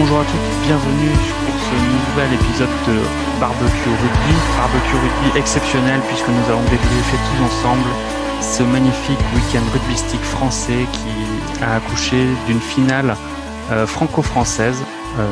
[0.00, 1.10] Bonjour à tous, bienvenue
[1.44, 4.34] pour ce nouvel épisode de Barbecue Rugby.
[4.56, 7.90] Barbecue Rugby exceptionnel puisque nous allons débriefer tous ensemble
[8.40, 13.14] ce magnifique week-end rugbystique français qui a accouché d'une finale
[13.72, 14.82] euh, franco-française
[15.18, 15.28] euh,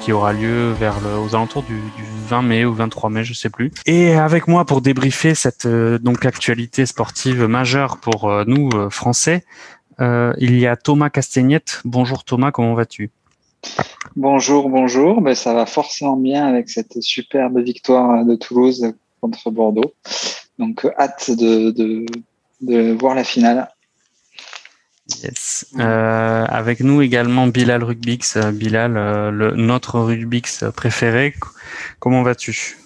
[0.00, 3.50] qui aura lieu vers aux alentours du, du, 20 mai ou 23 mai, je sais
[3.50, 3.72] plus.
[3.84, 9.44] Et avec moi pour débriefer cette euh, donc actualité sportive majeure pour nous français,
[9.98, 11.82] il y a Thomas Castagnette.
[11.84, 13.10] Bonjour Thomas, comment vas-tu?
[14.20, 15.20] Bonjour, bonjour.
[15.20, 19.94] Ben, ça va forcément bien avec cette superbe victoire de Toulouse contre Bordeaux.
[20.58, 22.04] Donc hâte de, de,
[22.60, 23.68] de voir la finale.
[25.22, 25.66] Yes.
[25.78, 28.36] Euh, avec nous également Bilal Rugbix.
[28.38, 31.32] Bilal, euh, le, notre Rugbix préféré.
[32.00, 32.76] Comment vas-tu?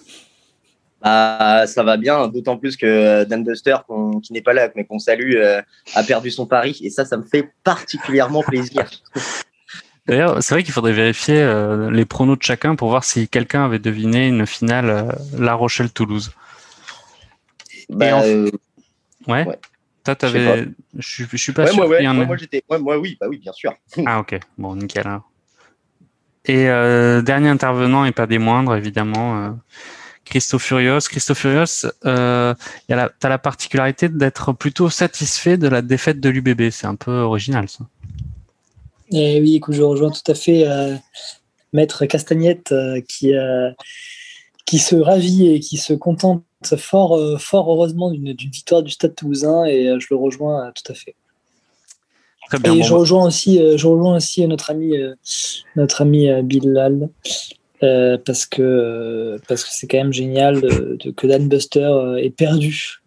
[1.01, 3.77] Bah, Ça va bien, d'autant plus que Dan Buster,
[4.21, 5.63] qui n'est pas là, mais qu'on salue, euh,
[5.95, 6.79] a perdu son pari.
[6.83, 8.87] Et ça, ça me fait particulièrement plaisir.
[10.07, 13.63] D'ailleurs, c'est vrai qu'il faudrait vérifier euh, les pronos de chacun pour voir si quelqu'un
[13.63, 16.33] avait deviné une finale euh, La Rochelle-Toulouse.
[17.89, 18.51] Bah, ouais.
[19.27, 19.59] ouais.
[20.03, 20.67] Toi, t'avais.
[20.97, 21.87] Je, suis pas ouais, sûr.
[21.87, 21.97] Moi.
[22.69, 23.73] Ouais, moi, oui, bah oui, bien sûr.
[24.05, 24.37] Ah, ok.
[24.57, 25.07] Bon, nickel.
[26.45, 29.49] Et euh, dernier intervenant, et pas des moindres, évidemment, euh,
[30.25, 30.99] Christo Furios.
[30.99, 32.53] Christo Furios, euh,
[32.87, 36.69] tu as la particularité d'être plutôt satisfait de la défaite de l'UBB.
[36.69, 37.85] C'est un peu original, ça.
[39.13, 40.95] Et oui, écoute, je rejoins tout à fait euh,
[41.71, 43.71] Maître Castagnette euh, qui, euh,
[44.65, 46.43] qui se ravit et qui se contente
[46.77, 51.15] fort, fort heureusement d'une victoire du Stade Toulousain et je le rejoins tout à fait.
[52.47, 52.73] Très bien.
[52.73, 54.93] Et bon, je rejoins aussi, je rejoins aussi notre ami,
[55.75, 57.09] notre ami Bilal.
[57.83, 61.83] euh, parce que euh, parce que c'est quand même génial de, de- que Dan Buster
[61.83, 63.01] euh, ait perdu.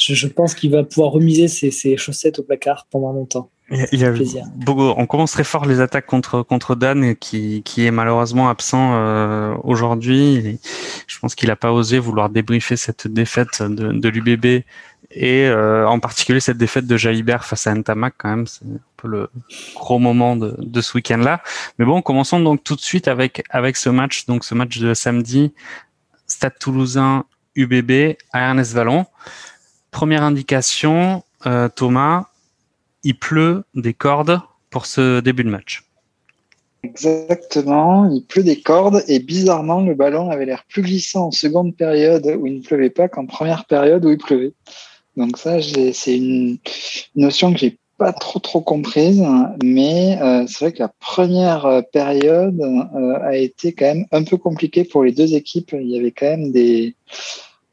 [0.00, 3.50] Je, je pense qu'il va pouvoir remiser ses, ses chaussettes au placard pendant longtemps.
[3.92, 4.12] Il y a-
[4.56, 8.94] beaucoup- on commence très fort les attaques contre contre Dan qui qui est malheureusement absent
[8.94, 10.58] euh, aujourd'hui.
[11.06, 14.64] Je pense qu'il a pas osé vouloir débriefer cette défaite de, de l'UBB
[15.12, 18.46] et euh, en particulier cette défaite de Jalibert face à Ntamak quand même.
[18.48, 19.28] C'est un peu le
[19.76, 21.42] gros moment de, de ce week-end-là.
[21.78, 24.26] Mais bon, commençons donc tout de suite avec avec ce match.
[24.26, 25.52] Donc ce match de samedi,
[26.26, 27.24] Stade Toulousain
[27.54, 29.06] UBB à Ernest Vallon.
[29.90, 32.26] Première indication, euh, Thomas
[33.02, 34.40] il pleut des cordes
[34.70, 35.84] pour ce début de match.
[36.82, 41.76] Exactement, il pleut des cordes et bizarrement, le ballon avait l'air plus glissant en seconde
[41.76, 44.52] période où il ne pleuvait pas qu'en première période où il pleuvait.
[45.16, 46.58] Donc ça, c'est une
[47.16, 49.22] notion que j'ai pas trop trop comprise,
[49.62, 54.38] mais euh, c'est vrai que la première période euh, a été quand même un peu
[54.38, 55.74] compliquée pour les deux équipes.
[55.78, 56.94] Il y avait quand même des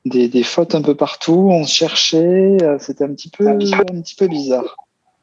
[0.09, 1.50] des, des fautes un peu partout.
[1.51, 4.75] On se cherchait, euh, c'était un petit peu un petit peu bizarre.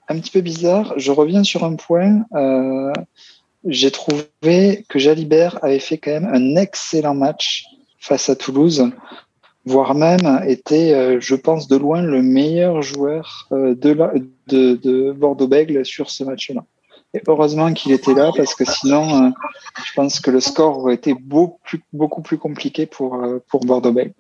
[0.09, 0.95] Un petit peu bizarre.
[0.97, 2.25] Je reviens sur un point.
[2.35, 2.93] Euh,
[3.67, 7.65] j'ai trouvé que Jalibert avait fait quand même un excellent match
[7.99, 8.91] face à Toulouse,
[9.65, 14.13] voire même était, euh, je pense, de loin le meilleur joueur de, la,
[14.49, 16.65] de, de Bordeaux-Bègle sur ce match-là.
[17.15, 19.31] Et heureusement qu'il était là parce que sinon, euh,
[19.85, 23.65] je pense que le score aurait été beaucoup plus, beaucoup plus compliqué pour, euh, pour
[23.65, 24.15] Bordeaux-Bègle.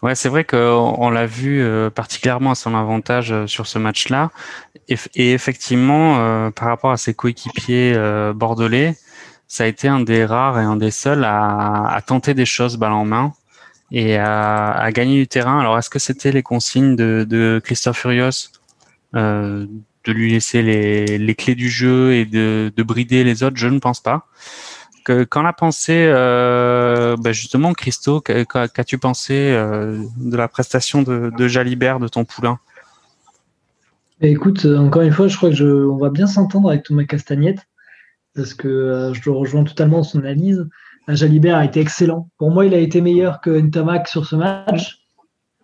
[0.00, 4.30] Ouais, c'est vrai qu'on on l'a vu euh, particulièrement à son avantage sur ce match-là.
[4.88, 7.96] Et, effectivement, par rapport à ses coéquipiers
[8.34, 8.94] bordelais,
[9.48, 12.76] ça a été un des rares et un des seuls à, à tenter des choses
[12.76, 13.32] balle en main
[13.90, 15.58] et à, à gagner du terrain.
[15.58, 18.50] Alors, est-ce que c'était les consignes de, de Christophe Furios
[20.04, 23.68] de lui laisser les, les clés du jeu et de, de brider les autres Je
[23.68, 24.26] ne pense pas.
[25.04, 30.48] Que, qu'en a pensé euh, bah justement Christo qu'a- qu'a- Qu'as-tu pensé euh, de la
[30.48, 32.58] prestation de, Jalibert de ton poulain?
[34.22, 37.04] Et écoute, euh, encore une fois, je crois que on va bien s'entendre avec Thomas
[37.04, 37.66] Castagnette,
[38.34, 40.66] parce que euh, je rejoins totalement son analyse.
[41.06, 42.30] Jalibert a été excellent.
[42.38, 45.03] Pour moi, il a été meilleur que Ntamak sur ce match.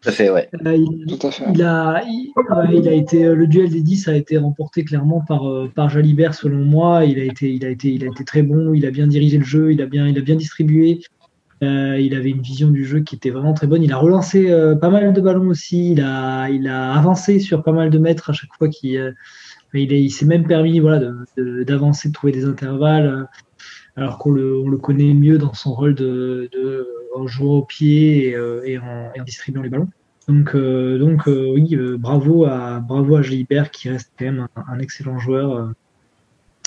[0.02, 0.48] Tout à fait, ouais.
[0.66, 1.44] Euh, il, Tout à fait.
[1.52, 5.22] il a, il, ouais, il a été, le duel des 10 a été remporté clairement
[5.26, 7.04] par, euh, par Jalibert, selon moi.
[7.04, 9.36] Il a, été, il, a été, il a été très bon, il a bien dirigé
[9.38, 11.00] le jeu, il a bien, il a bien distribué.
[11.62, 13.82] Euh, il avait une vision du jeu qui était vraiment très bonne.
[13.82, 15.92] Il a relancé euh, pas mal de ballons aussi.
[15.92, 18.68] Il a, il a avancé sur pas mal de mètres à chaque fois.
[18.68, 19.12] qu'il euh,
[19.74, 23.28] il, il s'est même permis voilà, de- de- d'avancer, de, trouver des intervalles,
[23.96, 27.62] alors qu'on le, on le connaît mieux dans son rôle de, de en jouant au
[27.62, 29.88] pied et, euh, et en, distribuant les ballons.
[30.28, 35.18] Donc, euh, euh, oui, bravo à bravo à Gilbert qui reste quand même un, excellent
[35.18, 35.72] joueur.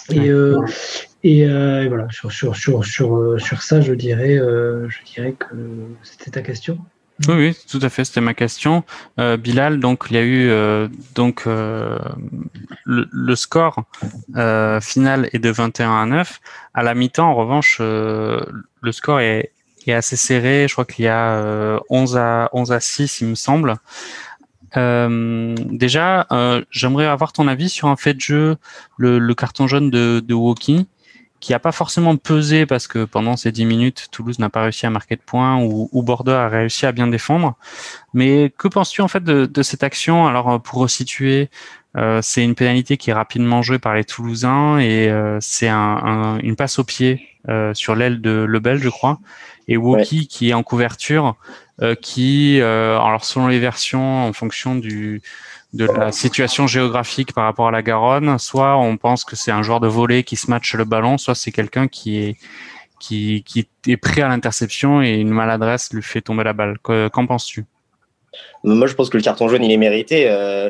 [0.10, 4.42] Et, voilà, sur, ça, je dirais,
[5.40, 5.48] que
[6.04, 6.78] c'était ta question.
[7.28, 8.04] Oui, oui, tout à fait.
[8.04, 8.84] C'était ma question.
[9.18, 13.86] Bilal, donc il y a eu donc le, score
[14.81, 16.42] final est de 21 à 9.
[16.74, 19.54] À la mi-temps, en revanche, le score est,
[19.91, 20.68] est, assez serré.
[20.68, 23.75] Je crois qu'il y a 11 à 11 à 6, il me semble.
[24.75, 26.27] déjà,
[26.71, 28.57] j'aimerais avoir ton avis sur un fait de jeu,
[28.97, 30.33] le, le carton jaune de, de
[31.44, 34.85] qui n'a pas forcément pesé parce que pendant ces 10 minutes, Toulouse n'a pas réussi
[34.85, 37.57] à marquer de points ou, Bordeaux a réussi à bien défendre.
[38.13, 40.25] Mais que penses-tu en fait de, cette action?
[40.25, 41.50] Alors pour resituer,
[41.97, 46.38] euh, c'est une pénalité qui est rapidement jouée par les Toulousains et euh, c'est un,
[46.41, 49.19] une passe au pied euh, sur l'aile de Lebel, je crois,
[49.68, 51.36] et Woki qui est en couverture,
[52.01, 55.21] qui, alors selon les versions, en fonction du
[55.74, 58.38] de la situation géographique par rapport à la Garonne.
[58.38, 61.36] Soit on pense que c'est un joueur de volet qui se matche le ballon, soit
[61.36, 62.38] c'est quelqu'un qui est
[63.00, 66.77] qui, qui est prêt à l'interception et une maladresse lui fait tomber la balle.
[66.80, 67.66] Qu'en penses-tu?
[68.63, 70.30] Moi, je pense que le carton jaune, il est mérité.
[70.30, 70.69] Euh...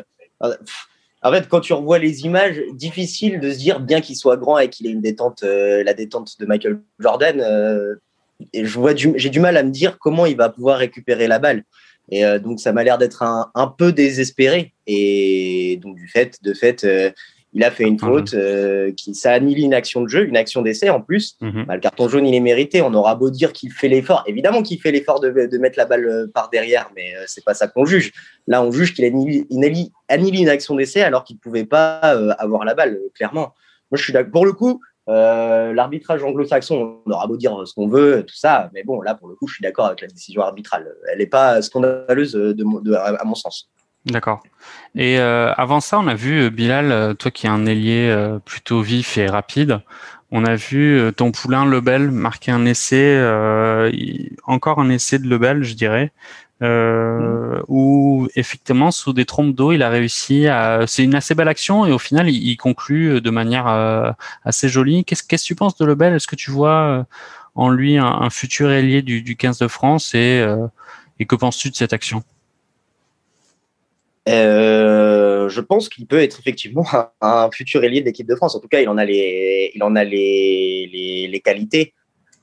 [1.22, 4.58] En fait, quand tu revois les images, difficile de se dire, bien qu'il soit grand
[4.58, 7.94] et qu'il ait une détente, euh, la détente de Michael Jordan, euh,
[8.54, 11.64] je vois j'ai du mal à me dire comment il va pouvoir récupérer la balle.
[12.10, 14.72] Et euh, donc, ça m'a l'air d'être un, un, peu désespéré.
[14.86, 17.10] Et donc, du fait, de fait, euh,
[17.54, 20.60] il a fait une faute euh, qui ça annule une action de jeu, une action
[20.60, 21.36] d'essai en plus.
[21.40, 21.64] Mhm.
[21.66, 22.82] Bah, le carton jaune, il est mérité.
[22.82, 25.86] On aura beau dire qu'il fait l'effort, évidemment qu'il fait l'effort de, de, mettre la
[25.86, 28.12] balle par derrière, mais c'est pas ça qu'on juge.
[28.48, 29.08] Là, on juge qu'il a
[30.08, 31.98] annulé une action d'essai alors qu'il pouvait pas
[32.38, 33.54] avoir la balle, clairement.
[33.90, 34.32] Moi, je suis d'accord.
[34.32, 38.70] Pour le coup, euh, l'arbitrage anglo-saxon, on aura beau dire ce qu'on veut, tout ça,
[38.72, 40.88] mais bon, là, pour le coup, je suis d'accord avec la décision arbitrale.
[41.12, 43.70] Elle n'est pas scandaleuse de, à mon sens.
[44.06, 44.42] D'accord.
[44.94, 48.14] Et euh, avant ça, on a vu, Bilal, euh, toi qui es un ailier
[48.44, 49.80] plutôt vif et rapide,
[50.30, 53.16] on a vu ton poulain Lebel marquer un essai,
[54.44, 56.12] encore un essai de Lebel, je dirais,
[56.64, 61.48] euh, où effectivement sous des trompes d'eau il a réussi à c'est une assez belle
[61.48, 64.10] action et au final il, conclut de manière euh,
[64.44, 66.14] assez jolie qu'est-ce que tu penses de Lebel?
[66.14, 67.04] Est-ce que tu vois euh,
[67.54, 70.66] en lui un, futur ailier du, du 15 de France et, euh,
[71.26, 72.22] que penses-tu de cette action?
[74.26, 76.86] Je pense qu'il peut être effectivement
[77.20, 78.56] un, futur ailier de l'équipe de France.
[78.56, 81.94] En tout cas, il en a les, il en a les, les qualités.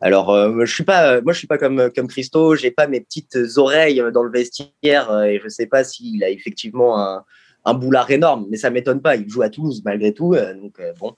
[0.04, 2.56] Alors, euh, je suis pas, moi, je suis pas comme comme Christo.
[2.56, 6.30] J'ai pas mes petites oreilles dans le vestiaire euh, et je sais pas s'il a
[6.30, 7.24] effectivement un,
[7.66, 9.16] un boulard énorme, mais ça m'étonne pas.
[9.16, 11.16] Il joue à Toulouse malgré tout, euh, donc bon.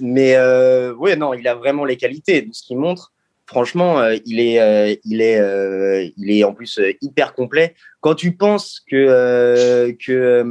[0.00, 0.36] Mais
[0.98, 3.12] oui, non, il a vraiment les qualités de ce qu'il montre.
[3.46, 7.76] Franchement, il est, il est, il est en plus hyper complet.
[8.00, 10.44] Quand tu penses que que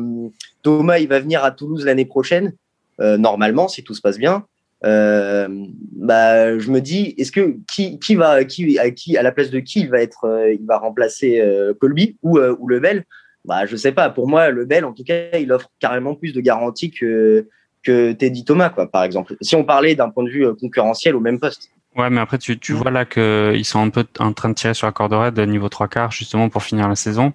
[0.64, 2.54] Thomas il va venir à Toulouse l'année prochaine,
[3.00, 4.46] normalement, si tout se passe bien,
[4.86, 5.48] euh,
[5.94, 9.50] bah, je me dis, est-ce que qui, qui va, qui, à qui, à la place
[9.50, 13.06] de qui il va être, euh, il va remplacer euh, Colby ou, ou Lebel?
[13.46, 14.10] Bah, je sais pas.
[14.10, 17.48] Pour moi, Lebel, en tout cas, il offre carrément plus de garanties que
[17.84, 19.36] que Teddy Thomas, quoi, par exemple.
[19.42, 21.70] Si on parlait d'un point de vue concurrentiel au même poste.
[21.96, 24.74] Ouais, mais après, tu, tu vois là qu'ils sont un peu en train de tirer
[24.74, 27.34] sur la corde raide niveau 3 quarts, justement, pour finir la saison.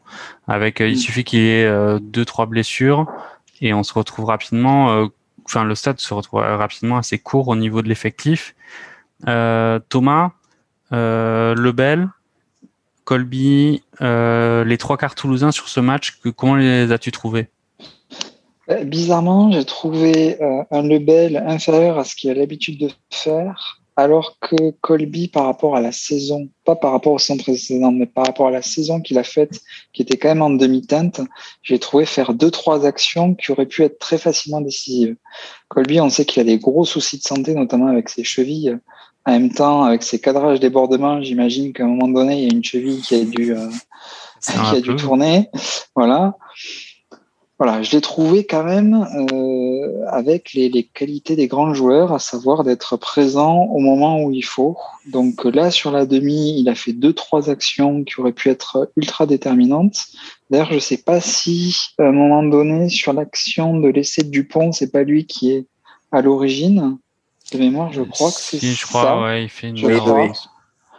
[0.48, 0.96] Avec, il mm.
[0.96, 3.06] suffit qu'il y ait deux, trois blessures
[3.60, 5.08] et on se retrouve rapidement
[5.50, 8.54] enfin le stade se retrouve rapidement assez court au niveau de l'effectif.
[9.26, 10.30] Euh, Thomas,
[10.92, 12.08] euh, Lebel,
[13.04, 17.48] Colby, euh, les trois quarts toulousains sur ce match, comment les as-tu trouvés?
[18.84, 20.38] Bizarrement, j'ai trouvé
[20.70, 25.76] un Lebel inférieur à ce qu'il a l'habitude de faire alors que Colby, par rapport
[25.76, 29.00] à la saison, pas par rapport au centre précédent, mais par rapport à la saison
[29.00, 29.60] qu'il a faite,
[29.92, 31.20] qui était quand même en demi-teinte,
[31.62, 35.16] j'ai trouvé faire deux, trois actions qui auraient pu être très facilement décisives.
[35.68, 38.78] Colby, on sait qu'il a des gros soucis de santé, notamment avec ses chevilles.
[39.26, 42.54] En même temps, avec ses cadrages débordements, j'imagine qu'à un moment donné, il y a
[42.54, 43.68] une cheville qui a dû, euh,
[44.40, 45.50] qui a dû tourner.
[45.94, 46.36] Voilà
[47.60, 52.18] voilà, je l'ai trouvé quand même euh, avec les, les, qualités des grands joueurs, à
[52.18, 54.78] savoir d'être présent au moment où il faut.
[55.12, 58.90] Donc là, sur la demi, il a fait deux, trois actions qui auraient pu être
[58.96, 60.06] ultra déterminantes.
[60.48, 64.72] D'ailleurs, je sais pas si à un moment donné, sur l'action de l'essai de Dupont,
[64.72, 65.66] c'est pas lui qui est
[66.12, 66.96] à l'origine.
[67.52, 70.32] De mémoire, je crois que c'est si, je crois, ouais, il fait une je crois.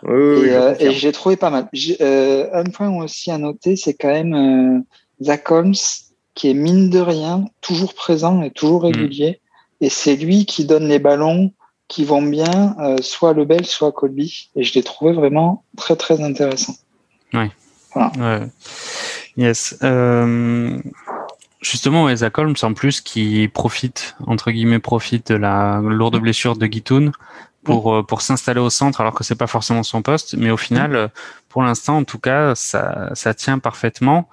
[0.04, 1.68] Oui, oui, et, euh, et j'ai trouvé pas mal.
[2.02, 4.80] Euh, un point aussi à noter, c'est quand même euh,
[5.24, 5.74] Zach Holmes
[6.36, 8.86] qui est mine de rien toujours présent et toujours mm.
[8.86, 9.42] régulier.
[9.82, 11.54] Et c'est lui qui donne les ballons
[11.88, 14.50] qui vont bien, euh, soit Lebel, soit Colby.
[14.56, 16.76] Et je l'ai trouvé vraiment très, très intéressant.
[17.34, 17.50] Oui.
[17.94, 18.12] Voilà.
[18.18, 18.48] Ouais.
[19.36, 19.78] Yes.
[19.84, 20.80] Euh,
[21.62, 26.66] Justement, Isaac Holmes, en plus, qui profite, entre guillemets, profite de la lourde blessure de
[26.66, 27.12] Guitoun
[27.64, 30.34] pour, euh, pour s'installer au centre, alors que c'est pas forcément son poste.
[30.36, 31.08] Mais au final, euh,
[31.50, 34.28] pour l'instant, en tout cas, ça, ça tient parfaitement.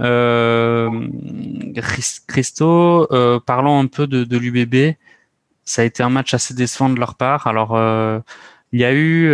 [0.00, 1.08] Euh,
[2.26, 4.96] Christo, euh, parlons un peu de, de l'UBB.
[5.64, 7.46] Ça a été un match assez décevant de leur part.
[7.46, 8.20] Alors, euh,
[8.72, 9.28] il y a eu,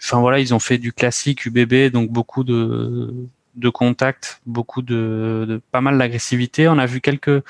[0.00, 3.14] enfin voilà, ils ont fait du classique UBB, donc beaucoup de
[3.56, 6.68] de contact, beaucoup de, de pas mal d'agressivité.
[6.68, 7.42] On a vu quelques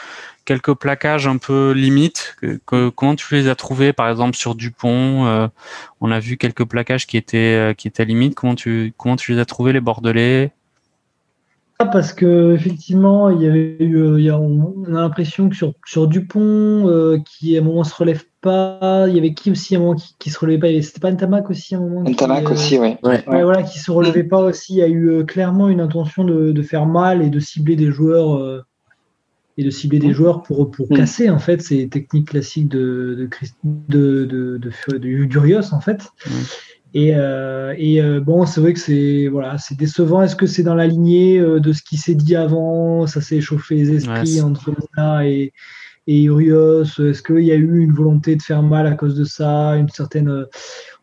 [0.47, 2.37] quelques plaquages un peu limites.
[2.65, 5.51] Comment tu les as trouvés, par exemple sur Dupont
[6.01, 8.35] On a vu quelques plaquages qui étaient qui étaient limites.
[8.35, 10.53] Comment tu comment tu les as trouvés les Bordelais?
[11.87, 15.55] Parce que effectivement, il y avait eu, euh, il y a, on a l'impression que
[15.55, 19.53] sur, sur Dupont, euh, qui à un moment se relève pas, il y avait qui
[19.53, 21.83] aussi à un moment qui, qui se relevait pas, c'était pas Ntamak aussi à un
[21.83, 22.03] moment.
[22.03, 22.99] Ntamak qui, aussi, ouais.
[23.05, 23.25] Ouais.
[23.29, 23.43] ouais.
[23.45, 24.75] voilà, qui se relevait pas aussi.
[24.75, 27.77] Il y a eu euh, clairement une intention de, de, faire mal et de cibler
[27.77, 28.65] des joueurs euh,
[29.57, 30.97] et de cibler des joueurs pour pour mmh.
[30.97, 33.29] casser en fait ces techniques classiques de
[33.89, 36.09] de de de, de, de Durios en fait.
[36.27, 36.31] Mmh.
[36.95, 40.23] Et, euh, et euh, bon, c'est vrai que c'est voilà, c'est décevant.
[40.23, 43.07] Est-ce que c'est dans la lignée euh, de ce qui s'est dit avant?
[43.07, 45.53] Ça s'est échauffé les esprits ouais, entre Mona et,
[46.07, 49.25] et Urios Est-ce qu'il y a eu une volonté de faire mal à cause de
[49.25, 49.77] ça?
[49.77, 50.47] Une certaine.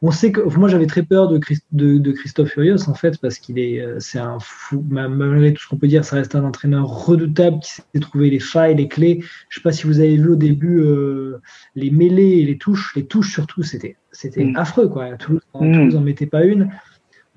[0.07, 3.17] On sait que moi j'avais très peur de, Christ, de, de, Christophe Urios en fait
[3.19, 4.85] parce qu'il est c'est un fou.
[4.87, 8.39] Malgré tout ce qu'on peut dire, ça reste un entraîneur redoutable qui sait trouver les
[8.39, 9.23] failles, les clés.
[9.49, 11.41] Je sais pas si vous avez vu au début euh,
[11.73, 12.95] les mêlées et les touches.
[12.95, 14.57] Les touches surtout, c'était c'était mmh.
[14.57, 15.09] affreux quoi.
[15.17, 15.71] Toulouse, mmh.
[15.71, 16.69] Toulouse en mettait pas une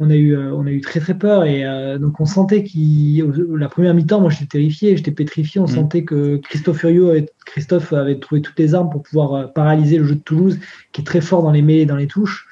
[0.01, 2.63] on a eu, euh, on a eu très très peur et euh, donc on sentait
[2.63, 3.25] qu'il,
[3.57, 5.69] la première mi-temps, moi j'étais terrifié, j'étais pétrifié, on mmh.
[5.69, 9.99] sentait que Christophe Furio avait, Christophe avait trouvé toutes les armes pour pouvoir euh, paralyser
[9.99, 10.59] le jeu de Toulouse,
[10.93, 12.47] qui est très fort dans les mêlées, dans les touches,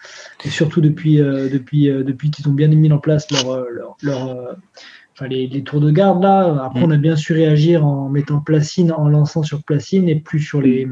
[0.45, 3.97] et surtout depuis, euh, depuis, euh, depuis qu'ils ont bien mis en place leur, leur,
[4.03, 4.57] leur
[5.13, 6.65] enfin les, les, tours de garde là.
[6.65, 6.85] Après, mmh.
[6.85, 10.61] on a bien su réagir en mettant Placine, en lançant sur Placine et plus sur
[10.61, 10.89] les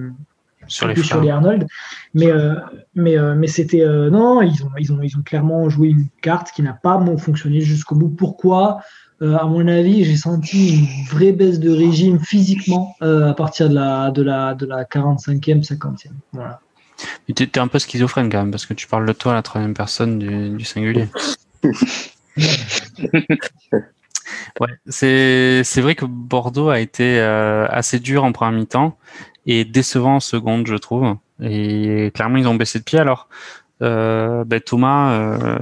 [0.69, 1.67] sur les, sur les Arnold.
[2.15, 2.55] Mais, euh,
[2.95, 3.83] mais, euh, mais c'était.
[3.83, 7.03] Euh, non, ils ont, ils, ont, ils ont clairement joué une carte qui n'a pas
[7.19, 8.09] fonctionné jusqu'au bout.
[8.09, 8.81] Pourquoi?
[9.21, 14.11] À mon avis, j'ai senti une vraie baisse de régime physiquement à partir de la,
[14.11, 16.09] de, la, de la 45e, 50e.
[16.33, 16.61] Voilà.
[17.27, 19.37] Mais tu es un peu schizophrène quand même, parce que tu parles de toi à
[19.37, 21.09] la troisième personne du, du singulier.
[24.61, 28.99] ouais, c'est vrai que Bordeaux a été assez dur en première mi-temps
[29.47, 31.17] et décevant en seconde, je trouve.
[31.43, 32.99] Et clairement, ils ont baissé de pied.
[32.99, 33.29] Alors,
[33.83, 35.59] euh, ben, Thomas, euh,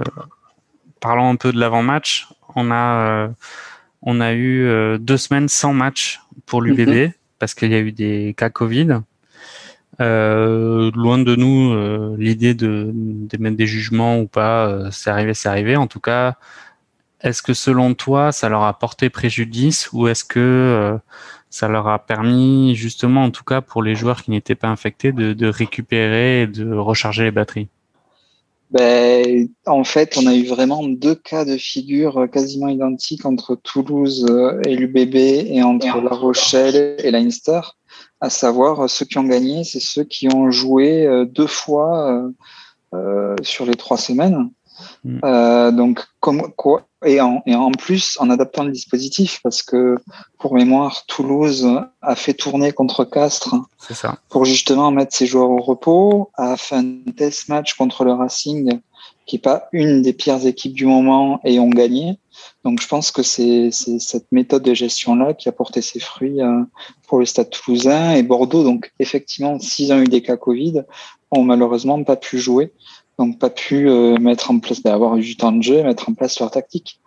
[1.01, 2.29] parlons un peu de l'avant-match.
[2.55, 3.29] On a, euh,
[4.03, 7.13] on a eu deux semaines sans match pour l'UBB mm -hmm.
[7.39, 9.01] parce qu'il y a eu des cas Covid.
[9.99, 15.77] Loin de nous l'idée de, de, mettre des jugements ou pas, c'est arrivé, c'est arrivé.
[15.77, 16.35] En tout cas,
[17.21, 20.99] est-ce que selon toi, ça leur a porté préjudice ou est-ce que
[21.53, 25.13] ça leur a permis justement, en tout cas pour les joueurs qui n'étaient pas infectés,
[25.13, 27.69] de, récupérer et de recharger les batteries
[28.71, 34.27] ben, En fait, on a eu vraiment deux cas de figure quasiment identiques entre Toulouse
[34.67, 37.61] et l'UBB et entre La Rochelle et Leinster,
[38.21, 42.33] à savoir ceux qui ont gagné, c'est ceux qui ont joué deux fois
[42.95, 44.51] euh, sur les trois semaines.
[45.05, 45.19] Mmh.
[45.25, 49.97] Euh, donc, comme quoi, et en, et en plus en adaptant le dispositif parce que
[50.39, 51.69] pour mémoire Toulouse
[52.01, 53.55] a fait tourner contre Castres
[53.91, 54.19] ça.
[54.29, 58.81] pour justement mettre ses joueurs au repos a fait un test match contre le Racing
[59.27, 62.19] qui est pas une des pires équipes du moment et ont gagné
[62.65, 66.41] donc je pense que c'est cette méthode de gestion là qui a porté ses fruits
[66.41, 66.63] euh,
[67.09, 70.83] pour le Stade Toulousain et Bordeaux donc effectivement s'ils ont eu des cas Covid
[71.31, 72.73] ont malheureusement pas pu jouer
[73.23, 76.15] donc pas pu euh, mettre en place, d'avoir eu du temps de jeu, mettre en
[76.15, 77.01] place leur tactique.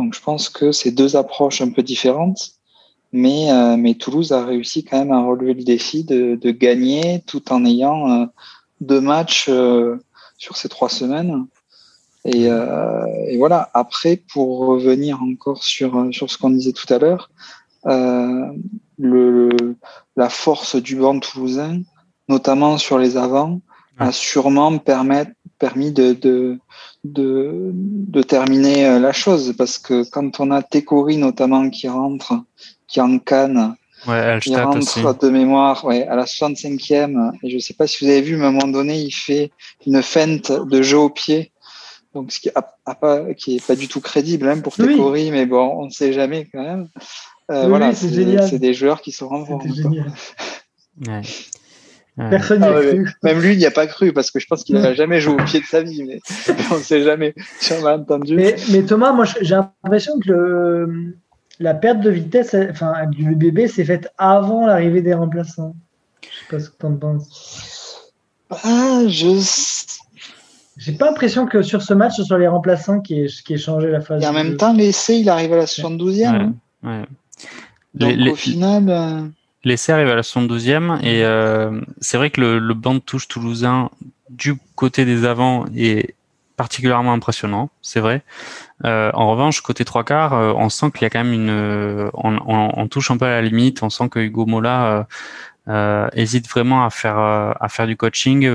[0.00, 2.52] Donc je pense que c'est deux approches un peu différentes,
[3.12, 7.22] mais euh, mais Toulouse a réussi quand même à relever le défi de, de gagner
[7.24, 8.26] tout en ayant euh,
[8.80, 9.96] deux matchs euh,
[10.38, 11.46] sur ces trois semaines.
[12.24, 12.48] Et,
[13.28, 13.70] et, voilà.
[13.72, 17.30] Après, pour revenir encore sur sur ce qu'on disait tout à l'heure,
[18.98, 19.48] le
[20.16, 21.80] la force du banc toulousain,
[22.28, 23.62] notamment sur les avants,
[23.98, 26.58] a sûrement permettre permis de, de,
[27.04, 32.32] de, de, terminer euh, la chose parce que quand on a Tekori notamment qui rentre,
[32.88, 33.76] qui en canne,
[34.08, 35.02] ouais, il rentre aussi.
[35.02, 38.46] de mémoire ouais, à la 65e et je sais pas si vous avez vu, mais
[38.46, 39.52] à un moment donné, il fait
[39.86, 41.52] une feinte de jeu au pied.
[42.12, 45.24] Donc, ce qui, a, a pas, qui est pas du tout crédible hein, pour Tekori,
[45.24, 45.30] oui.
[45.30, 46.88] mais bon, on ne sait jamais quand même.
[47.52, 49.60] Euh, oui, voilà, c'est des joueurs qui sont vraiment.
[51.06, 51.22] Ouais.
[52.28, 53.12] Personne n'y ah, a ouais, cru.
[53.22, 55.34] Même lui, il n'y a pas cru parce que je pense qu'il n'a jamais joué
[55.34, 56.20] au pied de sa vie, mais
[56.70, 57.34] on ne sait jamais.
[57.62, 58.34] J'en ai entendu.
[58.34, 61.16] Mais, mais, Thomas, moi, j'ai l'impression que le,
[61.60, 65.74] la perte de vitesse, enfin, du bébé s'est faite avant l'arrivée des remplaçants.
[66.22, 68.12] Je sais pas ce que tu en penses.
[68.50, 69.28] Ah, je.
[70.76, 73.90] J'ai pas l'impression que sur ce match, ce soit les remplaçants qui aient, qui changé
[73.90, 74.22] la phase.
[74.22, 76.52] Et en même temps, l'essai, il arrive à la 72e.
[76.82, 77.04] Ouais,
[77.94, 78.88] Donc au final.
[78.88, 79.20] Euh,
[79.62, 83.90] L'essai arrive à la 72e et euh, c'est vrai que le, banc de touche toulousain
[84.30, 86.14] du côté des avants est
[86.56, 88.22] particulièrement impressionnant, c'est vrai.
[88.86, 92.10] Euh, en revanche, côté trois quarts, euh, on sent qu'il y a quand même une,
[92.14, 93.82] on, on, on, touche un peu à la limite.
[93.82, 95.06] On sent que Hugo Mola
[96.14, 98.48] hésite vraiment à faire à faire du coaching.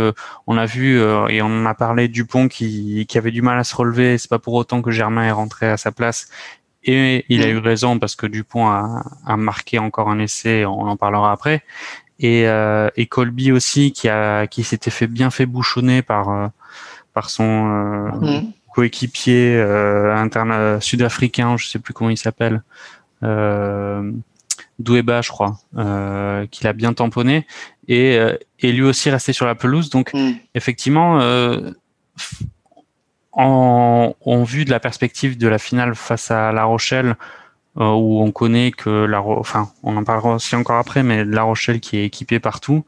[0.47, 3.63] on a vu et on en a parlé Dupont qui, qui avait du mal à
[3.63, 4.17] se relever.
[4.17, 6.29] C'est pas pour autant que Germain est rentré à sa place.
[6.85, 10.65] Et il a eu raison parce que Dupont a, a marqué encore un essai.
[10.65, 11.63] On en parlera après.
[12.19, 12.45] Et,
[12.95, 16.51] et Colby aussi qui a qui s'était fait bien fait bouchonner par
[17.13, 17.43] par son
[18.21, 22.61] mmh coéquipier euh, interne euh, sud-africain, je sais plus comment il s'appelle,
[23.23, 24.11] euh,
[24.79, 27.47] Doueba, je crois, euh, qu'il a bien tamponné
[27.87, 29.89] et, euh, et lui aussi resté sur la pelouse.
[29.89, 30.33] Donc mm.
[30.55, 31.71] effectivement, euh,
[33.35, 37.15] en, en, vue de la perspective de la finale face à La Rochelle,
[37.77, 41.43] euh, où on connaît que la, enfin, on en parlera aussi encore après, mais La
[41.43, 42.85] Rochelle qui est équipée partout,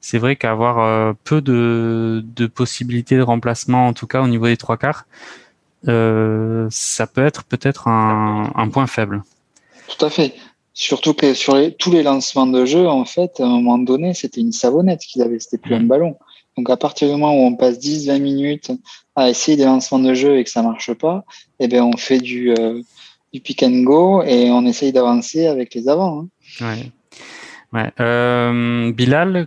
[0.00, 4.46] c'est vrai qu'avoir euh, peu de, de, possibilités de remplacement, en tout cas au niveau
[4.46, 5.06] des trois quarts,
[5.88, 9.24] euh, ça peut être peut-être un, un, point faible.
[9.88, 10.34] Tout à fait.
[10.72, 14.14] Surtout que sur les, tous les lancements de jeu, en fait, à un moment donné,
[14.14, 16.16] c'était une savonnette qu'ils avaient, c'était plus un ballon.
[16.56, 18.70] Donc à partir du moment où on passe 10-20 minutes
[19.18, 21.24] à essayer des lancements de jeu et que ça marche pas,
[21.58, 22.80] eh bien on fait du euh,
[23.32, 26.28] du pick and go et on essaye d'avancer avec les avants.
[26.60, 26.64] Hein.
[26.64, 26.92] Ouais.
[27.72, 27.92] Ouais.
[28.00, 29.46] Euh, Bilal,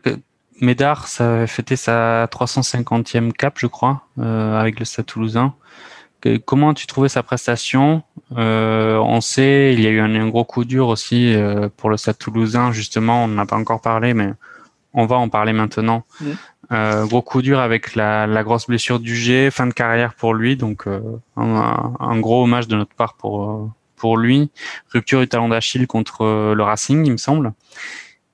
[0.60, 5.56] Médard, ça a fêté sa 350e cap, je crois, euh, avec le Stade Toulousain.
[6.46, 8.04] comment tu trouvais sa prestation?
[8.38, 11.34] Euh, On sait, il y a eu un, un gros coup dur aussi
[11.78, 12.72] pour le Stade Toulousain.
[12.72, 14.34] Justement, on n'en a pas encore parlé, mais
[14.94, 16.04] on va en parler maintenant.
[16.20, 16.32] Mmh.
[16.72, 20.34] Euh, gros coup dur avec la, la, grosse blessure du G, fin de carrière pour
[20.34, 21.02] lui, donc euh,
[21.36, 24.50] un, un, gros hommage de notre part pour euh, pour lui.
[24.94, 27.52] Rupture du talon d'Achille contre euh, le Racing, il me semble.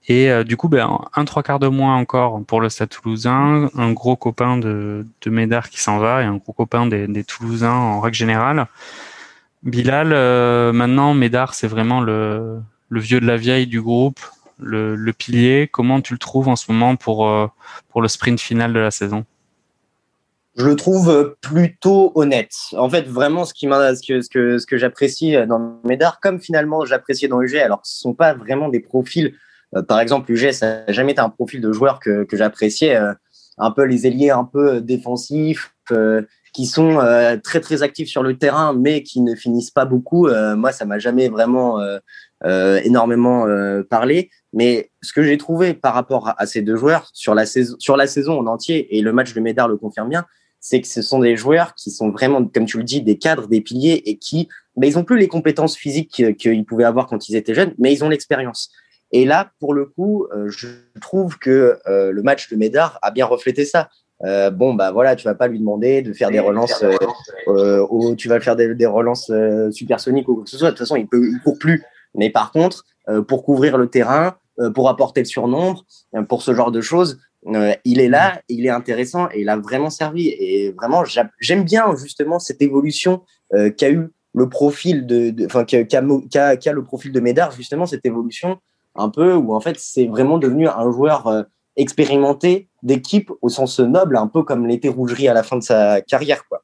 [0.09, 3.91] Et du coup, ben, un trois quarts de moins encore pour le Stade Toulousain, un
[3.91, 7.73] gros copain de, de Médard qui s'en va et un gros copain des, des Toulousains
[7.73, 8.67] en règle générale.
[9.63, 10.07] Bilal,
[10.71, 14.21] maintenant Médard, c'est vraiment le, le vieux de la vieille du groupe
[14.59, 15.69] le, pilier.
[15.71, 17.47] Comment tu le trouves en ce moment pour, euh,
[17.89, 19.25] pour le sprint final de la saison?
[20.55, 22.53] Je le trouve plutôt honnête.
[22.75, 27.27] En fait, vraiment, ce que, ce que, ce que j'apprécie dans Médard, comme finalement j'appréciais
[27.27, 29.35] dans UG, alors ce sont pas vraiment des profils.
[29.75, 32.95] Euh, par exemple, UG, ça n'a jamais été un profil de joueur que, que j'appréciais.
[32.95, 33.13] Euh,
[33.59, 36.21] un peu les ailiers un peu défensifs, euh,
[36.53, 36.99] qui sont
[37.43, 40.27] très très actifs sur le terrain, mais qui ne finissent pas beaucoup.
[40.55, 41.79] moi, ça m'a jamais vraiment
[42.45, 43.45] énormément
[43.89, 44.29] parlé.
[44.53, 47.97] Mais ce que j'ai trouvé par rapport à, ces deux joueurs sur la saison, sur
[47.97, 50.25] la saison en entier, et le match de Médard le confirme bien,
[50.59, 53.47] c'est que ce sont des joueurs qui sont vraiment, comme tu le dis, des cadres,
[53.47, 57.29] des piliers, et qui, ben, ils ont plus les compétences physiques qu'ils pouvaient avoir quand
[57.29, 58.71] ils étaient jeunes, mais ils ont l'expérience.
[59.11, 60.67] Et là, pour le coup, euh, je
[60.99, 63.89] trouve que euh, le match de Médard a bien reflété ça.
[64.23, 66.95] Euh, bon, bah voilà, tu vas pas lui demander de faire des relances, euh,
[67.47, 69.31] euh, ou tu vas faire des, des relances
[69.71, 70.67] supersoniques ou quoi que ce soit.
[70.67, 71.83] De toute façon, il peut, il court plus.
[72.15, 72.85] Mais par contre,
[73.27, 77.19] pour couvrir le terrain, euh, pour apporter le surnombre, euh, pour ce genre de choses.
[77.45, 80.29] Euh, il est là, il est intéressant et il a vraiment servi.
[80.29, 83.21] Et vraiment, j'aime bien justement cette évolution
[83.77, 88.05] qu'a eu le profil de, enfin qu'a qu qu le profil de Médard, justement cette
[88.05, 88.59] évolution
[88.95, 94.17] un peu où en fait c'est vraiment devenu un joueur expérimenté d'équipe au sens noble,
[94.17, 96.63] un peu comme l'était Rougerie à la fin de sa carrière, quoi.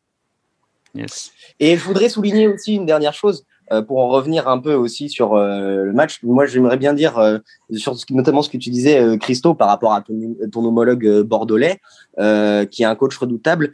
[0.96, 1.32] Yes.
[1.60, 3.46] Et je voudrais souligner aussi une dernière chose.
[3.72, 7.18] Euh, pour en revenir un peu aussi sur euh, le match, moi j'aimerais bien dire
[7.18, 7.38] euh,
[7.74, 11.80] sur ce, notamment ce que tu disais, Christo, par rapport à ton, homologue bordelais,
[12.18, 13.74] qui est un coach redoutable.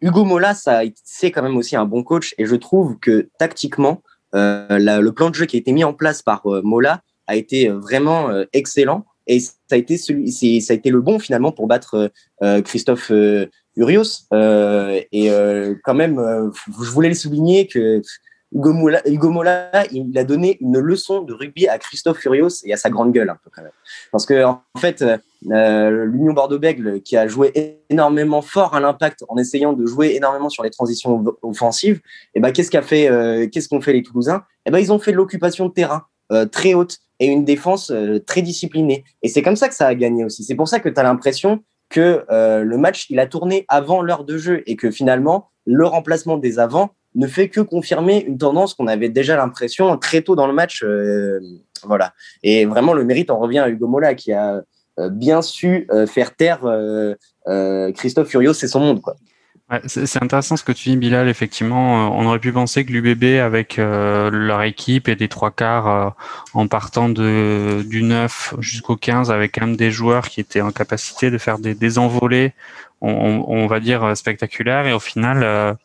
[0.00, 0.54] Hugo Mola,
[1.04, 5.30] c'est quand même aussi un bon coach, et je trouve que tactiquement, la, le plan
[5.30, 9.40] de jeu qui a été mis en place par Mola a été vraiment excellent et
[9.40, 12.10] ça a été celui, ça a été le bon finalement pour battre
[12.64, 13.10] Christophe
[13.76, 14.26] Urios.
[14.32, 15.30] et
[15.84, 18.00] quand même, je voulais le souligner que
[18.54, 18.72] Hugo
[19.30, 23.12] Mola, il a donné une leçon de rugby à Christophe Furios et à sa grande
[23.12, 23.72] gueule un peu quand même.
[24.10, 29.36] Parce que en fait, euh, l'Union Bordeaux-Bègles qui a joué énormément fort à l'impact en
[29.36, 33.46] essayant de jouer énormément sur les transitions offensives, et eh ben qu'est-ce qu'a fait, euh,
[33.48, 34.44] qu'est-ce qu'ont fait les Toulousains?
[34.64, 37.44] Et eh ben ils ont fait de l'occupation de terrain euh, très haute et une
[37.44, 39.04] défense euh, très disciplinée.
[39.22, 40.44] Et c'est comme ça que ça a gagné aussi.
[40.44, 44.02] C'est pour ça que tu as l'impression que euh, le match il a tourné avant
[44.02, 48.38] l'heure de jeu et que finalement le remplacement des avants ne fait que confirmer une
[48.38, 50.84] tendance qu'on avait déjà l'impression très tôt dans le match.
[51.84, 52.12] voilà.
[52.42, 54.62] Et vraiment, le mérite en revient à Hugo Mola qui a
[55.10, 56.60] bien su faire taire
[57.94, 59.00] Christophe Furios c'est son monde.
[59.84, 61.28] C'est intéressant ce que tu dis, Bilal.
[61.28, 65.50] Effectivement, euh, on aurait pu penser que l'UBB, avec euh, leur équipe et des trois
[65.50, 66.08] quarts euh,
[66.54, 71.30] en partant de, du 9 jusqu'au 15, avec même des joueurs qui étaient en capacité
[71.30, 72.54] de faire des, des envolées,
[73.02, 74.86] on, va dire, spectaculaires.
[74.86, 75.76] Et au final,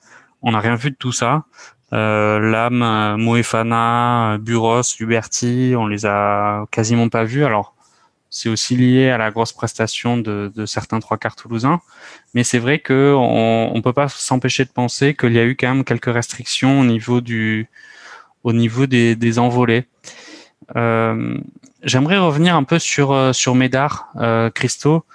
[0.44, 1.46] on n'a rien vu de tout ça.
[1.94, 7.46] Euh, Lam, Moefana, Buros, Luberti, on les a quasiment pas vus.
[7.46, 7.74] Alors,
[8.34, 11.80] c'est aussi lié à la grosse prestation de, certains trois quarts toulousains.
[12.34, 15.68] Mais c'est vrai que on, peut pas s'empêcher de penser qu'il y a eu quand
[15.68, 17.70] même quelques restrictions au niveau du,
[18.44, 19.86] au niveau des, envolées.
[20.76, 21.38] Euh,
[21.84, 25.06] j'aimerais revenir un peu sur euh, sur Médard, euh, Christo.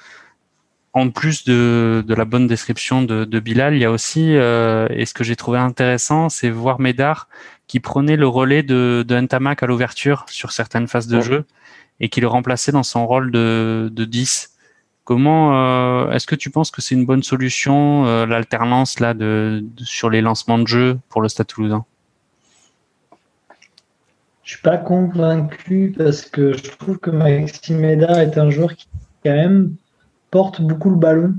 [0.99, 5.23] En plus de, la bonne description de, Bilal, il y a aussi, et ce que
[5.23, 7.29] j'ai trouvé intéressant, c'est voir Médard
[7.69, 11.45] qui prenait le relais de, de Ntamak à l'ouverture sur certaines phases de jeu
[12.01, 14.57] et qui le remplaçait dans son rôle de, de 10.
[15.05, 19.65] Comment euh, est-ce que tu penses que c'est une bonne solution euh, l'alternance là de,
[19.79, 21.85] sur les lancements de jeu pour le Stade Toulousain?
[24.43, 28.89] Je suis pas convaincu parce que je trouve que Maxime Médard est un joueur qui
[29.25, 29.75] quand même
[30.31, 31.35] porte beaucoup le ballon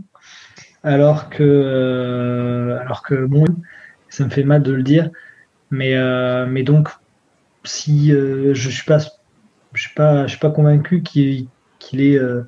[0.84, 3.46] alors que euh, alors que bon
[4.10, 5.10] ça me fait mal de le dire
[5.72, 5.96] mais
[6.48, 6.90] mais donc
[7.64, 9.00] si je suis pas
[9.74, 11.48] je suis pas, je suis pas convaincu qu'il
[11.94, 12.44] est, euh,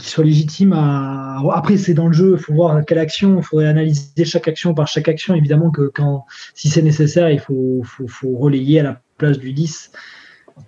[0.00, 1.40] soit légitime à.
[1.52, 4.74] Après, c'est dans le jeu, il faut voir quelle action, il faudrait analyser chaque action
[4.74, 5.34] par chaque action.
[5.34, 9.92] Évidemment que quand, si c'est nécessaire, il faut, faut, relayer à la place du 10.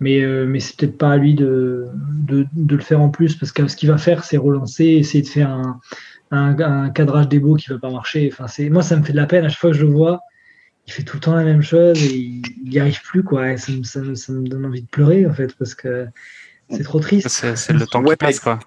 [0.01, 1.87] Mais, euh, mais c'est peut-être pas à lui de,
[2.27, 5.29] de, le faire en plus, parce que ce qu'il va faire, c'est relancer, essayer de
[5.29, 5.81] faire un,
[6.31, 8.29] un, cadrage des beaux qui va pas marcher.
[8.33, 9.93] Enfin, c'est, moi, ça me fait de la peine à chaque fois que je le
[9.93, 10.21] vois
[10.89, 13.57] il fait tout le temps la même chose et il n'y arrive plus quoi.
[13.59, 16.07] ça, me donne envie de pleurer en fait parce que
[16.71, 17.29] c'est trop triste.
[17.29, 18.59] C'est le temps qui passe quoi.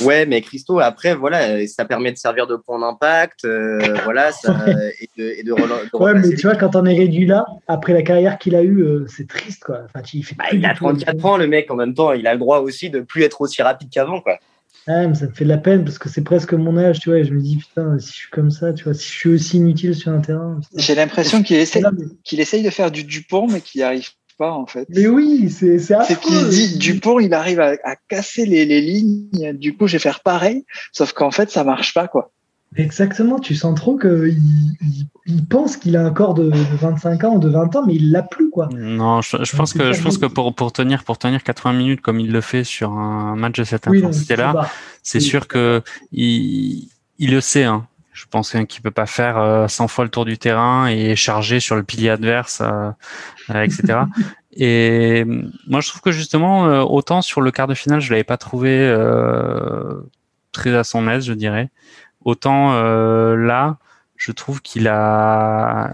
[0.00, 4.30] Ouais, mais Christo, après, voilà, ça permet de servir de point d'impact, euh, voilà,
[5.00, 8.54] et de, Ouais, mais tu vois, quand on est réduit là, après la carrière qu'il
[8.54, 9.80] a eue, euh, c'est triste, quoi.
[9.84, 12.32] Enfin, il fait bah, il a 34 ans, le mec, en même temps, il a
[12.32, 14.38] le droit aussi de plus être aussi rapide qu'avant, quoi.
[14.86, 17.08] Ah, mais ça me fait de la peine parce que c'est presque mon âge, tu
[17.08, 17.18] vois.
[17.18, 19.30] Et je me dis, putain, si je suis comme ça, tu vois, si je suis
[19.30, 20.60] aussi inutile sur un terrain.
[20.76, 21.84] J'ai l'impression qu'il essaye,
[22.22, 24.86] qu'il essaye de faire du Dupont, mais qu'il n'y arrive pas, en fait.
[24.90, 29.52] Mais oui, c'est C'est qu'il dit, Dupont, il arrive à, à casser les, les, lignes.
[29.54, 30.64] Du coup, je vais faire pareil.
[30.92, 32.32] Sauf qu'en fait, ça marche pas, quoi.
[32.76, 34.36] Exactement, tu sens trop qu'il
[35.26, 38.10] il, pense qu'il a un corps de, 25 ans ou de 20 ans, mais il
[38.10, 38.68] l'a plus quoi.
[38.72, 42.18] Non, je, pense que je pense que pour, pour tenir pour tenir 80 minutes comme
[42.18, 44.68] il le fait sur un match de cette intensité-là,
[45.04, 47.64] c'est sûr que il, il le sait.
[47.64, 47.86] Hein.
[48.24, 51.60] Je pense qu'il peut pas faire 100 euh, fois le tour du terrain et charger
[51.60, 52.90] sur le pilier adverse, euh,
[53.50, 54.00] euh etc.
[54.56, 55.24] et
[55.68, 58.38] moi, je trouve que justement, euh, autant sur le quart de finale, je l'avais pas
[58.38, 58.72] trouvé
[60.52, 61.68] très à son aise, je dirais.
[62.24, 63.76] Autant euh, là,
[64.16, 65.92] je trouve qu'il a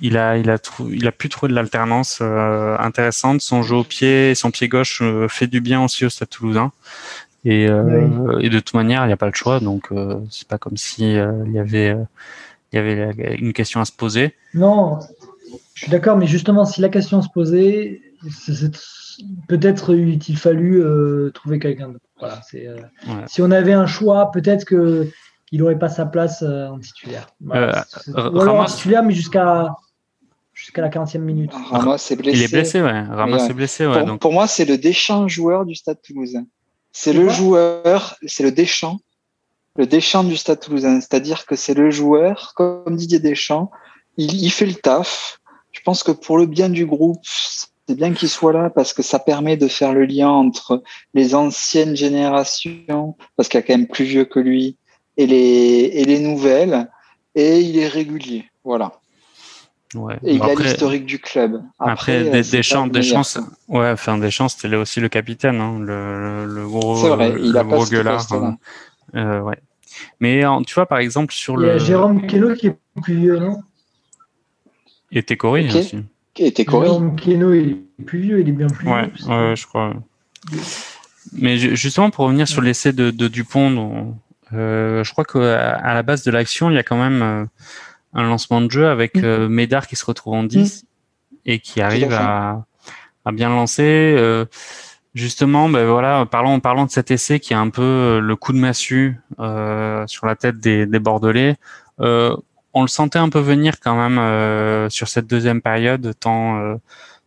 [0.00, 0.58] il a, il a,
[0.90, 3.40] il a pu trouver de l'alternance euh, intéressante.
[3.40, 6.72] Son jeu au pied, son pied gauche euh, fait du bien aussi au Stade Toulousain.
[7.44, 9.88] Et, et de toute manière, il n'y a pas le choix, donc
[10.30, 11.96] c'est pas comme si il y avait,
[12.72, 14.36] il y avait une question à se poser.
[14.54, 15.00] Non,
[15.74, 18.00] je suis d'accord, mais justement, si la question se posait,
[19.48, 20.84] peut-être il fallu
[21.34, 22.04] trouver quelqu'un d'autre.
[22.20, 22.40] Voilà,
[23.26, 25.08] Si on avait un choix, peut-être que
[25.52, 27.26] il n'aurait pas sa place euh, en titulaire.
[27.52, 27.72] Euh,
[28.16, 29.76] en titulaire, mais jusqu'à
[30.54, 31.52] jusqu'à la 40e minute.
[31.52, 32.38] Ramos est blessé.
[32.38, 33.02] Il est blessé, ouais.
[33.02, 33.98] Ramos est blessé, ouais.
[33.98, 34.20] Pour, donc...
[34.20, 36.46] pour moi, c'est le Deschamps joueur du Stade Toulousain.
[36.92, 39.00] C'est le joueur, c'est le Deschamps,
[39.76, 41.00] le Deschamps du Stade Toulousain.
[41.00, 43.70] C'est-à-dire que c'est le joueur, comme Didier Deschamps,
[44.16, 45.40] il, il fait le taf.
[45.72, 49.02] Je pense que pour le bien du groupe, c'est bien qu'il soit là parce que
[49.02, 50.82] ça permet de faire le lien entre
[51.14, 54.76] les anciennes générations, parce qu'il y a quand même plus vieux que lui,
[55.16, 56.90] et les, et les nouvelles,
[57.34, 58.44] et il est régulier.
[58.64, 59.01] Voilà.
[59.94, 60.18] Ouais.
[60.24, 61.62] Et il a l'historique du club.
[61.78, 65.78] Après, des, des, chances, des chances, ouais, enfin des chances, c'était aussi le capitaine, hein,
[65.78, 68.26] le, le, gros, vrai, il le a gros gueulard.
[68.32, 68.56] Hein.
[69.14, 69.58] Euh, ouais.
[70.20, 71.78] Mais tu vois, par exemple, sur il y a le.
[71.78, 73.62] Jérôme Keno qui est plus vieux, non?
[75.10, 75.78] Et Técori okay.
[75.78, 75.98] aussi.
[76.36, 76.86] Et Técori.
[76.86, 79.28] Jérôme Keno, il est plus vieux, il est bien plus ouais, vieux.
[79.28, 79.94] Ouais, je crois.
[81.32, 84.16] Mais justement, pour revenir sur l'essai de, de Dupont,
[84.52, 87.44] euh, je crois qu'à à la base de l'action, il y a quand même euh,
[88.12, 89.24] un lancement de jeu avec mm.
[89.24, 91.36] euh, Médard qui se retrouve en 10 mm.
[91.46, 92.64] et qui arrive à,
[93.24, 93.82] à, bien lancer.
[94.18, 94.44] Euh,
[95.14, 98.58] justement, ben voilà, parlons, parlons de cet essai qui est un peu le coup de
[98.58, 101.56] massue sur la tête des, des Bordelais.
[101.98, 106.78] on le sentait un peu venir quand même sur cette deuxième période, tant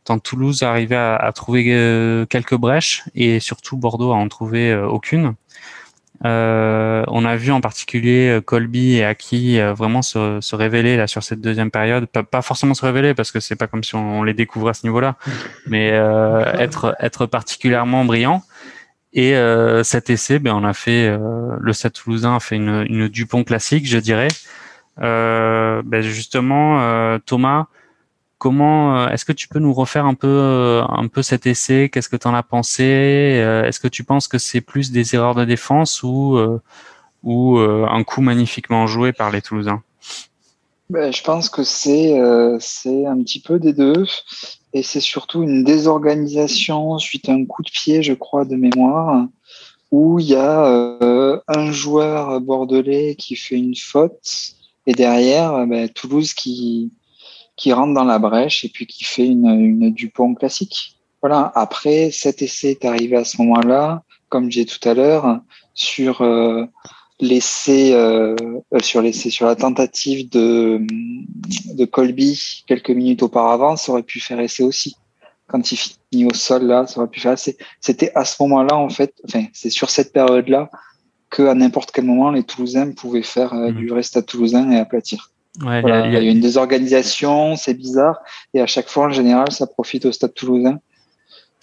[0.04, 1.63] tant Toulouse arrivait à, à trouver
[2.30, 5.36] quelques brèches et surtout Bordeaux à en trouver aucune.
[6.26, 10.98] Euh, on a vu en particulier euh, Colby et Aki euh, vraiment se, se, révéler
[10.98, 12.08] là sur cette deuxième période.
[12.08, 14.74] Pas, pas forcément se révéler parce que c'est pas comme si on, les découvrait à
[14.74, 15.18] ce niveau-là,
[15.68, 18.44] mais euh, être être particulièrement brillant.
[19.18, 19.34] Et
[19.84, 21.18] cet essai, ben on a fait
[21.62, 24.28] le Stade Toulousain a fait une, une Dupont classique, je dirais.
[24.98, 27.68] Ben justement, Thomas,
[28.38, 31.89] Comment euh, est-ce que tu peux nous refaire un peu euh, cet essai?
[31.91, 32.84] Qu'est-ce que tu en as pensé?
[33.41, 36.38] Euh, Est-ce que tu penses que c'est plus des erreurs de défense ou
[37.24, 39.82] ou un coup magnifiquement joué par les Toulousains?
[40.89, 42.19] Ben, je pense que c'est
[42.60, 44.06] c'est un petit peu des deux.
[44.74, 49.26] Et c'est surtout une désorganisation suite à un coup de pied, je crois, de mémoire,
[49.89, 51.00] où il y a
[51.48, 56.91] un joueur bordelais qui fait une faute et derrière ben, Toulouse qui
[57.56, 60.98] qui rentre dans la brèche et puis qui fait une, une Dupont classique.
[61.22, 61.52] Voilà.
[61.56, 65.39] Après, cet essai est arrivé à ce moment-là, comme j'ai tout à l'heure,
[65.74, 66.65] sur euh,
[67.20, 68.36] l'essai, euh,
[68.82, 70.82] sur l'essai, sur la tentative de,
[71.74, 74.96] de Colby quelques minutes auparavant, ça aurait pu faire essai aussi.
[75.48, 77.58] Quand il finit au sol là, ça aurait pu faire essai.
[77.80, 80.70] C'était à ce moment-là en fait, enfin, c'est sur cette période-là
[81.30, 83.76] que à n'importe quel moment les Toulousains pouvaient faire euh, mmh.
[83.76, 85.32] du reste à Toulousain et aplatir.
[85.62, 88.20] Ouais, il, y a, il, y a, une désorganisation, c'est bizarre,
[88.54, 90.80] et à chaque fois, en général, ça profite au Stade Toulousain.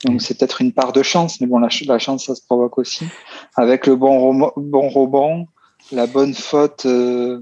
[0.05, 2.79] Donc c'est peut-être une part de chance, mais bon, la, la, chance, ça se provoque
[2.79, 3.07] aussi.
[3.57, 5.47] Avec le bon, bon rebond,
[5.93, 7.41] la bonne faute euh,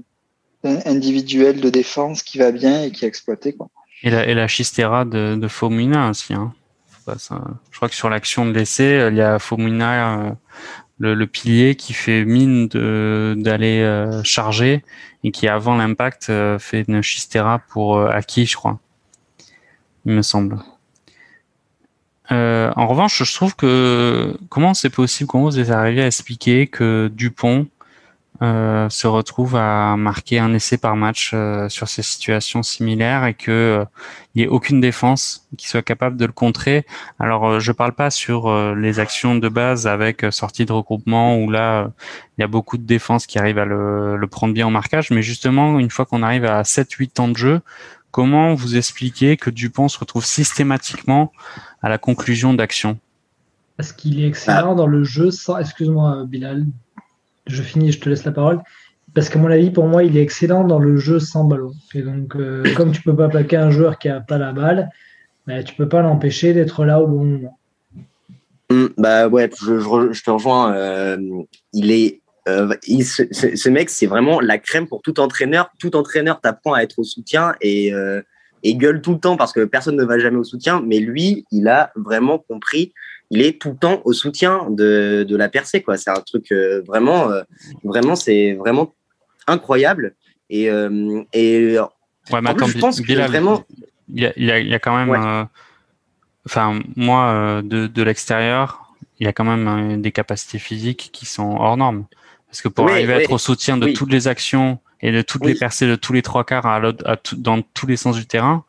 [0.63, 3.53] individuelle de défense qui va bien et qui est exploitée.
[3.53, 3.69] Quoi.
[4.03, 6.33] Et la, et la chistera de, de Fomina aussi.
[6.33, 6.53] Hein.
[7.17, 10.31] Ça, je crois que sur l'action de l'essai, il y a Fomina, euh,
[11.01, 14.83] le, pilier, qui fait mine d'aller euh, charger
[15.23, 18.79] et qui avant l'impact euh, fait une chistera pour euh, Aki, je crois.
[20.05, 20.57] Il me semble.
[22.31, 26.67] Euh, en revanche, je trouve que comment c'est possible, comment vous êtes arrivé à expliquer
[26.67, 27.67] que Dupont
[28.41, 33.35] euh, se retrouve à marquer un essai par match euh, sur ces situations similaires et
[33.35, 33.85] que euh,
[34.33, 36.85] il n'y ait aucune défense qui soit capable de le contrer.
[37.19, 41.91] Alors je parle pas sur les actions de base avec sortie de regroupement où là
[42.37, 45.11] il y a beaucoup de défense qui arrivent à le, le prendre bien en marquage,
[45.11, 47.61] mais justement une fois qu'on arrive à 7-8 temps de jeu,
[48.09, 51.31] comment vous expliquez que Dupont se retrouve systématiquement
[51.81, 52.97] à la conclusion d'action?
[53.77, 56.65] Parce qu'il est excellent dans le jeu sans, excuse-moi Bilal,
[57.47, 58.61] je finis, je te laisse la parole.
[59.13, 61.73] Parce qu'à mon avis, pour moi, il est excellent dans le jeu sans ballon.
[61.93, 64.89] Et donc, euh, comme tu peux pas plaquer un joueur qui a pas la balle,
[65.47, 67.57] bah, tu peux pas l'empêcher d'être là au bon moment.
[68.69, 70.73] Hum, bah ouais, je, te rejoins.
[70.73, 71.17] Euh,
[71.73, 75.69] il est, euh, ce, mec, c'est vraiment la crème pour tout entraîneur.
[75.77, 77.91] Tout entraîneur t'apprend à être au soutien et,
[78.63, 80.81] et gueule tout le temps parce que personne ne va jamais au soutien.
[80.87, 82.93] Mais lui, il a vraiment compris
[83.31, 85.81] il est tout le temps au soutien de, de la percée.
[85.81, 85.97] Quoi.
[85.97, 87.41] C'est un truc euh, vraiment, euh,
[87.83, 88.93] vraiment, c'est vraiment
[89.47, 90.15] incroyable.
[90.49, 93.63] Et, euh, et ouais, mais attends, je pense que vraiment.
[94.13, 95.47] Il y, a, il y a quand même.
[96.45, 101.55] Enfin, moi, de, de l'extérieur, il y a quand même des capacités physiques qui sont
[101.57, 102.05] hors normes.
[102.47, 105.45] Parce que pour arriver à être au soutien de toutes les actions et de toutes
[105.45, 108.63] les percées de tous les trois quarts à, à dans tous les sens du terrain,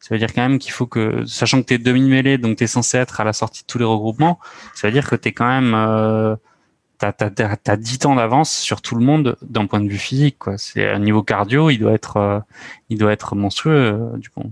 [0.00, 2.64] ça veut dire quand même qu'il faut que, sachant que tu es demi-mêlée, donc tu
[2.64, 4.38] es censé être à la sortie de tous les regroupements,
[4.74, 5.74] ça veut dire que tu es quand même...
[5.74, 6.36] Euh,
[6.98, 10.36] T'as as, 10 temps d'avance sur tout le monde d'un point de vue physique.
[10.40, 10.58] Quoi.
[10.58, 12.40] C'est un niveau cardio, il doit être, euh,
[12.88, 14.42] il doit être monstrueux euh, du coup.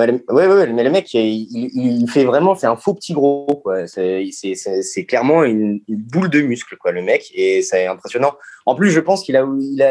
[0.00, 3.62] Ah, ouais, ouais, mais le mec, il, fait vraiment, c'est un faux petit gros.
[3.86, 8.34] C'est clairement une, boule de muscle, quoi, le mec, et c'est impressionnant.
[8.66, 9.44] En plus, je pense qu'il a,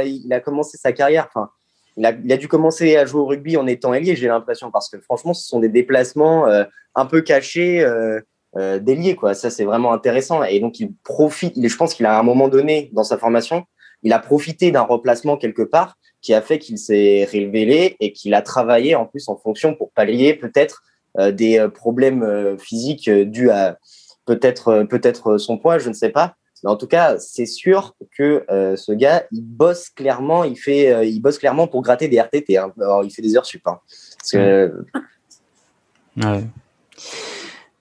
[0.04, 1.28] il a, commencé sa carrière.
[1.30, 1.50] Enfin,
[1.98, 5.00] il a, dû commencer à jouer au rugby en étant ailier, j'ai l'impression, parce que
[5.00, 6.64] franchement, ce sont des déplacements euh,
[6.96, 8.20] un peu cachés euh,
[8.58, 9.34] euh, d'ailier, quoi.
[9.34, 10.44] Ça, c'est vraiment intéressant.
[10.44, 11.56] Et donc, il profite.
[11.62, 13.66] je pense qu'il a à un moment donné dans sa formation,
[14.02, 18.34] il a profité d'un replacement quelque part qui a fait qu'il s'est révélé et qu'il
[18.34, 20.84] a travaillé en plus en fonction pour pallier peut-être
[21.18, 23.78] euh, des problèmes physiques dus à
[24.26, 26.36] peut-être peut-être son poids, je ne sais pas.
[26.64, 30.92] Mais en tout cas, c'est sûr que euh, ce gars, il bosse clairement, il fait,
[30.92, 32.58] euh, il bosse clairement pour gratter des RTT.
[32.58, 32.74] Hein.
[33.04, 33.66] Il fait des heures sup.
[33.66, 33.80] Hein.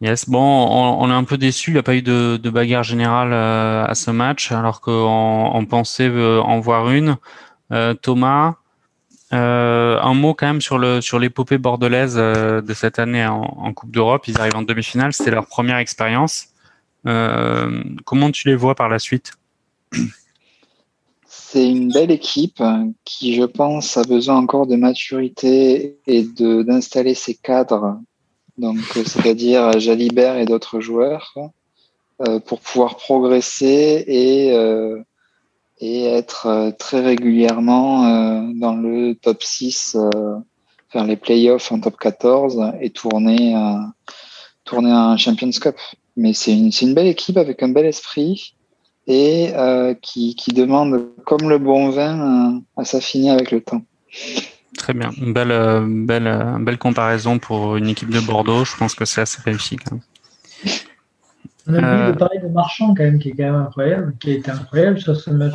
[0.01, 1.71] Yes, bon, on, est un peu déçu.
[1.71, 5.67] Il n'y a pas eu de, bagarre générale euh, à ce match, alors qu'on on
[5.67, 7.17] pensait en voir une.
[8.03, 8.55] Thomas,
[9.31, 14.27] un mot quand même sur le sur l'épopée bordelaise de cette année en, Coupe d'Europe.
[14.29, 15.13] Ils arrivent en demi-finale.
[15.13, 16.49] C'était leur première expérience.
[17.07, 19.33] Euh, comment tu les vois par la suite?
[21.27, 22.63] C'est une belle équipe
[23.05, 27.99] qui, je pense, a besoin encore de maturité et d'installer ses cadres,
[28.59, 31.35] donc c'est-à-dire Jalibert et d'autres joueurs,
[32.21, 35.03] euh, pour pouvoir progresser et euh,
[35.81, 39.97] et être euh, très régulièrement euh, dans le top 6,
[40.91, 43.55] faire les playoffs en top 14 et tourner
[44.65, 45.77] tourner un Champions Cup.
[46.17, 48.55] Mais c'est une, une belle équipe avec un bel esprit
[49.09, 53.83] et euh, qui, qui, demande, comme le bon vin, euh, à s'affiner avec le temps.
[54.77, 58.65] Très bien, une belle, euh, belle, belle comparaison pour une équipe de Bordeaux.
[58.65, 60.03] Je pense que c'est assez réussi quand même.
[61.69, 64.31] On a vu le pari de Marchand quand même, qui est quand même incroyable, qui
[64.31, 65.55] a été incroyable sur ce match.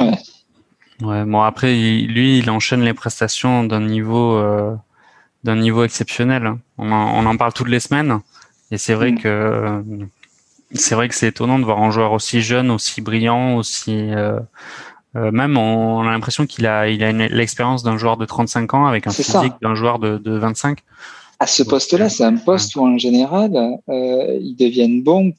[1.01, 1.25] Ouais.
[1.25, 4.75] bon après, lui, il enchaîne les prestations d'un niveau, euh,
[5.43, 6.53] d'un niveau exceptionnel.
[6.77, 8.19] On en, on en, parle toutes les semaines,
[8.71, 9.19] et c'est vrai mm.
[9.19, 9.83] que
[10.73, 14.39] c'est vrai que c'est étonnant de voir un joueur aussi jeune, aussi brillant, aussi euh,
[15.15, 18.85] euh, même on, a l'impression qu'il a il a l'expérience d'un joueur de 35 ans
[18.87, 20.79] avec un physique d'un joueur de, de 25.
[21.39, 25.33] À ce poste-là, c'est un poste où en général euh, ils deviennent bons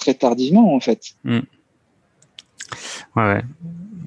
[0.00, 1.14] très tardivement en fait.
[1.24, 1.40] Mm.
[3.16, 3.42] Ouais,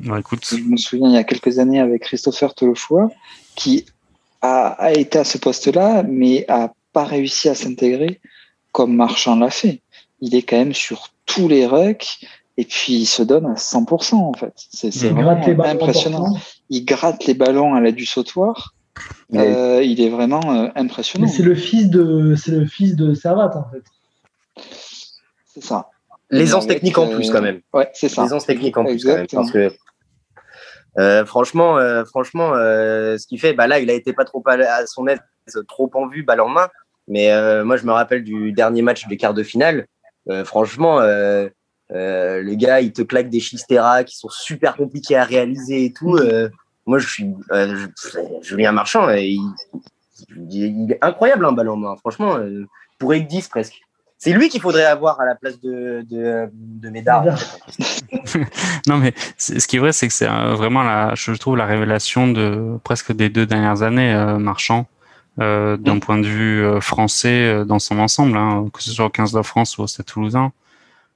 [0.08, 0.19] ouais.
[0.19, 0.45] écoute.
[0.49, 3.10] Je me souviens il y a quelques années avec Christopher Tolofoa
[3.56, 3.86] qui
[4.41, 8.19] a, a été à ce poste-là, mais a pas réussi à s'intégrer
[8.71, 9.84] comme Marchand l'a fait
[10.23, 12.25] il est quand même sur tous les rucks
[12.58, 14.53] et puis il se donne à 100% en fait.
[14.56, 15.32] C'est vraiment
[15.65, 16.38] impressionnant.
[16.69, 18.73] Il gratte les ballons à l'aide du sautoir.
[19.34, 21.27] Euh, il est vraiment euh, impressionnant.
[21.27, 23.84] c'est le fils de c'est le fils de Servat en fait.
[25.53, 25.89] C'est ça.
[26.29, 27.61] L'aisance technique en plus quand même.
[27.75, 28.23] Euh, ouais, c'est ça.
[28.23, 29.71] L'aisance technique en plus quand même parce que
[31.25, 35.19] franchement, franchement, ce qu'il fait, bah là, il a été pas trop à son aise,
[35.67, 36.69] trop en vue, balle en main.
[37.07, 37.29] Mais
[37.63, 39.87] moi, je me rappelle du dernier match des quarts de finale.
[40.29, 41.49] Euh, franchement, euh,
[41.91, 45.93] euh, le gars, il te claque des chisteras qui sont super compliqués à réaliser et
[45.93, 46.17] tout.
[46.85, 47.33] moi, je suis
[48.41, 49.37] Julien Marchand, et
[50.51, 51.95] il, est incroyable un hein, ballon main.
[51.97, 52.37] Franchement,
[52.99, 53.81] pour être 10 presque.
[54.23, 57.25] C'est lui qu'il faudrait avoir à la place de, de, de Médard.
[58.88, 62.29] non, mais ce qui est vrai, c'est que c'est vraiment, la, je trouve, la révélation
[62.29, 64.88] de presque des deux dernières années, Marchand.
[65.39, 69.05] Euh, d'un point de vue euh, français euh, dans son ensemble, hein, que ce soit
[69.05, 70.51] au 15 de France ou au Stade Toulousain.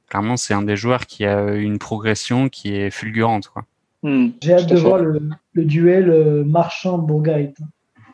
[0.10, 3.50] Clairement, c'est un des joueurs qui a une progression qui est fulgurante.
[3.50, 3.66] Quoi.
[4.42, 5.22] J'ai hâte de voir le,
[5.54, 7.58] le duel Marchand-Bourgaït.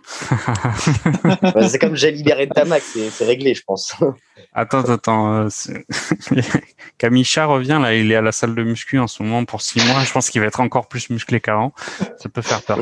[0.04, 3.96] C'est comme j'ai libéré Tamac, c'est réglé, je pense.
[4.56, 5.48] Attends, attends.
[7.00, 9.84] Kamisha revient là, il est à la salle de muscu en ce moment pour six
[9.88, 10.04] mois.
[10.04, 11.74] Je pense qu'il va être encore plus musclé qu'avant.
[12.20, 12.80] Ça peut faire peur.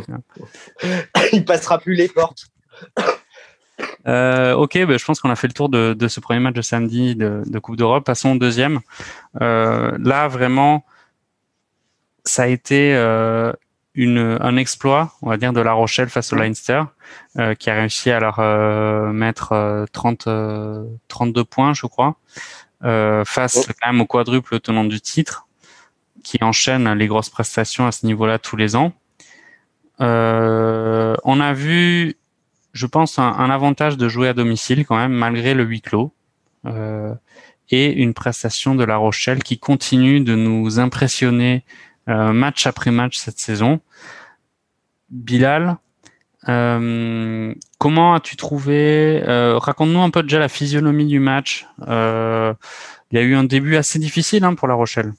[1.34, 2.47] il passera plus les portes.
[4.07, 6.62] Euh, ok, bah, je pense qu'on a fait le tour de, ce premier match de
[6.62, 8.05] samedi de, Coupe d'Europe.
[8.05, 8.79] Passons au deuxième.
[9.41, 10.86] Euh, là, vraiment,
[12.23, 13.51] ça a été euh,
[13.93, 16.84] une, un exploit, on va dire, de La Rochelle face au Leinster,
[17.60, 18.39] qui a réussi à leur
[19.13, 20.27] mettre 30,
[21.08, 22.15] 32 points, je crois,
[22.82, 23.73] face oh.
[23.82, 25.47] quand même au quadruple tenant du titre,
[26.23, 28.93] qui enchaîne les grosses prestations à ce niveau-là tous les ans.
[29.99, 30.06] on
[31.41, 32.15] a vu
[32.73, 36.13] je pense, un, un, avantage de jouer à domicile quand même, malgré le huis clos.
[36.65, 37.13] Euh,
[37.69, 41.63] et une prestation de La Rochelle qui continue de nous impressionner euh,
[42.08, 43.80] match après match cette saison.
[45.10, 45.78] Bilal,
[46.50, 51.68] euh, comment as-tu trouvé euh, Raconte-nous un peu déjà la physionomie du match.
[51.88, 52.54] Euh,
[53.12, 55.14] il y a eu un début assez difficile hein, pour La Rochelle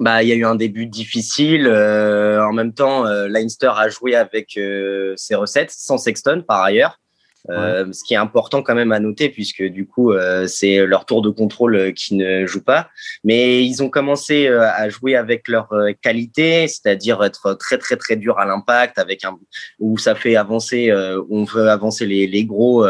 [0.00, 1.66] bah, il y a eu un début difficile.
[1.66, 6.62] Euh, en même temps, euh, Leinster a joué avec euh, ses recettes, sans Sexton par
[6.62, 6.98] ailleurs.
[7.48, 11.06] Euh, Ce qui est important quand même à noter, puisque du coup, euh, c'est leur
[11.06, 12.90] tour de contrôle qui ne joue pas.
[13.24, 15.68] Mais ils ont commencé à jouer avec leur
[16.02, 19.38] qualité, c'est-à-dire être très très très dur à l'impact, avec un
[19.78, 20.92] où ça fait avancer,
[21.30, 22.86] on veut avancer les, les gros.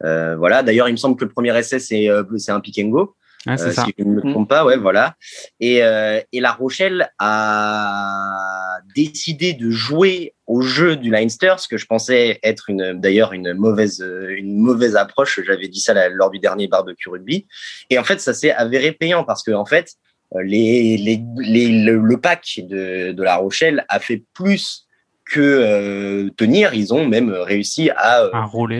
[0.00, 0.62] voilà.
[0.62, 3.14] D'ailleurs, il me semble que le premier essai c'est c'est un pick and go.
[3.46, 4.30] Ah, euh, si je ne me mm.
[4.30, 5.16] trompe pas, ouais, voilà.
[5.60, 11.76] Et, euh, et La Rochelle a décidé de jouer au jeu du Leinster, ce que
[11.76, 15.40] je pensais être une, d'ailleurs une mauvaise, une mauvaise approche.
[15.44, 17.46] J'avais dit ça lors du dernier barbecue rugby.
[17.90, 19.94] Et en fait, ça s'est avéré payant parce que en fait,
[20.40, 24.86] les, les, les le, pack de, de La Rochelle a fait plus
[25.26, 26.74] que euh, tenir.
[26.74, 28.30] Ils ont même réussi à,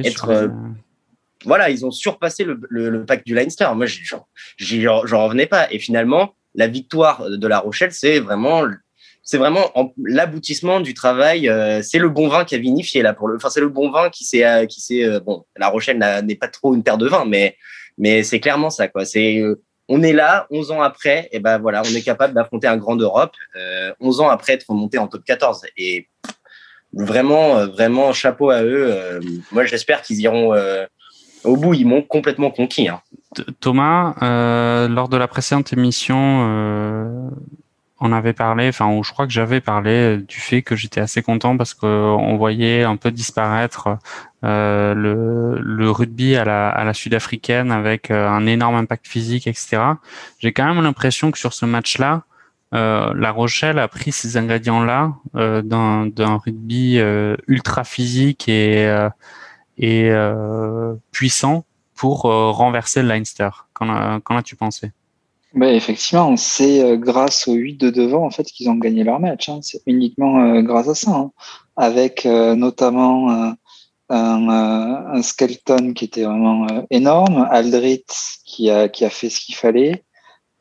[0.04, 0.50] être
[1.44, 3.68] voilà, ils ont surpassé le, le, pack du Leinster.
[3.74, 5.72] Moi, j'en revenais pas.
[5.72, 8.64] Et finalement, la victoire de La Rochelle, c'est vraiment,
[9.22, 9.70] c'est vraiment
[10.04, 11.48] l'aboutissement du travail.
[11.48, 13.36] Euh, c'est le bon vin qui a vinifié là pour le.
[13.36, 15.04] Enfin, c'est le bon vin qui s'est, euh, qui.
[15.04, 17.56] Euh, bon, La Rochelle n'est pas trop une terre de vin, mais
[17.98, 19.04] mais c'est clairement ça quoi.
[19.04, 19.42] C'est
[19.88, 22.96] on est là, 11 ans après, et ben voilà, on est capable d'affronter un grand
[22.96, 23.34] Europe,
[24.00, 25.62] 11 ans après être monté en top 14.
[25.76, 26.08] Et
[26.94, 29.20] vraiment, vraiment, chapeau à eux.
[29.50, 30.54] moi, j'espère qu'ils iront
[31.44, 32.88] au bout, ils m'ont complètement conquis.
[32.88, 33.00] Hein.
[33.60, 37.28] Thomas, euh, lors de la précédente émission, euh,
[38.00, 41.56] on avait parlé, enfin, je crois que j'avais parlé du fait que j'étais assez content
[41.56, 43.98] parce qu'on voyait un peu disparaître
[44.44, 49.82] euh, le, le, rugby à la, à la sud-africaine avec un énorme impact physique, etc.
[50.40, 52.22] J'ai quand même l'impression que sur ce match-là,
[52.72, 56.98] La Rochelle a pris ces ingrédients-là d'un rugby
[57.46, 59.08] ultra physique et
[59.78, 61.64] et euh, puissant
[61.94, 63.50] pour euh, renverser le Leinster.
[63.74, 64.90] Qu'en as-tu pensé?
[65.54, 69.20] Bah, effectivement, c'est euh, grâce aux 8 de devant en fait qu'ils ont gagné leur
[69.20, 69.48] match.
[69.48, 69.60] Hein.
[69.62, 71.32] C'est uniquement grâce à ça, hein.
[71.76, 78.04] avec notamment un, un, skeleton qui était vraiment énorme, Aldrit
[78.44, 80.04] qui a qui a fait ce qu'il fallait,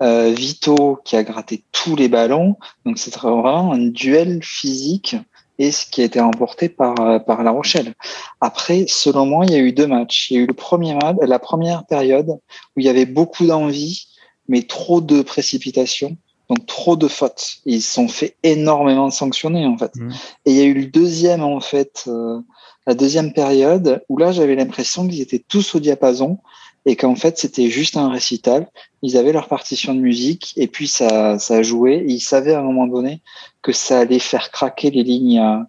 [0.01, 2.57] Vito qui a gratté tous les ballons.
[2.85, 5.15] Donc c'est vraiment un duel physique
[5.59, 7.93] et ce qui a été remporté par, euh, par La Rochelle.
[8.39, 10.31] Après, selon moi, il y a eu deux matchs.
[10.31, 13.45] Il y a eu le premier match, la première période où il y avait beaucoup
[13.45, 14.07] d'envie,
[14.47, 16.17] mais trop de précipitation,
[16.49, 17.57] donc trop de fautes.
[17.65, 19.95] Ils se sont fait énormément sanctionner en fait.
[19.95, 20.11] Mmh.
[20.45, 22.39] Et il y a eu le deuxième en fait, euh,
[22.87, 26.39] la deuxième période où là j'avais l'impression qu'ils étaient tous au diapason
[26.85, 28.67] et qu'en fait c'était juste un récital.
[29.01, 31.95] Ils avaient leur partition de musique et puis ça, ça joué.
[31.95, 33.21] Et ils savaient à un moment donné
[33.61, 35.59] que ça allait faire craquer les lignes, euh,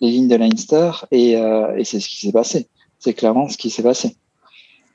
[0.00, 2.68] les lignes de Leinster et, euh, et c'est ce qui s'est passé.
[2.98, 4.16] C'est clairement ce qui s'est passé.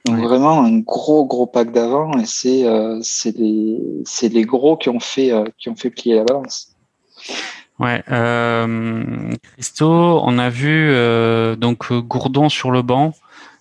[0.06, 4.78] Donc vraiment un gros gros pack d'avant et c'est euh, c'est les c'est les gros
[4.78, 6.76] qui ont fait euh, qui ont fait plier la balance.
[7.80, 9.88] Ouais, euh, Christo,
[10.24, 10.94] on a vu
[11.58, 13.14] donc Gourdon sur le banc.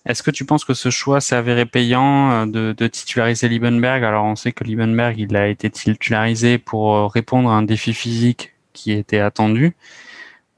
[0.08, 4.02] Est-ce que tu penses que ce choix s'est avéré payant euh, de, titulariser Liebenberg?
[4.02, 7.92] Alors on sait que Liebenberg, il a été titularisé pour euh, répondre à un défi
[7.92, 9.76] physique qui était attendu.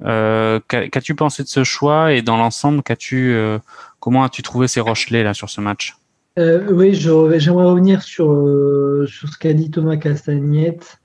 [0.05, 2.13] Euh, Qu'as-tu pensé de ce choix?
[2.13, 2.83] Et dans l'ensemble,
[3.99, 5.97] comment as-tu trouvé ces Rochelais là sur ce match?
[6.37, 8.29] Oui, j'aimerais revenir sur,
[9.07, 11.01] sur ce qu'a dit Thomas Castagnette,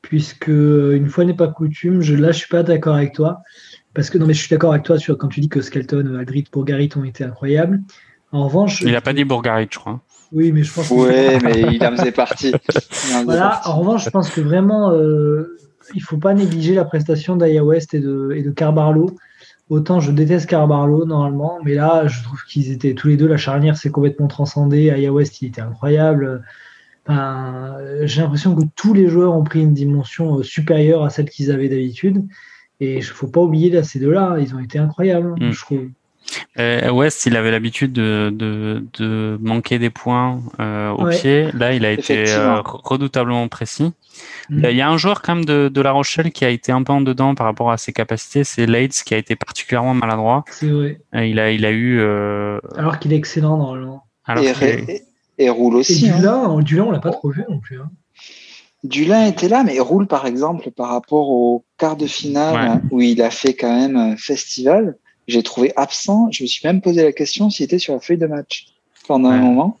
[0.00, 3.42] puisque une fois n'est pas coutume, je, là je suis pas d'accord avec toi.
[3.94, 6.16] Parce que non, mais je suis d'accord avec toi sur quand tu dis que Skelton,
[6.18, 7.80] Aldrit, Bourgarit ont été incroyables.
[8.32, 8.80] En revanche.
[8.80, 10.00] Il n'a pas dit Bourgarit, je crois.
[10.32, 10.94] Oui, mais je pense que.
[10.94, 12.52] Oui, mais il en faisait partie.
[13.24, 15.58] voilà, en revanche, je pense que vraiment, euh,
[15.94, 19.14] il ne faut pas négliger la prestation d'Aya West et de, et de Carbarlo.
[19.68, 23.36] Autant je déteste Carbarlo normalement, mais là, je trouve qu'ils étaient tous les deux, la
[23.36, 24.90] charnière s'est complètement transcendée.
[24.90, 26.42] Aya West, il était incroyable.
[27.06, 31.28] Enfin, J'ai l'impression que tous les joueurs ont pris une dimension euh, supérieure à celle
[31.28, 32.26] qu'ils avaient d'habitude.
[32.82, 35.52] Et il ne faut pas oublier là, ces deux-là, ils ont été incroyables, mm.
[35.52, 35.88] je trouve.
[36.58, 41.52] Euh, West, il avait l'habitude de, de, de, manquer des points euh, au pied.
[41.52, 43.92] Là, il a été euh, redoutablement précis.
[44.50, 44.66] Mm.
[44.68, 46.82] Il y a un joueur quand même de, de, La Rochelle qui a été un
[46.82, 50.44] peu en dedans par rapport à ses capacités, c'est Leitz qui a été particulièrement maladroit.
[50.50, 51.00] C'est vrai.
[51.14, 52.00] Euh, il a, il a eu.
[52.00, 54.06] Euh, Alors qu'il est excellent normalement.
[54.24, 55.04] Alors et,
[55.38, 56.06] et, roule aussi.
[56.06, 56.58] Et hein.
[56.62, 57.80] Dulin, on l'a pas trop vu non plus.
[57.80, 57.90] Hein.
[58.84, 63.22] Dulin était là, mais roule par exemple par rapport au quart de finale où il
[63.22, 64.96] a fait quand même un festival.
[65.28, 66.28] J'ai trouvé absent.
[66.32, 68.66] Je me suis même posé la question s'il était sur la feuille de match
[69.06, 69.78] pendant un moment,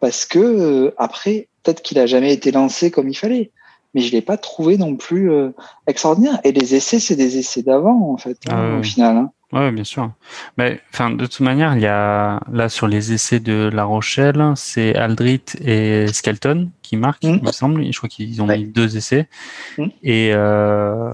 [0.00, 3.50] parce que euh, après peut-être qu'il a jamais été lancé comme il fallait,
[3.94, 5.50] mais je l'ai pas trouvé non plus euh,
[5.88, 6.38] extraordinaire.
[6.44, 9.16] Et les essais, c'est des essais d'avant en fait hein, ah au final.
[9.16, 9.32] Hein.
[9.52, 10.10] Ouais, bien sûr.
[10.58, 14.52] Mais enfin, de toute manière, il y a là sur les essais de La Rochelle,
[14.56, 17.38] c'est Aldrit et Skelton qui marquent, mmh.
[17.40, 17.92] il me semble.
[17.92, 19.28] Je crois qu'ils ont mis deux essais.
[19.78, 19.86] Mmh.
[20.02, 21.12] Et euh,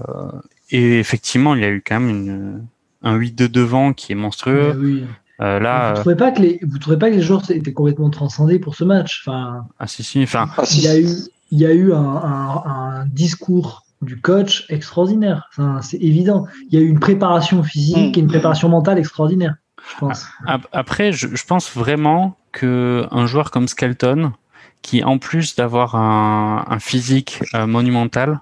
[0.71, 2.65] et effectivement, il y a eu quand même une,
[3.03, 4.75] un 8 de devant qui est monstrueux.
[4.79, 5.03] Oui.
[5.39, 7.73] Euh, là, vous ne trouvez pas que les vous trouvez pas que les joueurs étaient
[7.73, 9.23] complètement transcendés pour ce match?
[9.25, 10.23] Enfin, ah si si.
[10.23, 11.07] Enfin, ah, il y a eu
[11.51, 15.49] il y a eu un, un, un discours du coach extraordinaire.
[15.81, 16.45] c'est évident.
[16.69, 18.29] Il y a eu une préparation physique et une mm.
[18.29, 19.55] préparation mentale extraordinaire.
[19.91, 20.27] Je pense.
[20.71, 24.31] Après, je, pense vraiment que un joueur comme Skelton,
[24.81, 28.41] qui en plus d'avoir un, physique euh, monumental,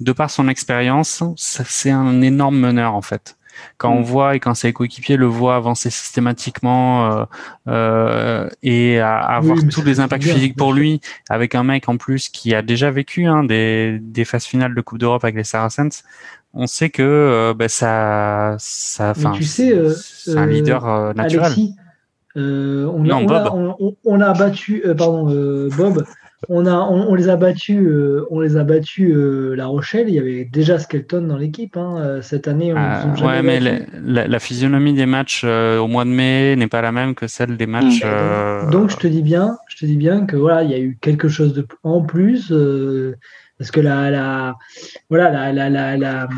[0.00, 3.37] de par son expérience, c'est un énorme meneur en fait
[3.76, 4.04] quand on mm.
[4.04, 7.24] voit et quand ses coéquipiers le voient avancer systématiquement euh,
[7.68, 12.28] euh, et à, avoir tous les impacts physiques pour lui, avec un mec en plus
[12.28, 16.04] qui a déjà vécu hein, des, des phases finales de Coupe d'Europe avec les Saracens,
[16.54, 18.56] on sait que euh, bah, ça,
[19.34, 21.52] tu sais, c'est un leader naturel.
[22.36, 23.52] on, a,
[24.04, 26.04] on, a, battu, pardon, Bob
[26.48, 30.08] on, a, on, les a battus, euh, on les a battus euh, La Rochelle.
[30.08, 31.76] Il y avait déjà Skelton dans l'équipe.
[31.76, 32.20] Hein.
[32.22, 36.68] Cette année, on ah, Ouais, mais la, physionomie des matchs au mois de mai n'est
[36.68, 38.04] pas la même que celle des matchs.
[38.04, 38.70] Mm.
[38.70, 40.96] Donc, je te dis bien, je te dis bien que voilà, il y a eu
[41.00, 42.52] quelque chose de en plus
[43.58, 44.56] parce que la, la
[45.10, 46.28] voilà, la, la, la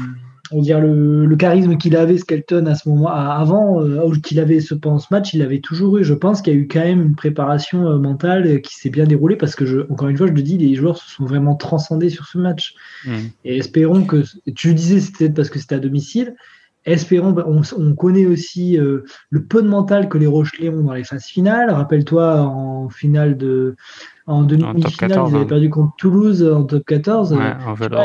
[0.53, 4.61] on dire le, le charisme qu'il avait Skelton à ce moment avant euh, qu'il avait
[4.61, 6.05] ce, pendant ce match il l'avait toujours eu.
[6.05, 9.07] Je pense qu'il y a eu quand même une préparation euh, mentale qui s'est bien
[9.07, 11.55] déroulée parce que je, encore une fois je le dis les joueurs se sont vraiment
[11.55, 12.75] transcendés sur ce match.
[13.07, 13.11] Mm.
[13.45, 14.25] et espérons que
[14.55, 16.35] tu disais c'était parce que c'était à domicile.
[16.87, 20.95] Espérons on, on connaît aussi euh, le peu de mental que les Rochelais ont dans
[20.95, 21.71] les phases finales.
[21.71, 23.77] Rappelle-toi en finale de
[24.27, 25.45] en demi-finale ils avaient hein.
[25.45, 27.53] perdu contre Toulouse en top 14 ouais,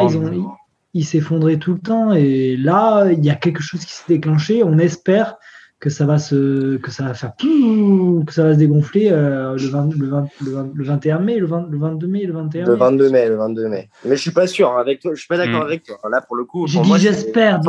[0.10, 0.52] ils ont,
[0.96, 2.14] il s'effondrait tout le temps.
[2.14, 4.64] Et là, il y a quelque chose qui s'est déclenché.
[4.64, 5.38] On espère
[5.82, 10.84] que ça va se, que ça va faire, que ça va se dégonfler euh, le,
[10.86, 13.90] 21 mai, le, 22 mai, le 21 Le 22 mai, le 22 mai.
[14.06, 15.12] Mais je suis pas sûr hein, avec toi.
[15.14, 15.68] Je suis pas d'accord mm.
[15.68, 15.98] avec toi.
[16.10, 17.60] Là, pour le coup, j'ai dit j'espère.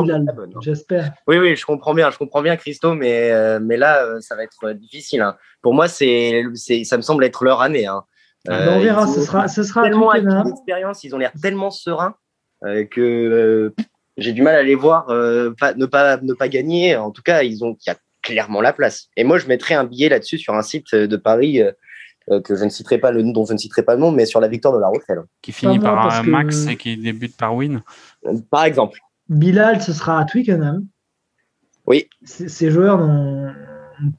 [0.61, 1.11] J'espère.
[1.27, 4.37] Oui, oui, je comprends bien, je comprends bien, Christo, mais euh, mais là, euh, ça
[4.37, 5.21] va être difficile.
[5.21, 5.35] Hein.
[5.61, 6.43] Pour moi, c'est,
[6.85, 7.87] ça me semble être leur année.
[7.87, 8.03] Hein.
[8.47, 12.15] Ah, on verra, ce sera, ce sera tellement d'expérience, ils ont l'air tellement sereins
[12.61, 13.75] que euh,
[14.17, 16.95] j'ai du mal à les voir euh, ne pas ne pas gagner.
[16.95, 19.09] En tout cas, ils ont il y a clairement la place.
[19.15, 21.61] Et moi, je mettrais un billet là-dessus sur un site de Paris
[22.43, 24.25] que je ne citerai pas le nom, dont je ne citerai pas le nom, mais
[24.25, 25.21] sur la victoire de la Rochelle.
[25.41, 27.81] Qui finit par un max et qui débute par win.
[28.49, 28.99] Par exemple.
[29.29, 30.85] Bilal, ce sera à Twickenham.
[31.85, 32.09] Oui.
[32.23, 33.53] Ces joueurs n'ont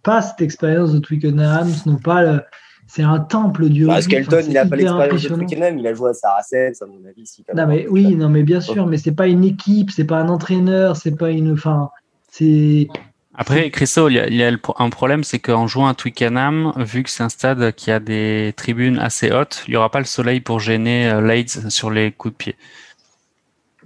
[0.02, 2.40] pas cette expérience de Twickenham, n'ont pas le,
[2.88, 6.10] c'est un temple du Parce Skelton, il n'a pas l'expérience de Twickenham, il a joué
[6.10, 7.44] à Saracens, à mon avis.
[7.54, 10.28] non, mais, oui, non, mais bien sûr, mais c'est pas une équipe, c'est pas un
[10.30, 11.52] entraîneur, c'est pas une.
[11.52, 11.90] Enfin,
[12.30, 12.88] c'est.
[13.34, 17.22] Après, Christo, il y a, un problème, c'est qu'en jouant à Twickenham, vu que c'est
[17.22, 20.58] un stade qui a des tribunes assez hautes, il n'y aura pas le soleil pour
[20.58, 22.56] gêner euh, Leeds sur les coups de pied.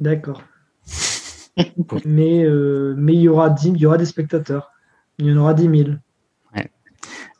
[0.01, 0.43] D'accord.
[2.07, 4.71] mais, euh, mais il, y aura il y aura des spectateurs.
[5.19, 5.91] Il y en aura 10 000.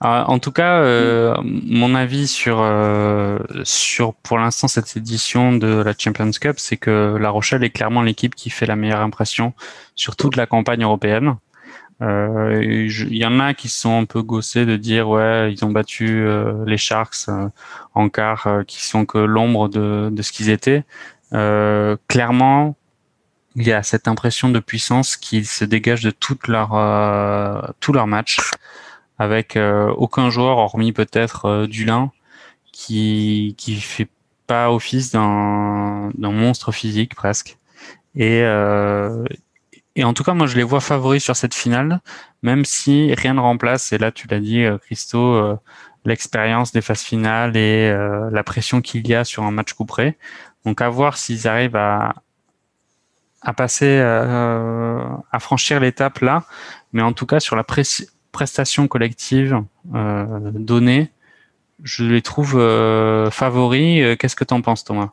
[0.05, 5.81] Euh, en tout cas, euh, mon avis sur euh, sur pour l'instant cette édition de
[5.81, 9.55] la Champions Cup, c'est que La Rochelle est clairement l'équipe qui fait la meilleure impression
[9.95, 11.37] sur toute la campagne européenne.
[12.01, 16.27] Il y en a qui sont un peu gossés de dire ouais ils ont battu
[16.67, 17.29] les Sharks
[17.95, 20.83] en quart, qui sont que l'ombre de, de ce qu'ils étaient.
[21.31, 22.77] clairement,
[23.55, 26.71] il y a cette impression de puissance qui se dégage de toute leur
[27.79, 28.39] tous leurs matchs
[29.19, 32.13] avec euh, aucun joueur, hormis peut-être euh, Dulin,
[32.73, 34.09] qui qui fait
[34.47, 37.59] pas office d'un monstre physique presque.
[38.15, 39.25] Et euh,
[39.97, 42.01] et en tout cas, moi, je les vois favoris sur cette finale,
[42.43, 43.93] même si rien ne remplace.
[43.93, 45.59] Et là, tu l'as dit, Christo,
[46.07, 47.93] l'expérience des phases finales et
[48.33, 50.17] la pression qu'il y a sur un match couperé.
[50.65, 52.15] Donc, à voir s'ils arrivent à
[53.43, 56.45] à passer, à franchir l'étape là.
[56.95, 59.63] Mais en tout cas, sur la, pression prestations collectives
[59.95, 61.11] euh, données,
[61.83, 64.03] je les trouve euh, favoris.
[64.03, 65.11] Euh, qu'est-ce que tu en penses, Thomas?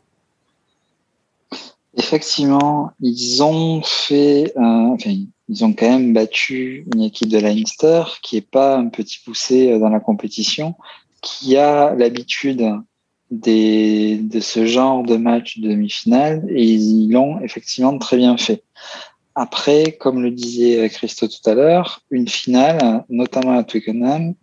[1.97, 5.11] Effectivement, ils ont fait, enfin,
[5.49, 9.77] ils ont quand même battu une équipe de Leinster qui est pas un petit poussé
[9.79, 10.75] dans la compétition,
[11.21, 12.63] qui a l'habitude
[13.31, 18.63] de ce genre de match de demi-finale et ils l'ont effectivement très bien fait.
[19.41, 24.33] Après, comme le disait Christo tout à l'heure, une finale, notamment à Twickenham,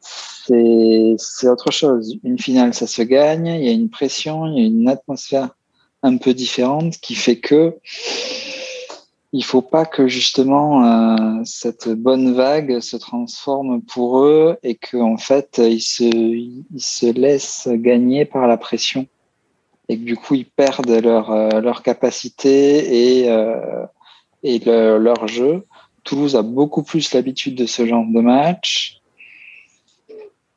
[0.00, 2.16] c'est autre chose.
[2.24, 5.50] Une finale, ça se gagne, il y a une pression, il y a une atmosphère
[6.02, 7.76] un peu différente qui fait que
[9.34, 15.18] il faut pas que justement euh, cette bonne vague se transforme pour eux et qu'en
[15.18, 19.06] fait ils se, ils se laissent gagner par la pression
[19.90, 23.84] et que du coup ils perdent leur, euh, leur capacité et euh,
[24.42, 25.64] et leur jeu.
[26.04, 29.00] Toulouse a beaucoup plus l'habitude de ce genre de match.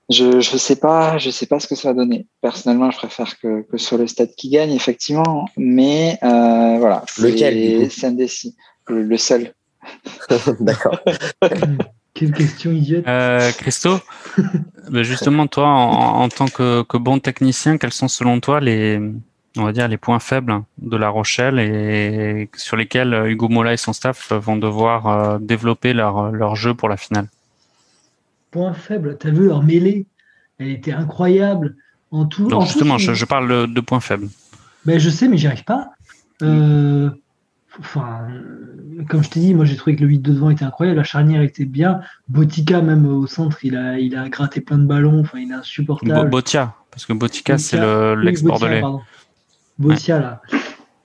[0.09, 2.25] Je ne sais pas, je sais pas ce que ça va donner.
[2.41, 5.47] Personnellement, je préfère que, que ce soit le stade qui gagne, effectivement.
[5.55, 8.55] Mais euh, voilà, lequel C'est indécis.
[8.87, 9.53] Le, le seul.
[10.59, 10.99] D'accord.
[12.15, 13.07] Quelle question idiote.
[13.07, 13.99] Euh, Christo,
[14.89, 18.99] ben justement, toi, en, en tant que, que, bon technicien, quels sont selon toi les,
[19.57, 23.77] on va dire, les points faibles de La Rochelle et sur lesquels Hugo Mola et
[23.77, 27.27] son staff vont devoir euh, développer leur, leur jeu pour la finale.
[28.51, 30.05] Point faible, tu as vu leur mêlée,
[30.59, 31.75] elle était incroyable.
[32.11, 34.29] En tout, Donc justement, je, parle de, points faibles.
[34.85, 35.89] Ben, je sais, mais j'y arrive pas.
[36.41, 37.11] Euh,
[37.79, 38.27] enfin,
[39.09, 41.03] comme je t'ai dit, moi j'ai trouvé que le 8 de devant était incroyable, la
[41.03, 42.01] charnière était bien.
[42.27, 45.55] Botica, même au centre, il a, il a gratté plein de ballons, enfin, il est
[45.55, 46.31] insupportable.
[46.31, 47.79] Botia, Parce que Botica, c'est
[48.15, 48.81] l'ex-bordelais.
[49.79, 50.41] Botia, là.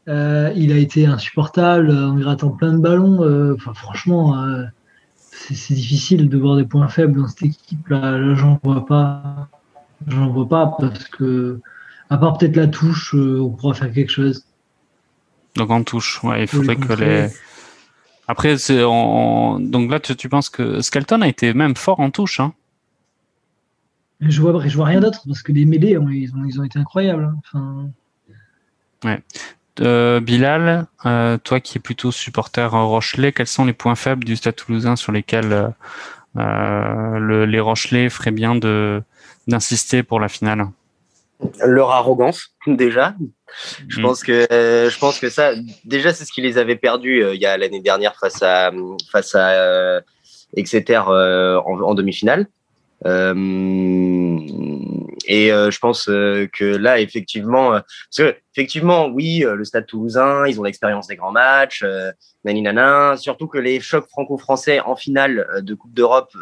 [0.06, 3.22] Euh, il a été insupportable en grattant plein de ballons.
[3.22, 4.64] Euh, franchement, euh,
[5.30, 7.88] c'est difficile de voir des points faibles dans cette équipe.
[7.88, 9.48] Là, là j'en vois pas.
[10.06, 11.60] J'en vois pas parce que,
[12.10, 14.44] à part peut-être la touche, on pourra faire quelque chose.
[15.56, 17.28] Donc en touche, ouais, il faudrait que les.
[18.26, 22.54] Après, donc là, tu, tu, penses que Skelton a été même fort en touche, hein?
[24.20, 26.78] Je vois, je vois rien d'autre parce que les mêlées, ils ont, ils ont été
[26.78, 27.24] incroyables.
[27.24, 27.36] Hein.
[27.38, 27.90] Enfin...
[29.04, 29.20] Ouais.
[29.80, 34.36] Euh, Bilal, euh, toi qui es plutôt supporter Rochelet, quels sont les points faibles du
[34.36, 35.72] Stade Toulousain sur lesquels
[36.36, 39.02] euh, le, les Rochelais feraient bien de
[39.46, 40.66] d'insister pour la finale?
[41.64, 43.14] Leur arrogance, déjà.
[43.88, 44.02] Je mm.
[44.02, 45.52] pense que je pense que ça,
[45.84, 48.70] déjà, c'est ce qui les avait perdus il y a l'année dernière face à
[49.10, 50.00] face à
[50.56, 52.46] Exeter en, en demi-finale.
[53.06, 53.34] Euh,
[55.26, 60.46] et euh, je pense euh, que là, effectivement, parce que effectivement, oui, le Stade Toulousain,
[60.46, 62.12] ils ont l'expérience des grands matchs, euh,
[62.44, 63.16] nana.
[63.16, 66.32] Surtout que les chocs franco-français en finale de Coupe d'Europe,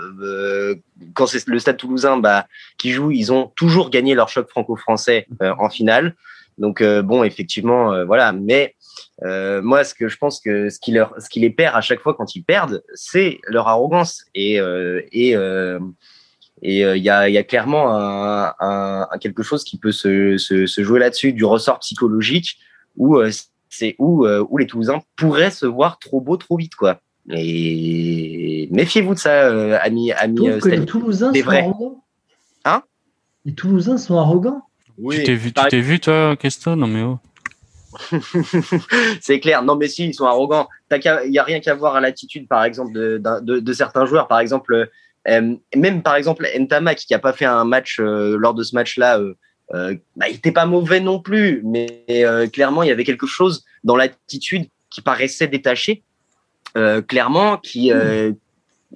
[1.14, 2.46] quand c'est le Stade Toulousain bah,
[2.78, 6.14] qui joue, ils ont toujours gagné leur choc franco-français en finale.
[6.58, 8.32] Donc bon, effectivement, voilà.
[8.32, 8.74] Mais
[9.22, 12.42] moi, ce que je pense que ce qui les perd à chaque fois quand ils
[12.42, 15.78] perdent, c'est leur arrogance et euh,
[16.62, 20.82] il y, a, y, a, clairement un, un, quelque chose qui peut se, se, se
[20.82, 22.58] jouer là-dessus, du ressort psychologique,
[22.96, 23.30] où euh,
[23.68, 27.00] c'est où, euh, où les Toulousains pourraient se voir trop beaux trop vite, quoi.
[27.30, 30.58] Et méfiez-vous de ça, amis, amis.
[30.60, 32.04] que les Toulousains sont arrogants.
[32.64, 32.82] Hein?
[33.44, 34.62] Les Toulousains sont arrogants.
[34.98, 35.18] Oui.
[35.18, 37.18] Tu t'es vu, tu t'es vu, toi, Keston Non mais oh.
[39.20, 39.62] c'est clair.
[39.62, 40.68] Non, mais si, ils sont arrogants.
[40.90, 44.28] Il n'y a rien qu'à voir à l'attitude, par exemple, de, de, de, certains joueurs.
[44.28, 44.86] Par exemple, euh,
[45.26, 49.18] même par exemple Ntamak qui a pas fait un match euh, lors de ce match-là,
[49.18, 49.34] euh,
[49.74, 52.04] euh bah, il était pas mauvais non plus, mais
[52.52, 56.02] clairement il y avait quelque chose dans l'attitude qui paraissait détaché,
[57.08, 57.92] clairement qui.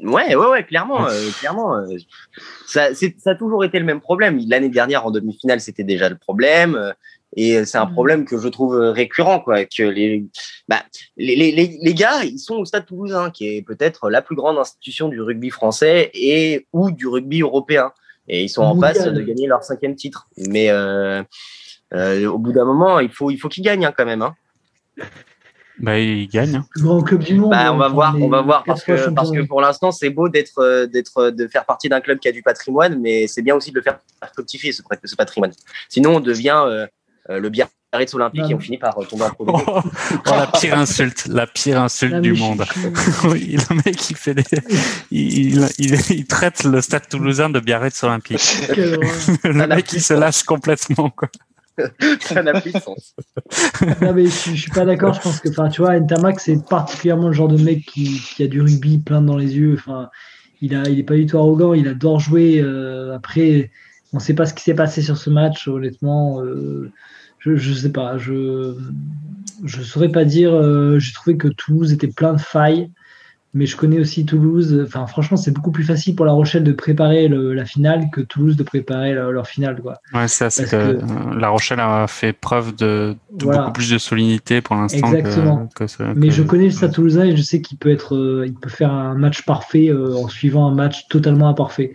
[0.02, 1.06] Ouais, ouais, ouais, clairement,
[1.40, 1.82] clairement.
[2.66, 4.38] ça, ça a toujours été le même problème.
[4.46, 6.92] L'année dernière, en demi-finale, c'était déjà le problème.
[7.36, 7.92] Et c'est un mmh.
[7.92, 9.64] problème que je trouve récurrent, quoi.
[9.64, 10.24] Que les,
[10.68, 10.82] bah,
[11.16, 14.58] les, les, les, gars, ils sont au Stade Toulousain, qui est peut-être la plus grande
[14.58, 17.92] institution du rugby français et ou du rugby européen.
[18.28, 20.28] Et ils sont en passe de gagner leur cinquième titre.
[20.48, 21.22] Mais euh,
[21.94, 24.22] euh, au bout d'un moment, il faut, il faut qu'ils gagnent hein, quand même.
[24.22, 24.34] Hein.
[25.78, 26.56] Bah, ils gagnent.
[26.56, 26.66] Hein.
[26.76, 27.50] Grand club du monde.
[27.50, 30.28] Bah, on va voir, on va voir parce que parce que pour l'instant, c'est beau
[30.28, 33.54] d'être euh, d'être de faire partie d'un club qui a du patrimoine, mais c'est bien
[33.54, 33.98] aussi de le faire
[34.32, 35.52] fructifier ce, ce patrimoine.
[35.88, 36.86] Sinon, on devient euh, euh,
[37.28, 39.46] le Biarritz olympique et on finit par tomber en pro.
[39.48, 39.80] Oh,
[40.26, 42.64] la pire insulte, la pire insulte du monde.
[43.24, 44.44] oui, le mec, il fait des,
[45.10, 48.68] il, il, traite le Stade Toulousain de Biarritz olympique.
[49.44, 51.28] le mec, il se lâche complètement, quoi.
[52.20, 53.14] ça n'a plus de sens.
[54.00, 55.14] non, mais je, je suis pas d'accord.
[55.14, 58.42] Je pense que, enfin, tu vois, Ntamak, c'est particulièrement le genre de mec qui, qui,
[58.42, 59.74] a du rugby plein dans les yeux.
[59.78, 60.08] Enfin,
[60.60, 61.74] il a, il est pas du tout arrogant.
[61.74, 62.60] Il adore jouer.
[62.60, 63.70] Euh, après,
[64.12, 65.68] on sait pas ce qui s'est passé sur ce match.
[65.68, 66.90] Honnêtement, euh,
[67.54, 68.74] je, ne sais pas, je
[69.64, 70.54] je saurais pas dire.
[70.54, 72.90] Euh, j'ai trouvé que Toulouse était plein de failles,
[73.54, 74.82] mais je connais aussi Toulouse.
[74.86, 78.56] Enfin, franchement, c'est beaucoup plus facile pour La Rochelle de préparer la finale que Toulouse
[78.56, 79.94] de préparer leur finale, quoi.
[80.12, 80.98] Ouais, c'est que, euh,
[81.38, 85.12] La Rochelle a fait preuve de, beaucoup plus de solidité pour l'instant.
[85.12, 85.68] Exactement.
[86.14, 88.70] mais je connais le Stade Toulousain et je sais qu'il peut être, euh, il peut
[88.70, 91.94] faire un match parfait en suivant un match totalement imparfait.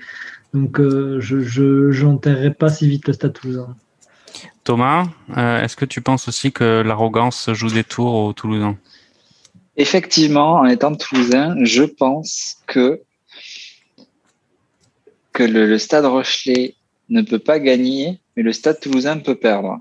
[0.54, 3.76] Donc, je n'enterrerai pas si vite le Stade Toulousain.
[4.64, 5.08] Thomas,
[5.38, 8.78] euh, est-ce que tu penses aussi que l'arrogance joue des tours aux Toulousains?
[9.78, 13.02] Effectivement, en étant Toulousain, je pense que,
[15.34, 16.76] que le, Stade Rochelet
[17.10, 19.80] ne peut pas gagner, mais le Stade Toulousain peut perdre.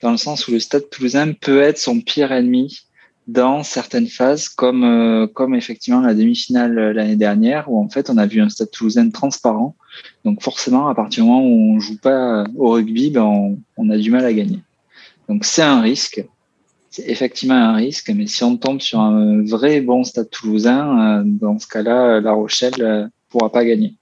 [0.00, 2.85] Dans le sens où le Stade Toulousain peut être son pire ennemi
[3.26, 8.08] dans certaines phases, comme, euh, comme effectivement la demi-finale euh, l'année dernière, où en fait
[8.10, 9.74] on a vu un Stade Toulousain transparent
[10.24, 13.96] donc forcément, à partir du moment où on joue pas au rugby, ben on, a
[13.96, 14.60] du mal à gagner.
[15.28, 16.24] Donc c'est un risque.
[16.90, 21.22] C'est effectivement un risque, mais si on tombe sur un vrai bon stade toulousain, euh,
[21.24, 23.94] dans ce cas-là, La Rochelle euh, pourra pas gagner.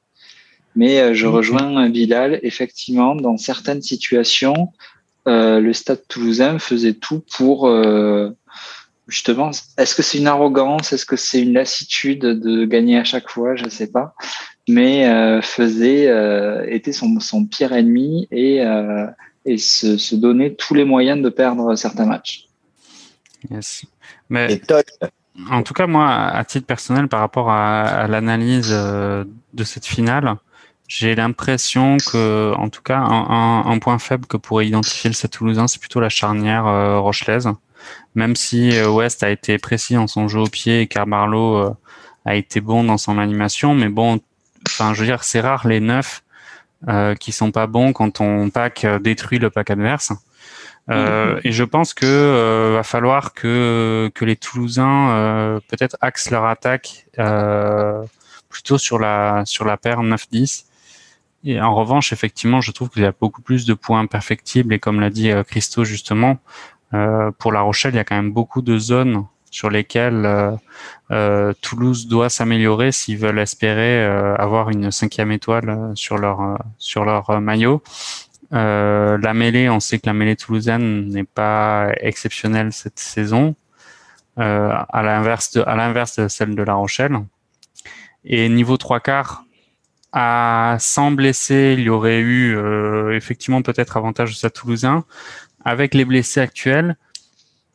[0.77, 4.73] Mais euh, je rejoins Bilal, effectivement, dans certaines situations,
[5.27, 7.67] le stade toulousain faisait tout pour
[9.09, 13.29] justement, est-ce que c'est une arrogance, est-ce que c'est une lassitude de gagner à chaque
[13.29, 14.15] fois, je ne sais pas
[14.69, 19.07] mais euh, faisait euh, était son, son, pire ennemi et, euh,
[19.45, 22.47] et se, se, donnait tous les moyens de perdre certains matchs.
[23.51, 23.85] Yes.
[24.31, 24.61] Mais
[25.51, 30.37] en tout cas, moi, à titre personnel, par rapport à, à l'analyse de cette finale,
[30.89, 35.31] j'ai l'impression que, en tout cas, un, un, point faible que pourrait identifier le Stade
[35.31, 37.49] Toulousain, c'est plutôt la charnière euh, rochelaise.
[38.15, 41.71] Même si euh, West a été précis dans son jeu au pied et Carbarlo euh,
[42.25, 44.21] a été bon dans son animation, mais bon,
[44.67, 46.25] enfin, je veux dire, c'est rare les neufs
[46.89, 50.13] euh, qui sont pas bons quand ton pack détruit le pack adverse.
[50.91, 56.45] Euh, et je pense que euh, va falloir que que les Toulousains peut-être axent leur
[56.45, 57.07] attaque
[58.51, 60.67] plutôt sur la sur la paire 9-10.
[61.47, 64.79] Et en revanche, effectivement, je trouve qu'il y a beaucoup plus de points perfectibles et
[64.79, 66.39] comme l'a dit Christo justement,
[67.39, 70.59] pour La Rochelle, il y a quand même beaucoup de zones sur lesquelles
[71.63, 74.05] Toulouse doit s'améliorer s'ils veulent espérer
[74.39, 77.83] avoir une cinquième étoile sur leur sur leur maillot.
[78.53, 83.57] Euh, la mêlée, on sait que la mêlée toulousaine n'est pas exceptionnelle cette saison,
[84.39, 87.19] euh, à l'inverse de, celle de La Rochelle.
[88.25, 89.45] Et niveau trois quarts,
[90.13, 95.05] à sans blessés, il y aurait eu euh, effectivement peut-être avantage de sa Toulousain.
[95.65, 96.97] Avec les blessés actuels,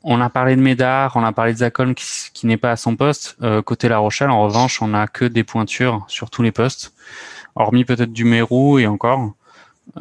[0.03, 2.75] on a parlé de Médard, on a parlé de Zacon qui, qui n'est pas à
[2.75, 3.35] son poste.
[3.41, 6.93] Euh, côté La Rochelle, en revanche, on a que des pointures sur tous les postes,
[7.55, 9.33] hormis peut-être du Mérou et encore.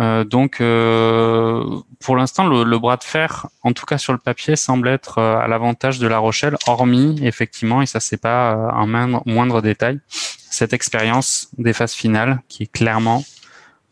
[0.01, 1.64] Euh, donc, euh,
[2.01, 5.39] pour l'instant, le, bras de fer, en tout cas sur le papier, semble être euh,
[5.39, 8.86] à l'avantage de La Rochelle, hormis effectivement, et ça c'est pas un
[9.26, 13.24] moindre, détail, cette expérience des phases finales qui est clairement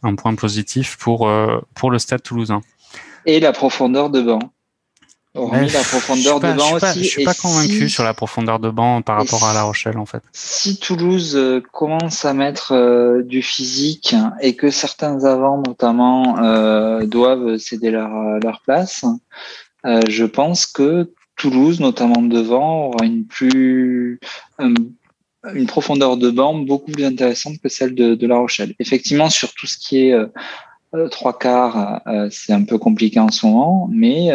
[0.03, 1.31] un point positif pour
[1.75, 2.61] pour le Stade Toulousain.
[3.27, 4.41] Et la profondeur de banc
[5.37, 7.05] la profondeur de banc aussi.
[7.05, 10.07] je suis pas convaincu sur la profondeur de banc par rapport à La Rochelle, en
[10.07, 10.23] fait.
[10.33, 17.07] Si Toulouse euh, commence à mettre euh, du physique et que certains avants, notamment, euh,
[17.07, 18.11] doivent céder leur,
[18.43, 19.05] leur place,
[19.85, 24.19] je pense que Toulouse, notamment devant, aura une plus
[25.55, 28.75] une profondeur de banc beaucoup plus intéressante que celle de, de La Rochelle.
[28.81, 30.17] Effectivement, sur tout ce qui est
[31.11, 34.31] trois quarts, c'est un peu compliqué en ce moment, mais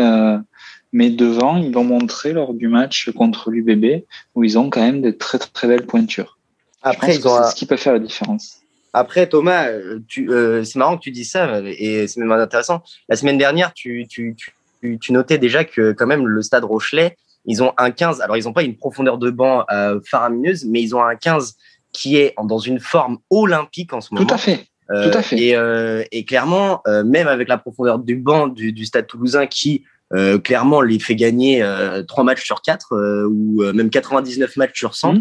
[0.94, 4.04] mais devant, ils l'ont montré lors du match contre l'UBB,
[4.36, 6.38] où ils ont quand même de très très belles pointures.
[6.82, 8.58] Après, c'est ce qui peut faire la différence.
[8.94, 12.82] Après, Thomas, euh, c'est marrant que tu dis ça, et c'est même intéressant.
[13.08, 17.16] La semaine dernière, tu, tu, tu, tu, notais déjà que quand même le Stade Rochelet,
[17.46, 18.20] ils ont un 15.
[18.20, 21.56] Alors, ils n'ont pas une profondeur de banc euh, faramineuse, mais ils ont un 15
[21.94, 24.26] qui est dans une forme olympique en ce moment.
[24.26, 24.68] Tout à fait.
[24.90, 25.38] Euh, Tout à fait.
[25.38, 29.46] Et, euh, et clairement, euh, même avec la profondeur du banc du, du Stade Toulousain
[29.48, 33.90] qui euh, clairement les fait gagner euh, 3 matchs sur 4 euh, ou euh, même
[33.90, 35.14] 99 matchs sur 100.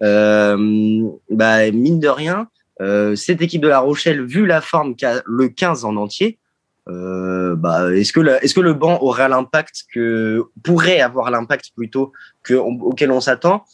[0.00, 1.10] Mmh.
[1.30, 2.48] bah, mine de rien,
[3.14, 6.38] cette équipe de La Rochelle, vu la forme qu'a le 15 en entier,
[6.88, 12.54] bah, est-ce que, est-ce que le banc aura l'impact que pourrait avoir l'impact plutôt que
[12.54, 13.64] auquel on s'attend?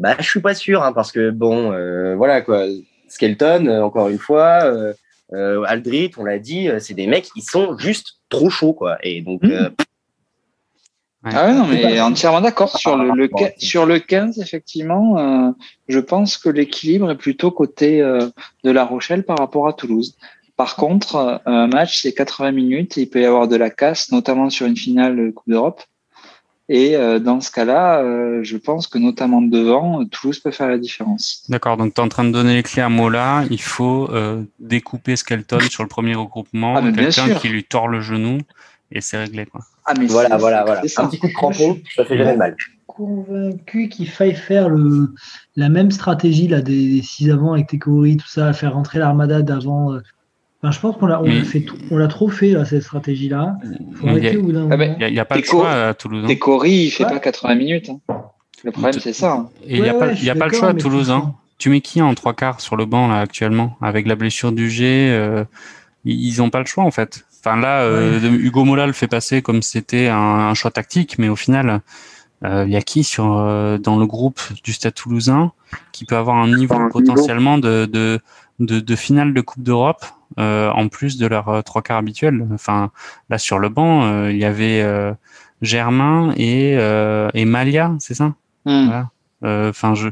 [0.00, 1.70] Bah, je suis pas sûr hein, parce que bon,
[2.16, 2.64] voilà quoi.
[3.12, 8.20] Skelton, encore une fois, euh, Aldrit, on l'a dit, c'est des mecs qui sont juste
[8.28, 8.98] trop chauds quoi.
[9.02, 9.70] Et donc, mmh.
[11.24, 12.76] Ah ouais, non, mais entièrement d'accord.
[12.78, 13.28] Sur le, le,
[13.58, 15.50] sur le 15, effectivement, euh,
[15.88, 18.28] je pense que l'équilibre est plutôt côté euh,
[18.62, 20.16] de La Rochelle par rapport à Toulouse.
[20.56, 23.70] Par contre, euh, un match, c'est 80 minutes et il peut y avoir de la
[23.70, 25.82] casse, notamment sur une finale de Coupe d'Europe.
[26.68, 28.02] Et dans ce cas-là,
[28.42, 31.44] je pense que notamment devant, Toulouse peut faire la différence.
[31.48, 33.44] D'accord, donc tu es en train de donner les clés à Mola.
[33.50, 34.10] Il faut
[34.58, 38.38] découper Skelton sur le premier regroupement, ah, quelqu'un qui lui tord le genou
[38.92, 39.46] et c'est réglé.
[39.46, 39.60] Quoi.
[39.84, 40.80] Ah, mais voilà, voilà, voilà.
[40.80, 42.56] Un petit coup de crampon, ça fait jamais mal.
[42.86, 45.14] convaincu qu'il faille faire le,
[45.56, 49.98] la même stratégie là, des, six avant avec Tekori, tout ça, faire rentrer l'armada d'avant.
[50.64, 50.66] Euh.
[50.66, 53.56] Enfin, je pense qu'on l'a, on fait on l'a trop fait là, cette stratégie-là.
[54.02, 56.24] Il n'y a, pas de choix à Toulouse.
[56.24, 56.28] Hein.
[56.28, 57.90] Tekori, il fait pas 80 minutes.
[57.90, 58.00] Hein.
[58.64, 59.32] Le problème, c'est ça.
[59.32, 59.50] Hein.
[59.66, 61.10] Et il n'y a, pas, y a pas le choix à Toulouse.
[61.10, 61.34] Hein.
[61.58, 64.70] Tu mets qui en trois quarts sur le banc là actuellement avec la blessure du
[64.70, 65.44] G euh,
[66.04, 67.24] Ils n'ont pas le choix en fait.
[67.40, 71.36] Enfin là, euh, Hugo Mola le fait passer comme c'était un, choix tactique, mais au
[71.36, 71.80] final,
[72.44, 75.52] euh, il y a qui sur euh, dans le groupe du Stade Toulousain
[75.92, 78.20] qui peut avoir un niveau potentiellement de, de,
[78.58, 80.04] de, finale de Coupe d'Europe
[80.38, 82.46] en plus de leur trois quarts habituels.
[82.52, 82.90] Enfin
[83.28, 84.84] là sur le banc, il y avait
[85.62, 86.72] Germain et,
[87.34, 88.34] et Malia, c'est ça?
[88.64, 89.04] Hmm.
[89.42, 90.08] Enfin je,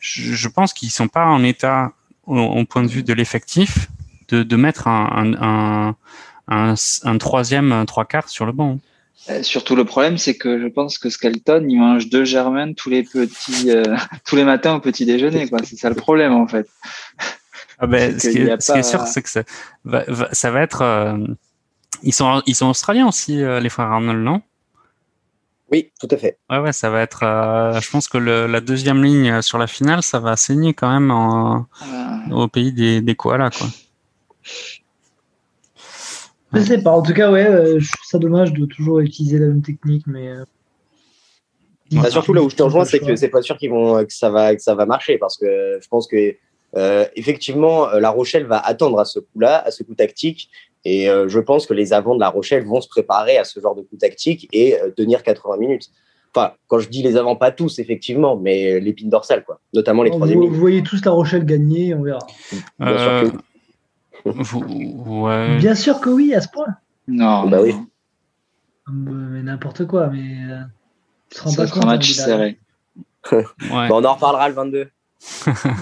[0.00, 1.92] je pense qu'ils sont pas en état
[2.26, 3.88] au, point de vue de l'effectif
[4.28, 5.96] de, de mettre un, un
[6.48, 8.78] un, un troisième, un trois quarts sur le banc.
[9.30, 12.90] Euh, surtout le problème, c'est que je pense que Skelton, il mange deux germaines tous
[12.90, 13.96] les petits, euh,
[14.26, 15.48] tous les matins au petit déjeuner.
[15.64, 16.68] C'est ça le problème en fait.
[17.82, 19.42] Ah ben, ce, qui est, ce qui est, sûr, c'est que ça
[19.84, 20.82] va, ça va être.
[20.82, 21.18] Euh,
[22.02, 24.40] ils sont, ils sont australiens aussi, les frères Arnold, non?
[25.70, 26.38] Oui, tout à fait.
[26.48, 27.20] Ouais, ouais, ça va être.
[27.80, 31.10] je pense que le, la deuxième ligne sur la finale, ça va saigner quand même
[31.10, 31.66] en,
[32.30, 33.66] au pays des, des koalas, quoi.
[36.52, 36.90] Je sais pas.
[36.90, 40.06] En tout cas, ouais, euh, je trouve ça dommage de toujours utiliser la même technique,
[40.06, 40.28] mais.
[40.28, 40.44] euh,
[41.92, 44.12] Bah, surtout là où je te rejoins, c'est que c'est pas sûr qu'ils vont que
[44.12, 46.36] ça va que ça va marcher parce que je pense que
[46.76, 50.50] euh, effectivement euh, La Rochelle va attendre à ce coup-là, à ce coup tactique,
[50.84, 53.60] et euh, je pense que les avants de La Rochelle vont se préparer à ce
[53.60, 55.90] genre de coup tactique et euh, tenir 80 minutes.
[56.34, 60.10] Enfin, quand je dis les avants, pas tous effectivement, mais l'épine dorsale quoi, notamment les
[60.10, 62.20] vous, troisième vous voyez tous La Rochelle gagner, on verra.
[62.80, 63.36] Bien sûr que-
[64.24, 65.56] vous- ouais.
[65.58, 66.66] Bien sûr que oui, à ce point.
[67.08, 67.74] Non, Bah non, oui.
[68.92, 70.36] Mais n'importe quoi, mais.
[70.50, 70.60] euh,
[71.30, 72.26] Ça sera un hein, match Bilal.
[72.26, 72.58] serré.
[73.32, 73.88] ouais.
[73.88, 74.88] Bon, on en reparlera le 22.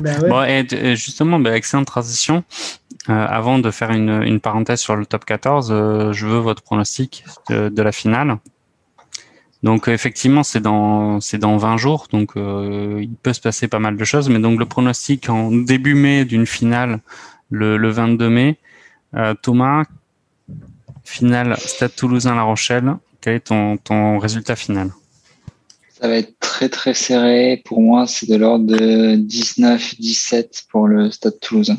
[0.01, 0.19] Bah.
[0.29, 2.45] Bon, et, et justement, bah, excellente transition.
[3.09, 7.25] Euh, avant de faire une, parenthèse sur le top 14, euh, je veux votre pronostic
[7.49, 8.37] de, la finale.
[9.63, 13.79] Donc euh, effectivement, c'est dans dans 20 jours, donc euh, il peut se passer pas
[13.79, 14.29] mal de choses.
[14.29, 17.01] Mais donc le pronostic en début mai d'une finale,
[17.51, 18.59] le, le 22 mai,
[19.15, 19.85] euh, Thomas,
[21.05, 22.97] finale Stade Toulousain-La Rochelle.
[23.21, 24.91] Quel est ton, ton résultat final?
[26.01, 27.63] Ça va être très très serré.
[27.65, 31.77] Pour moi, c'est de l'ordre de 19-17 pour le Stade Toulousain.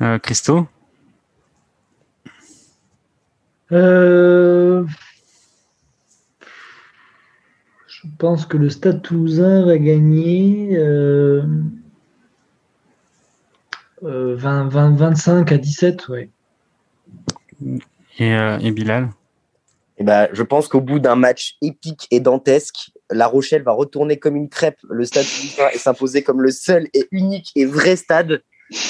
[0.00, 0.66] euh, Christo?
[3.70, 4.84] Euh,
[7.86, 11.42] Je pense que le Stade Toulousain va gagner euh,
[14.02, 16.30] euh, 20, 20, 25 à 17, ouais.
[18.18, 19.10] et, euh, et Bilal?
[20.02, 24.18] Eh ben, je pense qu'au bout d'un match épique et dantesque, La Rochelle va retourner
[24.18, 27.94] comme une crêpe le stade toulousain et s'imposer comme le seul et unique et vrai
[27.94, 28.42] stade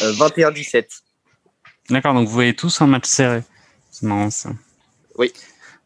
[0.02, 0.86] euh, 21-17.
[1.90, 3.42] D'accord, donc vous voyez tous un match serré.
[3.90, 4.52] C'est marrant ça.
[5.18, 5.34] Oui.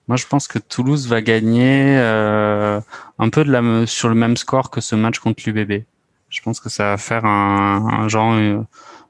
[0.07, 2.81] Moi, je pense que Toulouse va gagner euh,
[3.18, 5.83] un peu de la, me- sur le même score que ce match contre l'UBB.
[6.29, 8.61] Je pense que ça va faire un, un genre euh,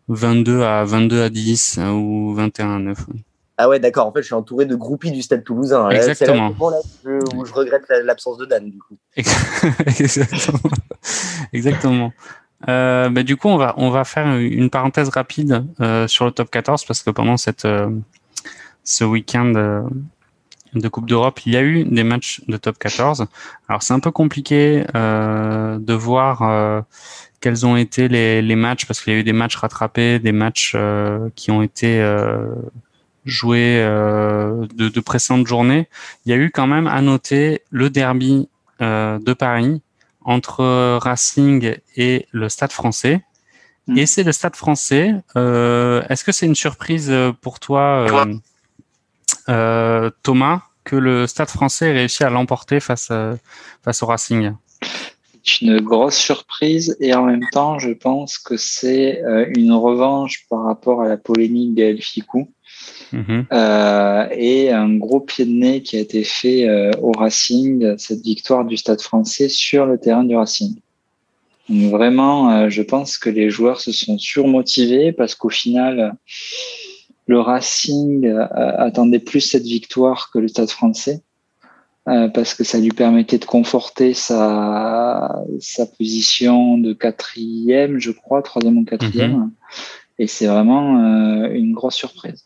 [0.09, 2.99] 22 à 22 à 10 euh, ou 21 à 9.
[3.13, 3.23] oui.
[3.59, 4.07] Ah ouais, d'accord.
[4.07, 5.89] En fait, je suis entouré de groupies du stade toulousain.
[6.15, 6.79] C'est où- là
[7.35, 8.97] où je, regrette la- l'absence de Dan, du coup.
[9.87, 10.71] Exactement.
[11.53, 12.13] Exactement.
[12.69, 16.31] Euh, bah, du coup, on va on va faire une parenthèse rapide euh, sur le
[16.33, 17.91] top 14 parce que pendant cette euh,
[18.85, 19.83] ce week-end euh,
[20.75, 23.27] de Coupe d'Europe, il y a eu des matchs de top 14.
[23.69, 26.81] Alors c'est un peu compliqué euh, de voir euh,
[27.41, 30.33] quels ont été les, les matchs parce qu'il y a eu des matchs rattrapés, des
[30.33, 32.01] matchs euh, qui ont été
[33.27, 35.89] euh, joués euh, de, de précédentes journées.
[36.25, 38.49] Il y a eu quand même à noter le derby
[38.81, 39.83] euh, de Paris
[40.23, 43.23] entre Racing et le Stade français.
[43.87, 43.99] Mm.
[43.99, 45.15] Et c'est le Stade français.
[45.37, 48.35] Euh, Est-ce que c'est une surprise euh, pour toi, euh,
[49.49, 53.37] euh, Thomas, que le Stade français ait réussi à l'emporter face, à-
[53.85, 54.53] face au Racing?
[55.45, 60.45] C'est une grosse surprise et en même temps, je pense que c'est euh, une revanche
[60.51, 62.51] par rapport à la polémique d'El Ficou
[63.13, 63.47] Mhm.
[63.53, 68.23] euh, et un gros pied de nez qui a été fait euh, au Racing, cette
[68.23, 70.77] victoire du Stade français sur le terrain du Racing.
[71.69, 76.15] Donc vraiment, euh, je pense que les joueurs se sont surmotivés parce qu'au final,
[77.27, 81.23] le Racing attendait plus cette victoire que le Stade français.
[82.05, 88.79] parce que ça lui permettait de conforter sa, sa position de quatrième, je crois, troisième
[88.79, 89.51] ou quatrième.
[90.21, 91.01] Et c'est vraiment
[91.49, 92.46] une grosse surprise.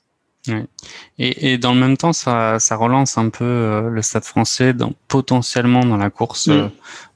[1.18, 4.72] Et, et dans le même temps, ça, ça relance un peu euh, le Stade français
[4.72, 6.50] dans, potentiellement dans la course Mm.
[6.52, 6.68] euh,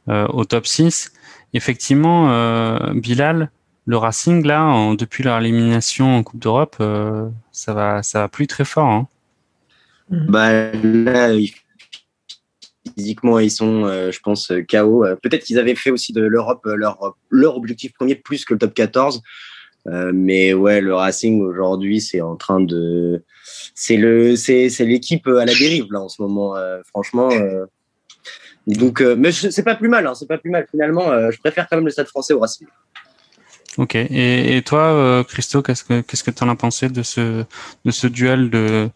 [0.08, 1.12] euh, au top 6.
[1.54, 3.50] Effectivement, euh, Bilal,
[3.86, 8.28] le Racing, là, en- depuis leur élimination en Coupe d'Europe, euh, ça va ça va
[8.28, 8.88] plus très fort.
[8.90, 9.08] Hein.
[10.10, 11.30] Bah, là,
[12.96, 15.04] physiquement, ils sont, euh, je pense, KO.
[15.22, 18.74] Peut-être qu'ils avaient fait aussi de l'Europe leur, leur objectif premier plus que le top
[18.74, 19.22] 14.
[19.86, 23.22] Euh, mais ouais, le Racing aujourd'hui, c'est en train de.
[23.74, 26.56] C'est le, c'est, c'est l'équipe à la dérive là en ce moment.
[26.56, 27.30] euh, franchement.
[27.32, 27.66] euh.
[28.66, 30.06] Donc, euh, mais c'est pas plus mal.
[30.06, 31.10] Hein, c'est pas plus mal finalement.
[31.10, 32.66] euh, je préfère quand même le Stade Français au Racing.
[33.76, 33.94] Ok.
[33.96, 37.44] Et, et toi, euh, Christo, qu'est-ce que qu'est-ce que tu en as pensé de ce
[37.84, 38.88] de ce duel de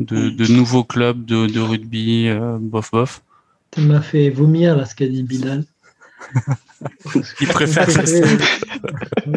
[0.00, 3.22] de, de nouveaux clubs de, de rugby, euh, bof bof?
[3.76, 5.64] Ça m'a fait vomir là ce qu'a dit Bilal.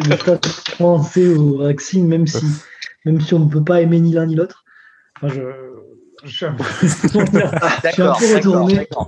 [0.18, 0.38] préfère
[0.70, 2.44] français au Racing, même si,
[3.04, 4.64] même si on ne peut pas aimer ni l'un ni l'autre.
[5.20, 5.40] Enfin, je,
[6.24, 6.64] je suis un peu-
[7.82, 8.18] D'accord.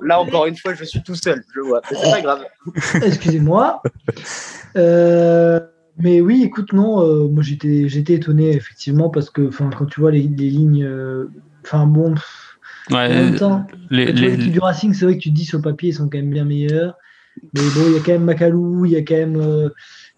[0.03, 1.43] Là encore une fois, je suis tout seul.
[1.55, 1.81] Je vois.
[1.89, 2.45] C'est pas grave.
[3.03, 3.83] Excusez-moi.
[4.77, 5.61] Euh,
[5.99, 10.01] mais oui, écoute, non, euh, moi j'étais, j'étais étonné effectivement parce que, enfin, quand tu
[10.01, 11.27] vois les, les lignes, euh,
[11.65, 12.57] enfin bon, pff,
[13.07, 15.63] en même temps, les, les- du Racing, c'est vrai que tu te dis sur le
[15.65, 16.95] papier ils sont quand même bien meilleurs.
[17.55, 19.69] Mais bon, il y a quand même Macalou, il y a quand même, euh,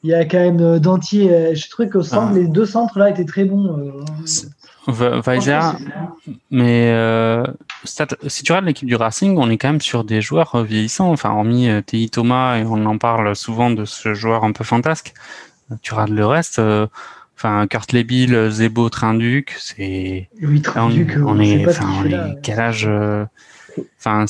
[0.03, 1.55] il y a quand même euh, Dantier.
[1.55, 2.39] Je trouvais qu'au centre, Ah.
[2.39, 3.79] les deux centres là étaient très bons.
[3.79, 3.93] euh.
[5.25, 5.61] Weiser,
[6.51, 7.45] mais euh,
[7.85, 11.11] si tu regardes l'équipe du Racing, on est quand même sur des joueurs euh, vieillissants.
[11.13, 14.65] Enfin, hormis euh, Tei Thomas, et on en parle souvent de ce joueur un peu
[14.65, 15.15] fantasque.
[15.71, 16.89] Euh, Tu regardes le reste, euh,
[17.37, 20.29] enfin, Kurt Lebil, Zebo, Trinduc, c'est.
[20.41, 23.25] c'est- Oui, on, Trinduc, on est, enfin, on est quel âge euh,
[24.01, 24.25] Enfin,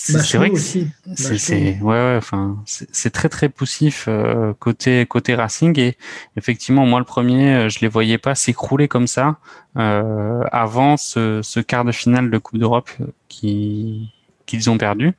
[0.00, 0.86] c'est vrai que aussi.
[1.16, 5.96] c'est, ouais, ouais, enfin, c'est c'est très très poussif euh, côté côté Racing et
[6.36, 9.38] effectivement, moi le premier, euh, je les voyais pas s'écrouler comme ça
[9.76, 14.12] euh, avant ce, ce quart de finale de Coupe d'Europe euh, qui
[14.46, 15.12] qu'ils ont perdu.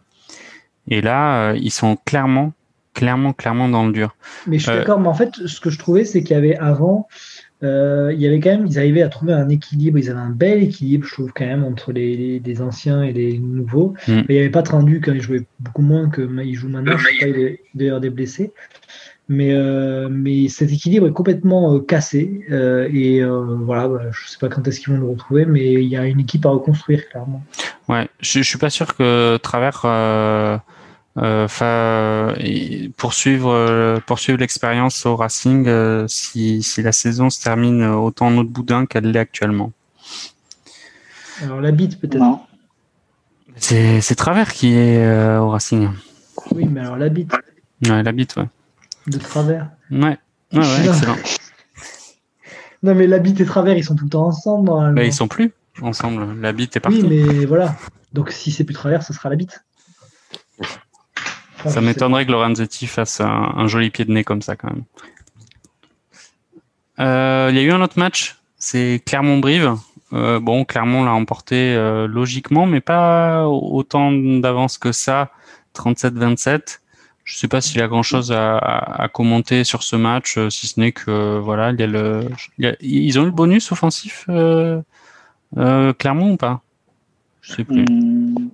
[0.88, 2.53] Et là, euh, ils sont clairement,
[2.93, 4.15] clairement, clairement dans le dur.
[4.47, 6.39] Mais je suis Euh, d'accord, mais en fait, ce que je trouvais, c'est qu'il y
[6.39, 7.07] avait avant,
[7.64, 10.30] euh, il y avait quand même, ils arrivaient à trouver un équilibre, ils avaient un
[10.30, 13.93] bel équilibre, je trouve, quand même, entre les, les- les anciens et les nouveaux.
[14.07, 14.14] Mm.
[14.14, 16.97] Mais il n'y avait pas Trindu quand il jouait beaucoup moins que il joue maintenant,
[16.97, 18.51] je sais pas, il est- il doit y avoir des blessés.
[19.32, 22.41] Mais, euh, mais cet équilibre est complètement euh, cassé.
[22.49, 25.74] euh, et euh, voilà, bah, je sais pas quand est-ce qu'ils vont le retrouver, mais
[25.74, 27.43] il y a une équipe à reconstruire, clairement.
[27.88, 29.82] Ouais, je, je suis pas sûr que Travers
[31.22, 37.84] euh, euh, poursuivre euh, poursuivre l'expérience au Racing euh, si, si la saison se termine
[37.84, 39.72] autant en autre boudin qu'elle l'est actuellement.
[41.41, 42.20] Alors, la bite, peut-être.
[42.22, 42.41] Non.
[43.55, 45.89] C'est c'est Travers qui est euh, au Racing.
[46.51, 47.32] Oui, mais alors, la bite
[47.86, 48.47] Ouais, la bite, ouais.
[49.07, 49.70] de travers.
[49.91, 50.17] Ouais, ouais,
[50.59, 50.84] ouais Non.
[50.93, 51.15] excellent.
[52.84, 54.70] Non, mais la bite et travers, ils sont tout le temps ensemble.
[54.93, 55.51] Bah, ils sont plus
[55.82, 56.39] ensemble.
[56.41, 57.01] La bite est partie.
[57.03, 57.76] Oui, mais voilà.
[58.13, 59.63] Donc si c'est plus travers, ce sera la bite.
[61.66, 64.84] Ça m'étonnerait que Lorenzetti fasse un, un joli pied de nez comme ça quand même.
[66.99, 69.76] Euh, Il y a eu un autre match, c'est Clermont-Brive.
[70.14, 75.32] Euh, bon, Clermont l'a emporté euh, logiquement, mais pas autant d'avance que ça,
[75.76, 76.80] 37-27.
[77.26, 80.38] Je sais pas s'il y a grand chose à, à- à commenter sur ce match,
[80.39, 83.20] euh, si ce n'est que euh, voilà, il y a le, il y a- ils
[83.20, 84.82] ont eu le bonus offensif euh,
[85.57, 86.62] euh, Clermont ou pas?
[87.41, 87.86] Je sais plus.
[87.86, 88.49] Hmm,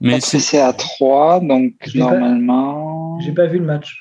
[0.00, 3.20] Mais c'est- à 3, donc J'ai pas- normalement.
[3.20, 4.00] J'ai pas vu le match.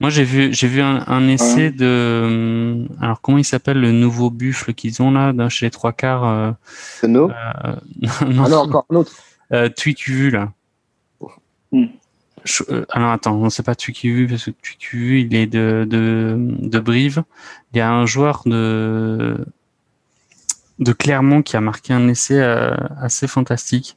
[0.00, 3.90] Moi, j'ai vu, j'ai vu un, un essai de, hum, alors comment il s'appelle le
[3.92, 6.52] nouveau buffle qu'ils ont là, chez les trois quarts, euh,
[7.06, 7.30] No.
[7.30, 7.34] euh,
[8.26, 9.12] non, Ah non, encore un autre.
[9.52, 9.68] euh,
[10.30, 10.52] là.
[11.72, 11.86] Hmm.
[12.44, 16.36] Je- euh, alors attends, on sait pas Twikuvu parce que Twikuvu, il est de, de,
[16.38, 17.22] de Brive.
[17.72, 19.36] Il y a un joueur de,
[20.78, 23.96] de Clermont qui a marqué un essai euh, assez fantastique.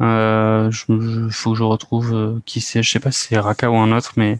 [0.00, 2.82] Euh, je, je- faut que je retrouve euh, qui c'est.
[2.82, 4.38] Je sais pas si c'est Raka ou un autre, mais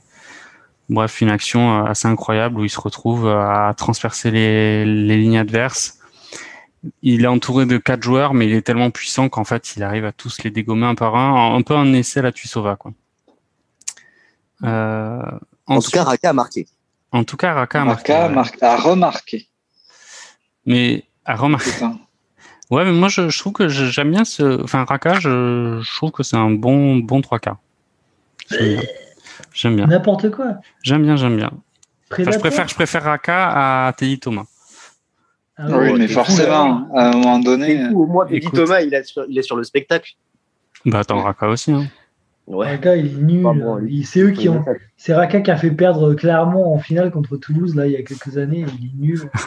[0.89, 3.39] bref, une action euh, assez incroyable où il se retrouve euh,
[3.69, 5.99] à transpercer les, les lignes adverses.
[7.03, 10.07] Il est entouré de quatre joueurs, mais il est tellement puissant qu'en fait, il arrive
[10.07, 12.93] à tous les dégommer un par un, un peu un essai à la Tuisova, quoi.
[14.65, 15.21] Euh,
[15.67, 16.67] En tout cas, Raka a marqué.
[17.13, 18.13] en tout cas, Raka a marqué.
[18.35, 19.49] Marque- a remarqué.
[20.65, 21.71] Mais à remarquer.
[21.73, 21.99] Putain.
[22.71, 24.63] Ouais, mais moi je, je trouve que j'aime bien ce.
[24.63, 27.59] Enfin, Raka, je, je trouve que c'est un bon bon trois quarts.
[29.53, 29.87] J'aime bien.
[29.87, 30.57] N'importe quoi.
[30.83, 31.51] J'aime bien, j'aime bien.
[32.13, 34.45] Enfin, je préfère, je préfère Raka à Teddy Thomas.
[35.57, 37.89] Ah oui, mais forcément, à un moment donné.
[37.93, 38.55] Au moins, Teddy écoute.
[38.55, 40.15] Thomas, il est, sur, il est sur le spectacle.
[40.85, 41.73] Bah attends, Raka aussi.
[41.73, 41.87] Hein.
[42.47, 42.71] Ouais.
[42.71, 43.43] Raka, il est nul.
[43.43, 44.65] Bon, c'est eux qui ont.
[44.97, 48.03] C'est Raka qui a fait perdre Clermont en finale contre Toulouse là il y a
[48.03, 48.65] quelques années.
[48.79, 49.31] Il est nul.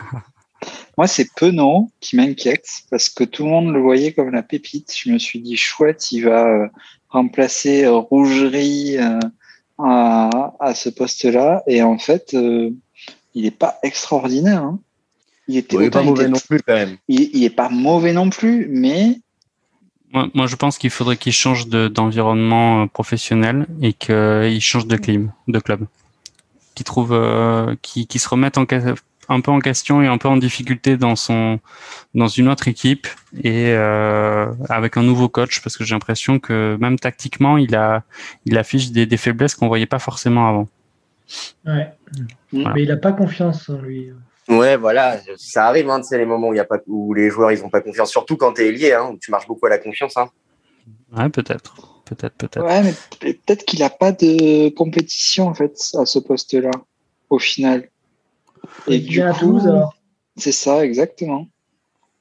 [0.98, 4.94] Moi, c'est Penaud qui m'inquiète parce que tout le monde le voyait comme la pépite.
[4.96, 6.68] Je me suis dit, chouette, il va euh,
[7.10, 9.20] remplacer euh, Rougerie euh,
[9.80, 11.64] à, à ce poste-là.
[11.68, 12.70] Et en fait, euh,
[13.34, 14.62] il n'est pas extraordinaire.
[14.64, 14.80] hein.
[15.48, 16.98] Il était autant pas mauvais non plus, quand même.
[17.08, 19.20] Il, il est pas mauvais non plus, mais
[20.14, 24.96] Moi, moi, je pense qu'il faudrait qu'il change de- d'environnement professionnel et qu'il change de
[24.96, 25.88] clim, de club.
[26.76, 28.66] Qu'il trouve, euh, se remette en,
[29.30, 31.59] un peu en question et un peu en difficulté dans son,
[32.13, 33.07] dans une autre équipe
[33.41, 38.03] et euh, avec un nouveau coach parce que j'ai l'impression que même tactiquement, il a,
[38.45, 40.67] il affiche des, des faiblesses qu'on voyait pas forcément avant.
[41.65, 41.89] Ouais.
[42.51, 42.74] Voilà.
[42.76, 44.11] Mais il a pas confiance en lui.
[44.49, 47.30] Ouais, voilà, ça arrive, hein, c'est les moments où, il y a pas, où les
[47.30, 49.65] joueurs ils ont pas confiance, surtout quand tu es lié, hein, où tu marches beaucoup
[49.67, 50.17] à la confiance.
[50.17, 50.30] Hein.
[51.15, 52.65] Ouais, peut-être, peut-être, peut-être.
[52.65, 56.71] ouais, mais peut- peut-être qu'il n'a pas de compétition en fait à ce poste-là
[57.30, 57.88] au final.
[58.88, 59.95] Et il du vient à Toulouse alors.
[60.38, 61.47] c'est ça exactement.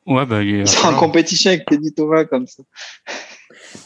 [0.07, 2.63] Ouais, bah, il est- Ils sont en compétition avec Teddy Thomas comme ça.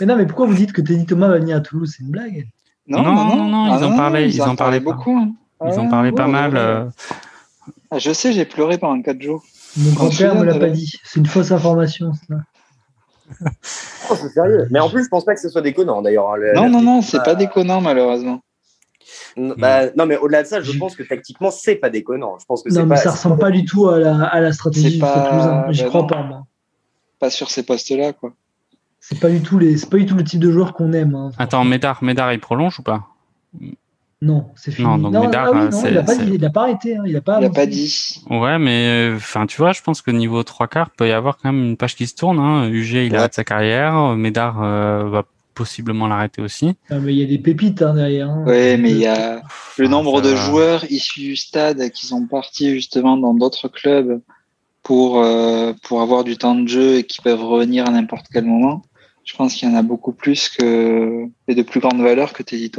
[0.00, 1.94] Mais non, mais pourquoi vous dites que Teddy Thomas va venir à Toulouse?
[1.96, 2.48] C'est une blague.
[2.88, 4.92] Non, non, non, ils en parlaient- ils en parlaient pas.
[4.92, 5.16] beaucoup.
[5.16, 5.32] hein.
[5.66, 6.52] ils en Ah, parlaient pas ouais, mal.
[6.52, 6.58] ouais.
[6.58, 6.84] euh,
[7.90, 9.42] Ah, je sais, j'ai pleuré pendant quatre jours.
[9.76, 10.92] Mon grand-père souviens me l'a pas dit.
[11.04, 12.12] C'est une fausse information.
[12.28, 12.34] Ça.
[14.14, 14.66] c'est sérieux.
[14.70, 16.30] Mais en plus, je pense pas que ce soit déconnant d'ailleurs.
[16.32, 17.24] hein, Non, la- non, non, c'est Ah.
[17.24, 18.40] pas déconnant, malheureusement.
[19.36, 22.38] N- bah, non, mais au-delà de ça, je pense que tactiquement, c'est pas déconnant.
[22.40, 23.00] Je pense que c'est Non, mais pas.
[23.02, 25.66] ça ressemble pas du tout à la, à la stratégie pas-.
[25.70, 26.06] J'y bah crois non.
[26.06, 26.46] pas, moi.
[27.18, 28.32] Pas sur ces postes-là, quoi.
[29.00, 31.14] C'est pas du tout les, c'est pas du tout le type de joueur qu'on aime.
[31.14, 31.30] hein.
[31.38, 33.04] Attends, Médard, Médard, il prolonge ou pas?
[34.22, 34.88] Non, c'est fini.
[34.88, 36.62] Non, donc Médard, ah oui, euh, non, il a pas, c'est- dit- il a pas
[36.62, 36.96] arrêté.
[36.96, 37.32] hein, il a pas.
[37.38, 37.60] Il a avancé.
[37.60, 38.24] pas dit.
[38.30, 41.52] Ouais, mais enfin, tu vois, je pense que niveau trois quarts, peut y avoir quand
[41.52, 42.38] même une page qui se tourne.
[42.38, 42.66] Hein.
[42.70, 43.18] UG, il Ouais.
[43.18, 44.16] arrête sa carrière.
[44.16, 45.24] Médard euh, va
[45.56, 46.74] possiblement l'arrêter aussi.
[46.90, 48.30] Ah, mais il y a des pépites hein, derrière.
[48.30, 48.44] hein.
[48.46, 49.36] Ouais, mais il y a
[49.78, 50.36] le Enfin, nombre de va.
[50.36, 54.20] joueurs issus du stade qui sont partis justement dans d'autres clubs
[54.84, 58.44] pour, euh, pour avoir du temps de jeu et qui peuvent revenir à n'importe quel
[58.44, 58.82] moment.
[59.24, 62.44] Je pense qu'il y en a beaucoup plus que et de plus grande valeur que
[62.44, 62.70] Teddy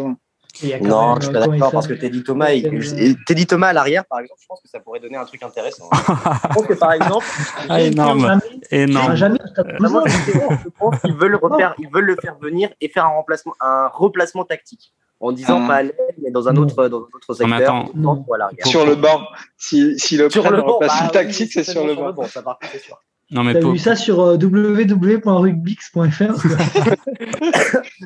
[0.63, 2.95] Il Non, même, je suis euh, pas il d'accord parce que Teddy Thomas, il- Euh,
[2.97, 5.41] et Teddy Thomas à l'arrière, par exemple, je pense que ça pourrait donner un truc
[5.43, 5.89] intéressant.
[5.91, 7.25] je pense que par exemple,
[7.69, 8.21] Ah, énorme.
[8.21, 8.41] Jamais,
[8.71, 9.15] Énorme.
[9.15, 9.39] jamais
[9.79, 13.09] Vraiment, justement, je pense qu'ils veulent, refaire, ils veulent le faire venir et faire un
[13.09, 14.93] remplacement, un replacement tactique.
[15.19, 15.67] En disant Ah.
[15.67, 17.85] pas à l'aile, mais dans un autre, dans un autre secteur.
[18.37, 18.67] l'arrière.
[18.67, 19.21] Sur le banc.
[19.57, 22.13] Si, si le Sur le banc, bah oui, tactique, c'est sur le banc.
[22.27, 22.99] ça par contre, c'est sûr.
[23.29, 26.01] Non, mais T'as pour- vu ça sur euh, www.rugbix.fr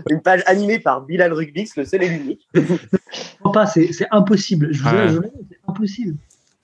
[0.10, 2.48] Une page animée par Bilal Rugbix, le seul et l'unique.
[3.46, 4.70] Non, pas, c'est c'est impossible.
[4.72, 5.08] Je vous Ouais.
[5.50, 6.16] c'est impossible.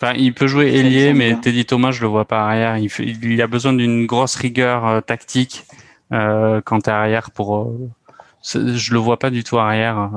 [0.01, 1.39] Enfin, il peut jouer ailier, mais bien.
[1.39, 2.77] Teddy Thomas, je le vois pas arrière.
[2.77, 5.65] Il, fait- il a besoin d'une grosse rigueur euh, tactique
[6.13, 7.57] euh, quand t'es arrière pour.
[7.61, 7.89] euh,
[8.43, 10.09] je le vois pas du tout arrière.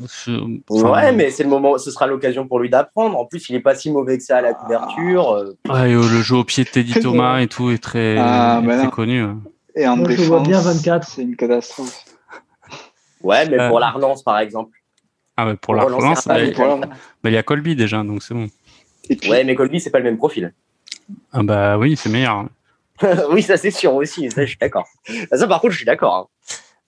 [0.00, 0.30] Euh, ce-
[0.70, 3.18] enfin, Ouais, mais c'est le moment, ce sera l'occasion pour lui d'apprendre.
[3.18, 5.30] En plus, il est pas si mauvais que ça à la couverture.
[5.32, 8.60] euh, ouais, euh, le jeu au pied de Teddy Thomas et tout est très, Ah,
[8.62, 9.24] est bah très connu.
[9.24, 9.34] ouais.
[9.74, 11.08] Et en Moi, je défense, vois bien 24.
[11.08, 12.04] c'est une catastrophe.
[13.22, 14.76] Ouais, mais Euh, pour la relance, par exemple.
[15.36, 16.88] Ah ouais, pour la relancer relance, bah, il Pour la- bah,
[17.24, 18.48] il y a Colby déjà, donc c'est bon.
[19.08, 20.52] Et puis, Ouais, mais Colby, c'est pas le même profil.
[21.32, 22.46] Ah bah oui, c'est meilleur.
[23.30, 24.30] oui, ça c'est sûr aussi.
[24.30, 24.86] Ça, je suis d'accord.
[25.30, 26.30] Ah, Ça, par contre, je suis d'accord.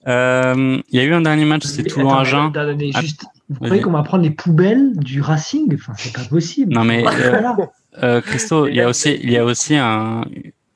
[0.07, 2.52] Euh, Il y a eu un dernier match, c'était Attends, Toulon-Agen.
[3.00, 5.72] juste, vous croyez qu'on va prendre les poubelles du Racing?
[5.74, 6.72] Enfin, c'est pas possible.
[6.74, 7.52] Non mais euh.
[8.02, 10.24] Euh, Christo, il y a aussi, il y a aussi un,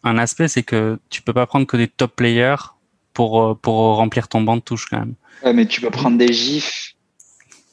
[0.05, 2.57] un aspect, c'est que tu peux pas prendre que des top players
[3.13, 5.15] pour, pour remplir ton banc de touche quand même.
[5.45, 6.95] ouais, mais tu peux prendre des gifs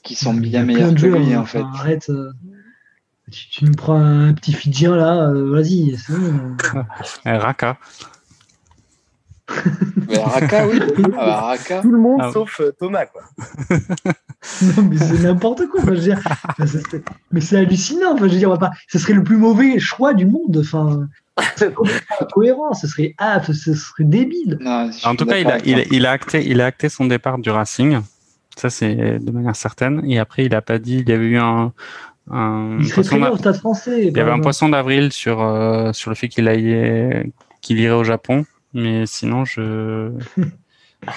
[0.04, 1.42] qui sont bien meilleurs que lui, hein.
[1.42, 1.60] en fait.
[1.62, 2.12] Enfin, arrête.
[3.32, 5.96] tu, tu nous prends un petit Fidjien là, euh, vas-y.
[5.98, 6.58] c'est bon.
[7.28, 7.78] Euh, Raka.
[10.08, 10.80] Mais Raka, oui.
[11.18, 11.80] Ah bah.
[11.82, 12.32] Tout le monde Ah.
[12.34, 13.22] sauf euh, Thomas, quoi.
[14.62, 15.82] Non, mais c'est n'importe quoi.
[15.82, 18.14] enfin, je veux dire, enfin, ça serait- mais c'est hallucinant.
[18.14, 20.58] Enfin, je veux dire, on va pas, ce serait le plus mauvais choix du monde.
[20.60, 21.08] Enfin,
[21.56, 22.74] c'est complètement incohérent.
[22.74, 24.58] Ce serait, ah, ce serait débile.
[24.62, 25.98] Non, En tout cas, il a, d'accord il, a- avec toi.
[25.98, 28.00] il a acté, il a acté son départ du Racing.
[28.56, 30.02] Ça, c'est de manière certaine.
[30.06, 31.74] Et après, il a pas dit, il y avait eu un,
[32.32, 34.06] un Il serait poisson au Stade Français.
[34.08, 37.32] il y avait un poisson d'avril sur, euh, sur le fait qu'il aille,
[37.62, 38.46] qu'il irait au Japon.
[38.76, 40.12] Mais sinon, je,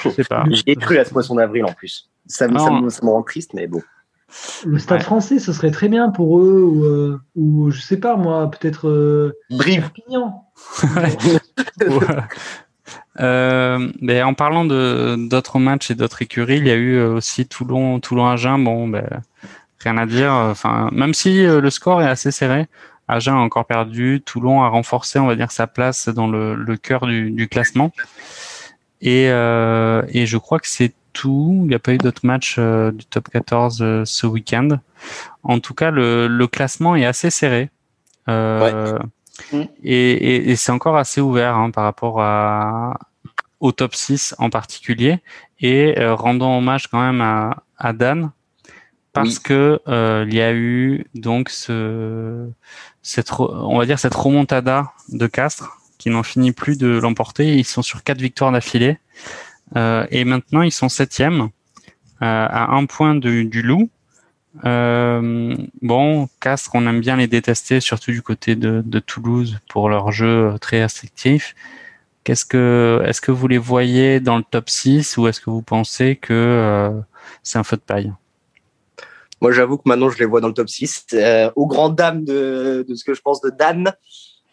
[0.02, 0.44] je sais pas.
[0.50, 2.08] J'y ai cru à ce poisson d'avril en plus.
[2.26, 3.82] Ça, me- ça, me, ça me rend triste, mais bon.
[4.66, 5.04] Le Stade Ouais.
[5.04, 8.88] Français, ce serait très bien pour eux ou, euh, ou je sais pas moi, peut-être
[8.88, 9.90] euh, Brive.
[13.20, 17.46] Euh, mais en parlant de d'autres matchs et d'autres écuries, il y a eu aussi
[17.46, 18.62] Toulon, Toulon-Agen.
[18.62, 19.04] Bon, ben,
[19.80, 20.32] rien à dire.
[20.32, 22.66] Enfin, même si le score est assez serré,
[23.08, 24.22] Agen a encore perdu.
[24.24, 27.92] Toulon a renforcé, on va dire, sa place dans le, le cœur du, du classement.
[29.00, 31.60] Et, euh, et je crois que c'est tout.
[31.64, 34.68] Il n'y a pas eu d'autres matchs euh, du top 14 euh, ce week-end.
[35.42, 37.70] En tout cas, le, le classement est assez serré.
[38.28, 38.98] Euh,
[39.52, 39.62] Mm.
[39.84, 42.98] Et, et, et c'est encore assez ouvert hein, par rapport à,
[43.60, 45.18] au top 6 en particulier.
[45.60, 48.32] Et euh, rendons hommage quand même à, à Dan
[49.12, 49.42] parce Oui.
[49.44, 52.48] que euh, il y a eu donc ce,
[53.38, 57.56] on va dire cette remontada de Castres qui n'en finit plus de l'emporter.
[57.56, 58.98] Ils sont sur quatre victoires d'affilée
[59.76, 61.48] Euh, et maintenant ils sont septième euh,
[62.22, 63.90] à un point du, Loup.
[64.64, 70.10] Euh, bon, Castres, on aime bien les détester, surtout du côté de, Toulouse pour leur
[70.10, 71.54] jeu très restrictif.
[72.24, 76.92] Est-ce que vous les voyez dans le top 6 ou est-ce que vous pensez que
[77.42, 78.12] c'est un feu de paille?
[79.40, 81.06] Moi, j'avoue que maintenant, je les vois dans le top 6.
[81.14, 83.92] Euh, au grand dame de, de ce que je pense de Dan.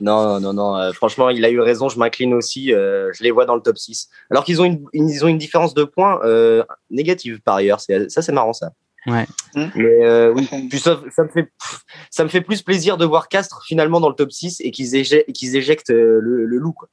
[0.02, 0.76] Non, non, non.
[0.76, 1.88] euh, franchement, il a eu raison.
[1.90, 2.74] Je m'incline aussi.
[2.74, 4.10] euh, je les vois dans le top 6.
[4.30, 7.80] Alors qu'ils ont une, une- ils ont une différence de points euh, négative par ailleurs.
[7.80, 8.72] C'est, ça, c'est marrant, ça.
[9.08, 9.26] Ouais.
[9.56, 9.68] Hmm.
[9.76, 10.50] Mais euh, oui.
[10.70, 11.52] Puis ça, ça me fait,
[12.10, 14.96] ça me fait plus plaisir de voir Castres finalement dans le top 6 et qu'ils
[14.96, 16.74] éjectent, qu'ils éjectent le, le loup.
[16.74, 16.90] Quoi.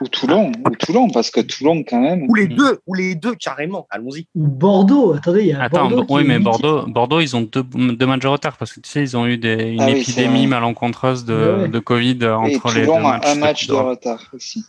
[0.00, 2.26] Ou Toulon, ou Toulon, parce que Toulon, quand même.
[2.28, 2.54] Ou les Mm.
[2.54, 3.86] deux, ou les deux carrément.
[3.90, 4.26] Allons-y.
[4.34, 5.14] Ou Bordeaux.
[5.14, 5.96] Attendez, il y a Attends, Bordeaux.
[5.96, 6.38] bo- qui oui, mais.
[6.38, 9.26] Bordeaux, Bordeaux, ils ont deux, deux matchs de retard parce que tu sais, ils ont
[9.26, 12.86] eu des, une Ah oui, épidémie malencontreuse de, Ouais, de Covid Et entre les deux
[12.86, 13.26] Toulon a matchs.
[13.26, 14.64] un match de retard aussi.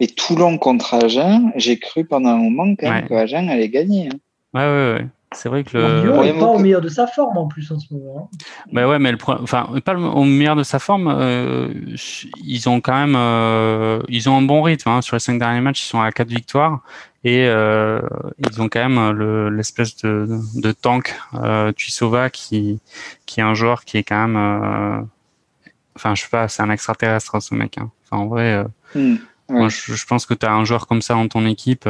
[0.00, 4.08] Mais Toulon contre Agen, j'ai cru pendant un moment quand même que Agen allait gagner.
[4.08, 4.18] Hein.
[4.54, 5.06] Ouais, ouais, ouais.
[5.34, 6.02] C'est vrai que le.
[6.02, 8.30] Lyon n'est pas au meilleur de sa forme en plus en ce moment.
[8.32, 8.36] Hein.
[8.72, 11.08] Bah ouais, mais le enfin pas au meilleur de sa forme.
[11.08, 11.72] Euh,
[12.42, 15.02] ils ont quand même, euh, ils ont un bon rythme hein.
[15.02, 15.82] sur les cinq derniers matchs.
[15.84, 16.80] Ils sont à quatre victoires
[17.24, 18.02] et euh,
[18.38, 22.80] ils ont quand même l'espèce de, de tank euh, Tuisova qui
[23.24, 25.00] qui est un joueur qui est quand même, euh,
[25.96, 27.78] enfin je sais pas, c'est un extraterrestre ce mec.
[27.78, 27.90] Hein.
[28.04, 29.16] Enfin en vrai, hmm,
[29.48, 31.88] moi, je, je, pense que tu as un joueur comme ça dans ton équipe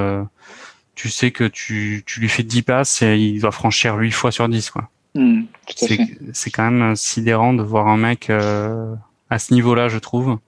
[0.94, 4.30] tu sais que tu, tu lui fais 10 passes et il doit franchir 8 fois
[4.30, 4.70] sur 10.
[4.70, 4.88] Quoi.
[5.14, 5.42] Hmm,
[6.32, 8.94] c'est quand même euh, sidérant de voir un mec euh,
[9.30, 10.38] à ce niveau-là, je trouve.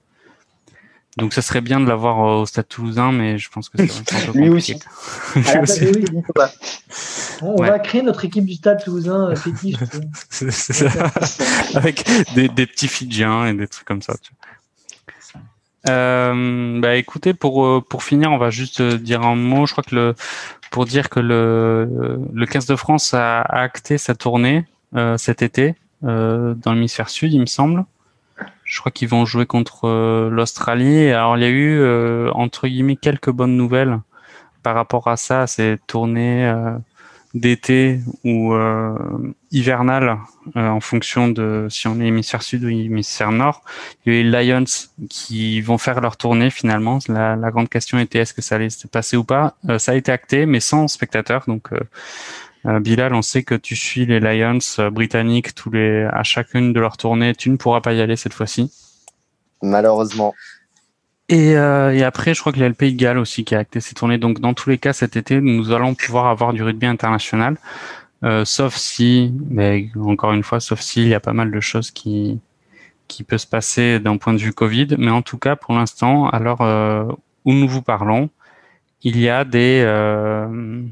[1.17, 4.31] Donc ça serait bien de l'avoir au Stade Toulousain, mais je pense que c'est un
[4.31, 4.75] peu Lui aussi.
[7.41, 9.77] On va créer notre équipe du Stade Toulousain euh, fétiche.
[11.75, 12.05] Avec
[12.35, 14.13] des, des petits Fidjiens et des trucs comme ça.
[14.21, 14.31] Tu
[15.87, 19.65] euh, bah écoutez, pour euh, pour finir, on va juste euh, dire un mot.
[19.65, 20.15] Je crois que le
[20.71, 24.65] pour dire que le le 15 de France a, acté sa tournée
[24.95, 27.85] euh, cet été euh, dans l'hémisphère sud, il me semble.
[28.63, 31.09] Je crois qu'ils vont jouer contre l'Australie.
[31.09, 33.99] Alors il y a eu entre guillemets quelques bonnes nouvelles
[34.61, 36.53] par rapport à ça, ces tournées
[37.39, 38.97] d'été ou euh,
[39.51, 40.17] hivernal
[40.55, 43.63] euh, en fonction de si on est hémisphère sud ou hémisphère nord.
[44.05, 44.63] Il y a les Lions
[45.09, 46.99] qui vont faire leur tournée finalement.
[47.07, 49.55] La, grande question était est-ce que ça allait se passer ou pas?
[49.69, 51.43] Euh, ça a été acté, mais sans spectateurs.
[51.47, 51.69] Donc
[52.65, 54.59] Bilal, on sait que tu suis les Lions
[54.91, 57.33] britanniques tous les à chacune de leurs tournées.
[57.33, 58.71] Tu ne pourras pas y aller cette fois-ci.
[59.61, 60.33] Malheureusement.
[61.29, 63.53] Et, euh, et, après, je crois qu'il y a le Pays de Galles aussi qui
[63.55, 64.17] a acté ses tournées.
[64.17, 67.57] Donc, dans tous les cas, cet été, nous allons pouvoir avoir du rugby international.
[68.23, 71.91] Euh, sauf si, mais encore une fois, sauf s'il y a pas mal de choses
[71.91, 72.39] qui
[73.07, 74.95] qui peut se passer d'un point de vue Covid.
[74.97, 77.05] Mais en tout cas, pour l'instant, alors euh,
[77.45, 78.29] où nous vous parlons,
[79.03, 80.83] il y a des euh,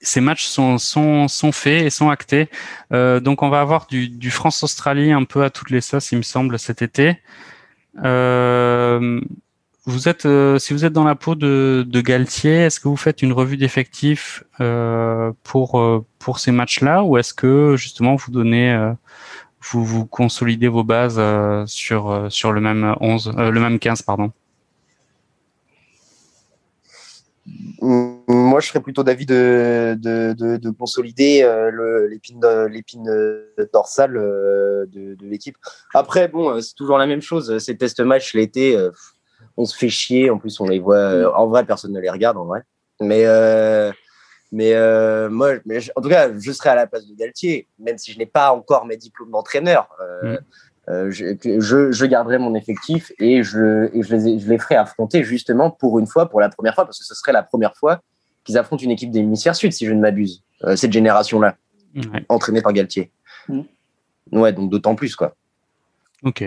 [0.00, 2.48] ces matchs sont, sont, sont faits et sont actés.
[2.92, 6.18] Euh, donc, on va avoir du, du France-Australie un peu à toutes les sauces, il
[6.18, 7.18] me semble, cet été.
[8.04, 9.20] Euh,
[9.84, 12.96] vous êtes, euh, si vous êtes dans la peau de, de Galtier, est-ce que vous
[12.96, 18.32] faites une revue d'effectifs euh, pour euh, pour ces matchs-là, ou est-ce que justement vous
[18.32, 18.92] donnez, euh,
[19.70, 21.20] vous vous consolidez vos bases
[21.66, 24.32] sur sur le même 11, le même 15 pardon?
[28.56, 33.04] Moi, je serais plutôt d'avis de, de, de, de, consolider euh, l'épine
[33.70, 35.58] dorsale euh, de, l'équipe.
[35.92, 37.58] Après, bon, euh, c'est toujours la même chose.
[37.58, 38.74] Ces test matchs l'été,
[39.58, 40.30] on se fait chier.
[40.30, 41.38] En plus, on les voit.
[41.38, 42.62] En vrai, personne ne les regarde, en vrai.
[42.98, 43.26] Mais,
[44.50, 48.10] mais moi, mais en tout cas, je serais à la place de Galtier, même si
[48.10, 49.86] je n'ai pas encore mes diplômes d'entraîneur.
[50.22, 50.36] Mm.
[50.88, 54.76] Euh, je, je, je, garderai mon effectif et, je, et je, les, je les ferai
[54.76, 57.76] affronter justement pour une fois, pour la première fois, parce que ce serait la première
[57.76, 58.00] fois
[58.46, 61.56] qu'ils affrontent une équipe des hémisphères sud, si je ne m'abuse, euh, cette génération-là,
[61.94, 62.24] ouais.
[62.28, 63.10] entraînée par Galtier.
[63.48, 63.60] Mmh.
[64.32, 65.34] Ouais, donc d'autant plus, quoi.
[66.22, 66.44] Ok.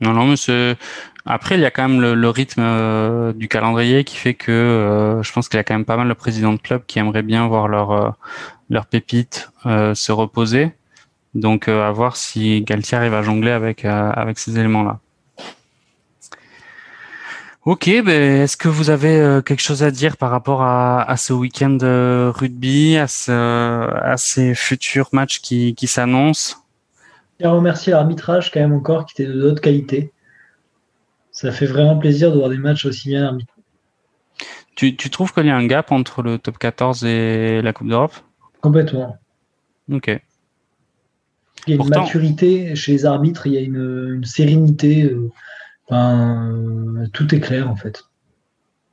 [0.00, 0.76] Non, non, mais.
[1.26, 4.50] Après, il y a quand même le, le rythme euh, du calendrier qui fait que
[4.50, 6.98] euh, je pense qu'il y a quand même pas mal de présidents de clubs qui
[6.98, 8.16] aimeraient bien voir leur,
[8.70, 10.72] leur pépite se reposer.
[11.34, 14.98] Donc, euh, à voir si Galtier arrive à jongler avec, euh, avec ces éléments-là.
[17.66, 21.16] Ok, ben, est-ce que vous avez euh, quelque chose à dire par rapport à, à
[21.18, 26.56] ce week-end de rugby, à, ce, à ces futurs matchs qui, qui s'annoncent?
[27.38, 30.10] Je remercier l'arbitrage quand même encore, qui était de haute qualité.
[31.32, 33.62] Ça fait vraiment plaisir de voir des matchs aussi bien arbitrés.
[34.74, 37.88] Tu, tu trouves qu'il y a un gap entre le top 14 et la Coupe
[37.88, 38.14] d'Europe?
[38.62, 39.18] Complètement.
[39.92, 40.18] Ok.
[41.66, 45.04] Il y a une maturité chez les arbitres, il y a une, une sérénité.
[45.04, 45.30] Euh,
[45.90, 48.04] ben, euh, tout est clair en fait.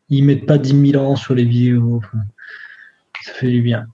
[0.10, 2.02] Ils mettent pas 10 000 ans sur les vidéos.
[3.24, 3.88] Ça fait du bien.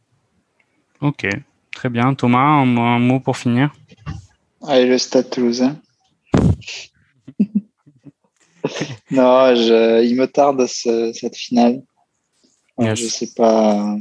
[1.01, 1.27] Ok,
[1.71, 2.13] très bien.
[2.13, 3.73] Thomas, un, un mot pour finir?
[4.65, 5.77] Allez, le stade toulousain.
[9.11, 11.81] non, je, il me tarde ce, cette finale.
[12.79, 12.99] Yes.
[12.99, 13.97] Je sais pas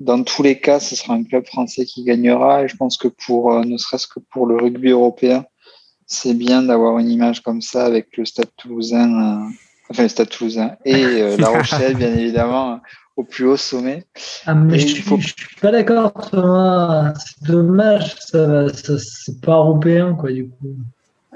[0.00, 2.64] dans tous les cas, ce sera un club français qui gagnera.
[2.64, 5.44] Et je pense que pour, euh, ne serait-ce que pour le rugby européen,
[6.14, 9.50] c'est bien d'avoir une image comme ça avec le Stade Toulousain, euh,
[9.90, 12.80] enfin le Stade Toulousain et euh, La Rochelle, bien évidemment,
[13.16, 14.04] au plus haut sommet.
[14.46, 15.18] Ah, mais je, faut...
[15.18, 17.12] je suis pas d'accord, Thomas.
[17.14, 20.76] C'est dommage, ça, ça c'est pas européen, quoi, du coup.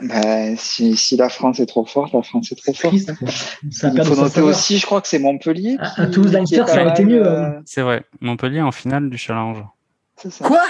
[0.00, 2.98] Ben, si, si, la France est trop forte, la France est trop forte.
[3.70, 5.76] Ça Il faut noter aussi, je crois que c'est Montpellier.
[5.80, 7.26] À, qui, à Toulouse, Leinster, ça a été mieux.
[7.26, 7.60] Euh...
[7.64, 9.64] C'est vrai, Montpellier en finale du challenge.
[10.16, 10.44] Ça.
[10.44, 10.62] Quoi?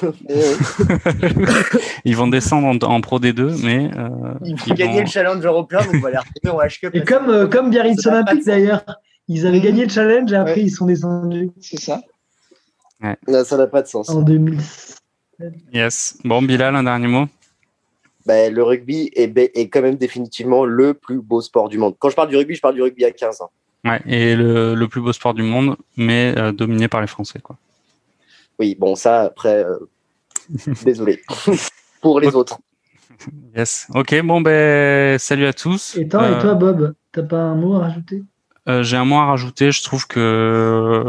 [2.04, 5.94] ils vont descendre en, Pro D2, mais euh, ils vont gagner le challenge européen, donc
[5.94, 8.84] on va les retrouver en H Et comme, euh, comme Biarritz Olympique d'ailleurs,
[9.28, 11.50] ils avaient gagné le challenge et après ils sont descendus.
[11.60, 12.00] C'est ça.
[13.44, 14.08] ça n'a pas de sens.
[14.10, 14.58] En 2000.
[15.72, 16.18] Yes.
[16.24, 17.26] Bon, Bilal, un dernier mot?
[18.26, 21.96] Ben, le rugby est, est, quand même définitivement le plus beau sport du monde.
[21.98, 23.50] Quand je parle du rugby, je parle du rugby à 15 ans.
[23.84, 27.40] Ouais, et le, le plus beau sport du monde, mais euh, dominé par les Français.
[27.40, 27.56] Quoi.
[28.62, 29.76] Oui, bon, ça, après, euh,
[30.84, 31.20] désolé.
[32.00, 32.60] Pour les autres.
[33.56, 33.88] Yes.
[33.92, 35.96] Ok, bon, ben, salut à tous.
[35.96, 38.22] Et toi, et toi euh, Bob, t'as pas un mot à rajouter?
[38.82, 39.72] J'ai un mot à rajouter.
[39.72, 41.04] Je trouve que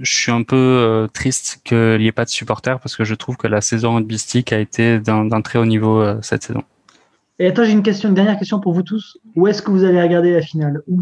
[0.00, 3.36] je suis un peu triste qu'il n'y ait pas de supporters parce que je trouve
[3.36, 6.62] que la saison rugbystique a été d'un très haut niveau cette saison.
[7.40, 9.18] Et attends, j'ai une question, une dernière question pour vous tous.
[9.34, 10.82] Où est-ce que vous allez regarder la finale?
[10.86, 11.00] Où?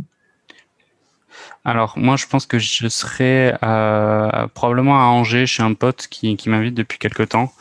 [1.64, 6.36] Alors moi je pense que je serai euh, probablement à Angers chez un pote qui,
[6.46, 7.52] m'invite depuis quelque temps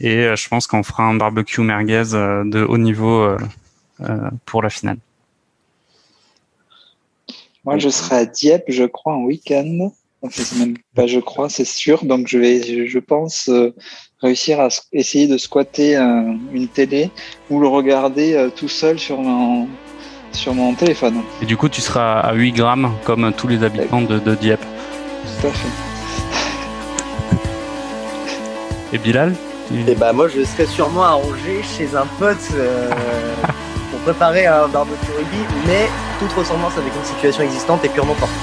[0.00, 3.36] et euh, je pense qu'on fera un barbecue merguez euh, de haut niveau
[4.44, 4.98] pour la finale.
[7.64, 9.90] Moi je serai à Dieppe je crois en week-end.
[10.30, 13.50] c'est même pas je crois c'est sûr donc je vais je pense
[14.20, 17.10] réussir à essayer de squatter une télé
[17.50, 19.68] ou le regarder tout seul sur mon
[20.32, 21.22] sur mon téléphone.
[21.42, 24.64] Et du coup, tu seras à 8 grammes comme tous les habitants de, Dieppe.
[25.40, 25.68] Tout à fait.
[28.92, 29.34] Et Bilal
[29.70, 32.90] Et eh bah moi je serai sûrement à Angers chez un pote euh,
[33.90, 38.40] pour préparer un barbecue rugby, mais toute ressemblance avec une situation existante est purement fortuite.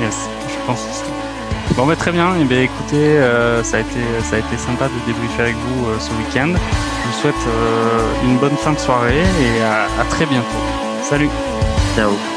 [0.00, 1.74] Yes, je pense aussi.
[1.76, 4.56] Bon bah très bien, et eh bien écoutez, euh, ça, a été, ça a été
[4.56, 6.48] sympa de débriefer avec vous euh, ce week-end.
[6.54, 7.46] Je vous souhaite
[8.24, 10.93] une bonne fin de soirée et à très bientôt.
[11.04, 11.30] Salut.
[11.94, 12.33] Ciao.